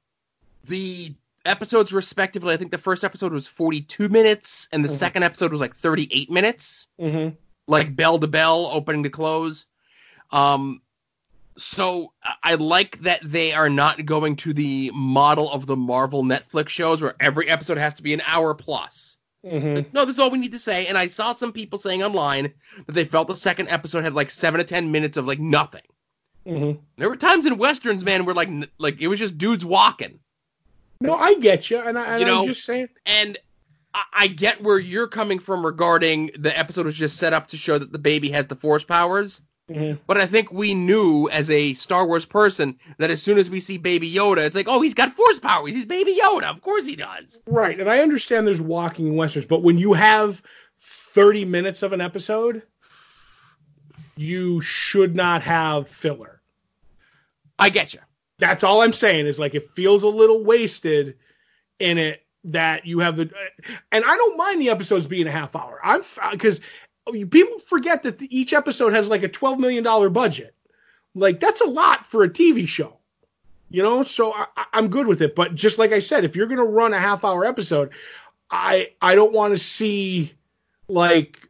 [0.67, 1.13] the
[1.45, 4.97] episodes respectively, I think the first episode was 42 minutes, and the Mhm.
[4.97, 7.35] second episode was like 38 minutes, mhm.
[7.67, 9.65] like bell to bell, opening to close.
[10.31, 10.81] Um,
[11.57, 12.11] so
[12.43, 17.01] I- like that they are not going to the model of the Marvel Netflix shows
[17.01, 19.17] where every episode has to be an hour plus.
[19.45, 19.75] Mhm.
[19.75, 20.87] Like, no, that's all we need to say.
[20.87, 22.51] And I saw some people saying online
[22.87, 25.83] that they felt the second episode had like seven to ten minutes of like nothing.
[26.45, 26.79] Mhm.
[26.97, 30.19] There were times in westerns, man, where like like it was just dudes walking.
[31.01, 32.89] No, I get you, and, I, and You know- I'm just saying.
[33.05, 33.37] And
[34.13, 37.77] I, get where you're coming from regarding the episode was just set up to show
[37.77, 39.39] that the baby has the force powers.
[39.71, 39.99] Mhm.
[40.05, 43.61] But I think we knew as a Star Wars person that as soon as we
[43.61, 45.73] see Baby Yoda, it's like, oh, he's got force powers.
[45.73, 46.43] He's Baby Yoda.
[46.51, 47.41] Of course he does.
[47.47, 50.41] Right, and I understand there's walking westerns, but when you have
[50.81, 52.63] 30 minutes of an episode,
[54.17, 56.41] you should not have filler.
[57.57, 58.01] I get you.
[58.37, 61.17] That's all I'm saying is like it feels a little wasted
[61.79, 63.29] in it that you have the
[63.91, 65.79] and I don't mind the episodes being a half hour.
[65.83, 66.01] I'm
[66.31, 66.61] because
[67.29, 70.53] people forget that the, each episode has like a 12 million dollar budget.
[71.13, 72.97] Like that's a lot for a TV show.
[73.69, 75.35] You know, so I, I'm good with it.
[75.35, 77.89] But just like I said, if you're to run a half hour episode,
[78.51, 80.33] I I don't want to see
[80.87, 81.49] like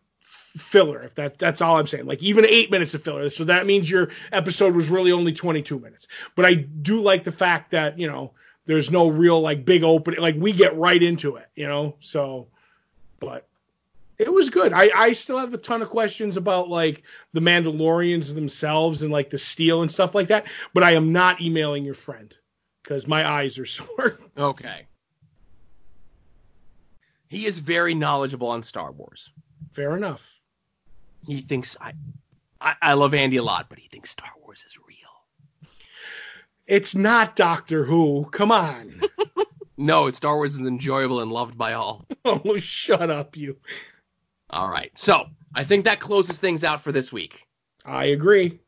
[0.55, 1.01] filler.
[1.01, 2.05] If that that's all I'm saying.
[2.05, 3.29] Like even eight minutes of filler.
[3.29, 6.07] So that means your episode was really only 22 minutes.
[6.35, 8.31] But I do like the fact that you know
[8.65, 10.19] there's no real like big opening.
[10.19, 11.47] Like we get right into it.
[11.55, 12.47] You know, so
[13.19, 13.47] but
[14.17, 14.71] it was good.
[14.73, 17.03] I, I still have a ton of questions about like
[17.33, 20.45] the Mandalorians themselves and like the steel and stuff like that.
[20.73, 22.35] But I am not emailing your friend
[22.81, 24.17] because my eyes are sore.
[24.37, 24.85] Okay.
[27.27, 29.31] He is very knowledgeable on Star Wars.
[29.71, 30.34] Fair enough.
[31.27, 31.93] He thinks I,
[32.61, 35.69] I, I love Andy a lot, but he thinks Star Wars is real.
[36.67, 38.25] It's not Doctor Who.
[38.31, 39.01] Come on.
[39.77, 42.05] No, Star Wars is enjoyable and loved by all.
[42.25, 43.57] oh, shut up, you.
[44.49, 47.45] All right, so I think that closes things out for this week.
[47.83, 48.59] I agree.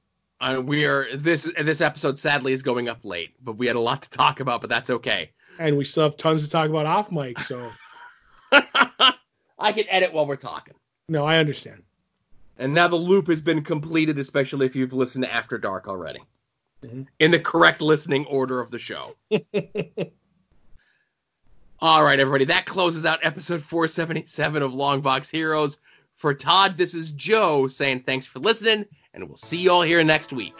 [0.41, 3.79] Uh, we are this this episode sadly is going up late, but we had a
[3.79, 5.31] lot to talk about, but that's okay.
[5.59, 7.39] And we still have tons to talk about off mic.
[7.39, 7.71] So,
[8.51, 10.75] I can edit while we're talking.
[11.07, 11.83] no, I understand.
[12.59, 16.21] And now the loop has been completed, especially if you've listened to After Dark already.
[16.83, 17.07] Mhm.
[17.19, 19.15] In the correct listening order of the show.
[21.79, 22.45] All right, everybody.
[22.45, 25.79] That closes out episode 477 of Longbox Heroes.
[26.15, 30.03] For Todd, this is Joe saying thanks for listening, and we'll see you all here
[30.03, 30.55] next week.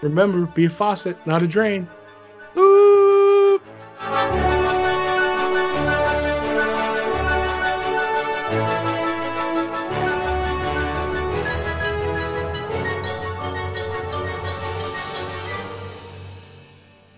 [0.00, 1.86] Remember, be a faucet, not a drain.
[2.56, 3.60] Boop!